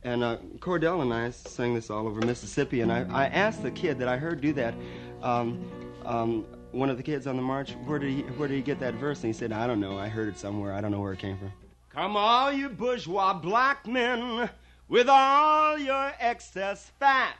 [0.04, 3.72] And uh, Cordell and I sang this all over Mississippi, and I, I asked the
[3.72, 4.76] kid that I heard do that,
[5.24, 5.68] um,
[6.06, 8.80] um, one of the kids on the march, where did, he, where did he get
[8.82, 9.24] that verse?
[9.24, 11.20] And he said, I don't know, I heard it somewhere, I don't know where it
[11.20, 11.52] came from.
[11.90, 14.48] Come, all you bourgeois black men,
[14.90, 17.36] with all your excess fat.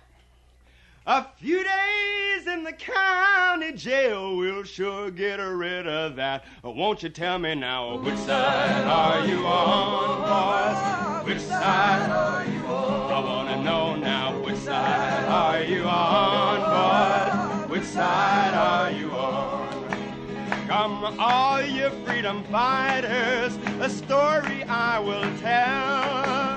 [1.08, 6.46] A few days in the county jail will sure get rid of that.
[6.64, 11.28] Won't you tell me now, which side are you on, boys?
[11.28, 13.12] Which side are you on?
[13.12, 17.72] I want to know now, which side are you on, boys?
[17.72, 20.68] Which side are you on?
[20.68, 26.49] Come, all you freedom fighters, a story I will tell.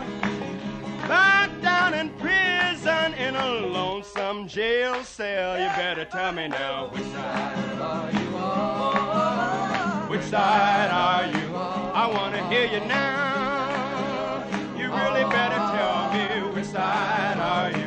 [1.13, 5.61] Back down in prison in a lonesome jail cell.
[5.61, 10.09] You better tell me now, which side are you on?
[10.09, 11.93] Which side are you on?
[11.95, 14.43] I want to hear you now.
[14.79, 17.82] You really better tell me which side are you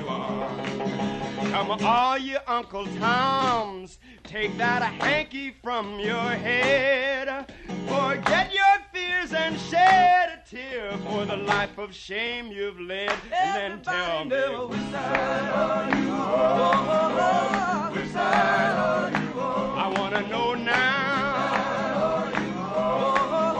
[1.55, 1.67] on?
[1.67, 7.51] Come, all you Uncle Toms, take that hanky from your head.
[7.87, 13.13] Forget your fears and shed a tear for the life of shame you've led.
[13.31, 14.35] And then tell me
[14.67, 17.93] which side are you on?
[17.93, 19.79] Which side are you on?
[19.79, 22.25] I want to know now.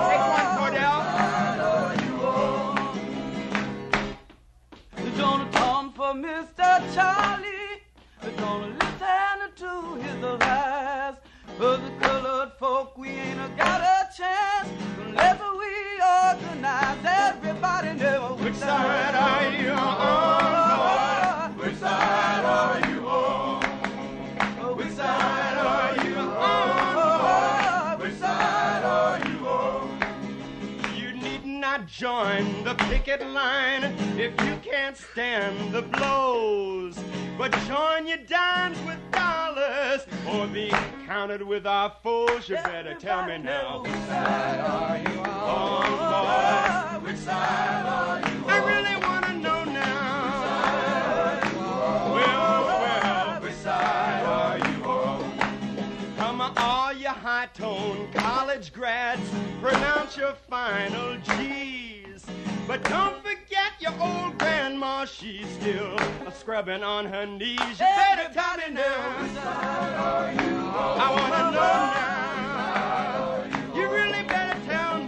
[0.09, 1.01] Take one, Cordell.
[5.17, 6.93] Gonna come for Mr.
[6.93, 7.64] Charlie.
[8.37, 11.15] Gonna listen to his advice.
[11.57, 16.97] For the colored folk, we ain't got a chance unless we organize.
[17.05, 21.57] Everybody know Which side are you on?
[21.57, 23.04] Which side are you
[31.87, 33.83] join the picket line
[34.17, 36.97] if you can't stand the blows.
[37.37, 40.69] But join your dimes with dollars or be
[41.05, 42.49] counted with our foes.
[42.49, 43.81] You better tell me now.
[43.83, 47.05] Which side are you on, oh, boy?
[47.07, 48.49] Which side are you on?
[48.49, 49.24] I really want
[57.45, 59.21] high-tone college grads,
[59.61, 62.25] pronounce your final G's.
[62.67, 65.95] But don't forget your old grandma, she's still
[66.33, 67.59] scrubbing on her knees.
[67.59, 69.15] You better tell me now.
[70.97, 73.75] I want to know now.
[73.75, 75.05] You really better tell me.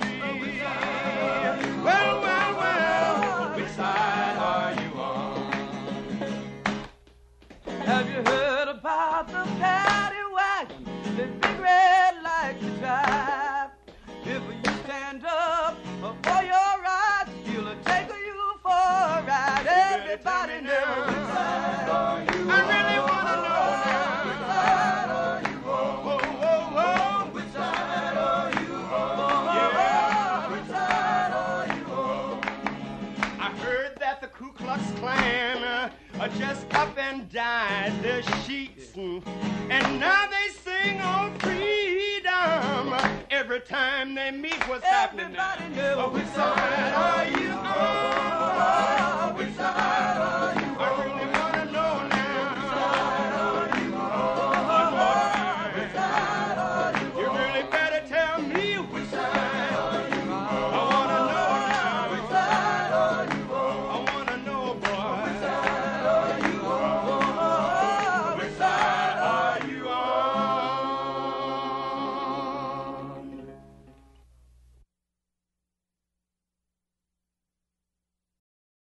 [1.83, 5.51] Well, well, well, which side are you on?
[7.85, 10.83] Have you heard about the paddy wagon?
[11.16, 11.97] The big red
[12.80, 13.70] drive.
[14.26, 19.66] If you stand up for your rights, he'll take you for a ride.
[19.68, 21.28] Everybody knows.
[22.50, 24.08] I really want to know now.
[25.64, 27.34] Whoa, whoa, whoa.
[27.34, 29.46] Which side are you on?
[29.56, 32.42] Yeah, which side are you on?
[33.40, 35.90] I heard that the Ku Klux Klan uh,
[36.20, 38.77] are just up and dyed the sheets.
[38.98, 39.22] Mm,
[39.69, 42.95] And now they sing on freedom
[43.30, 44.67] every time they meet.
[44.67, 45.56] What's happening now?
[45.76, 45.98] Knows.
[46.00, 49.35] Oh, which side are you on?
[49.38, 51.36] Which side are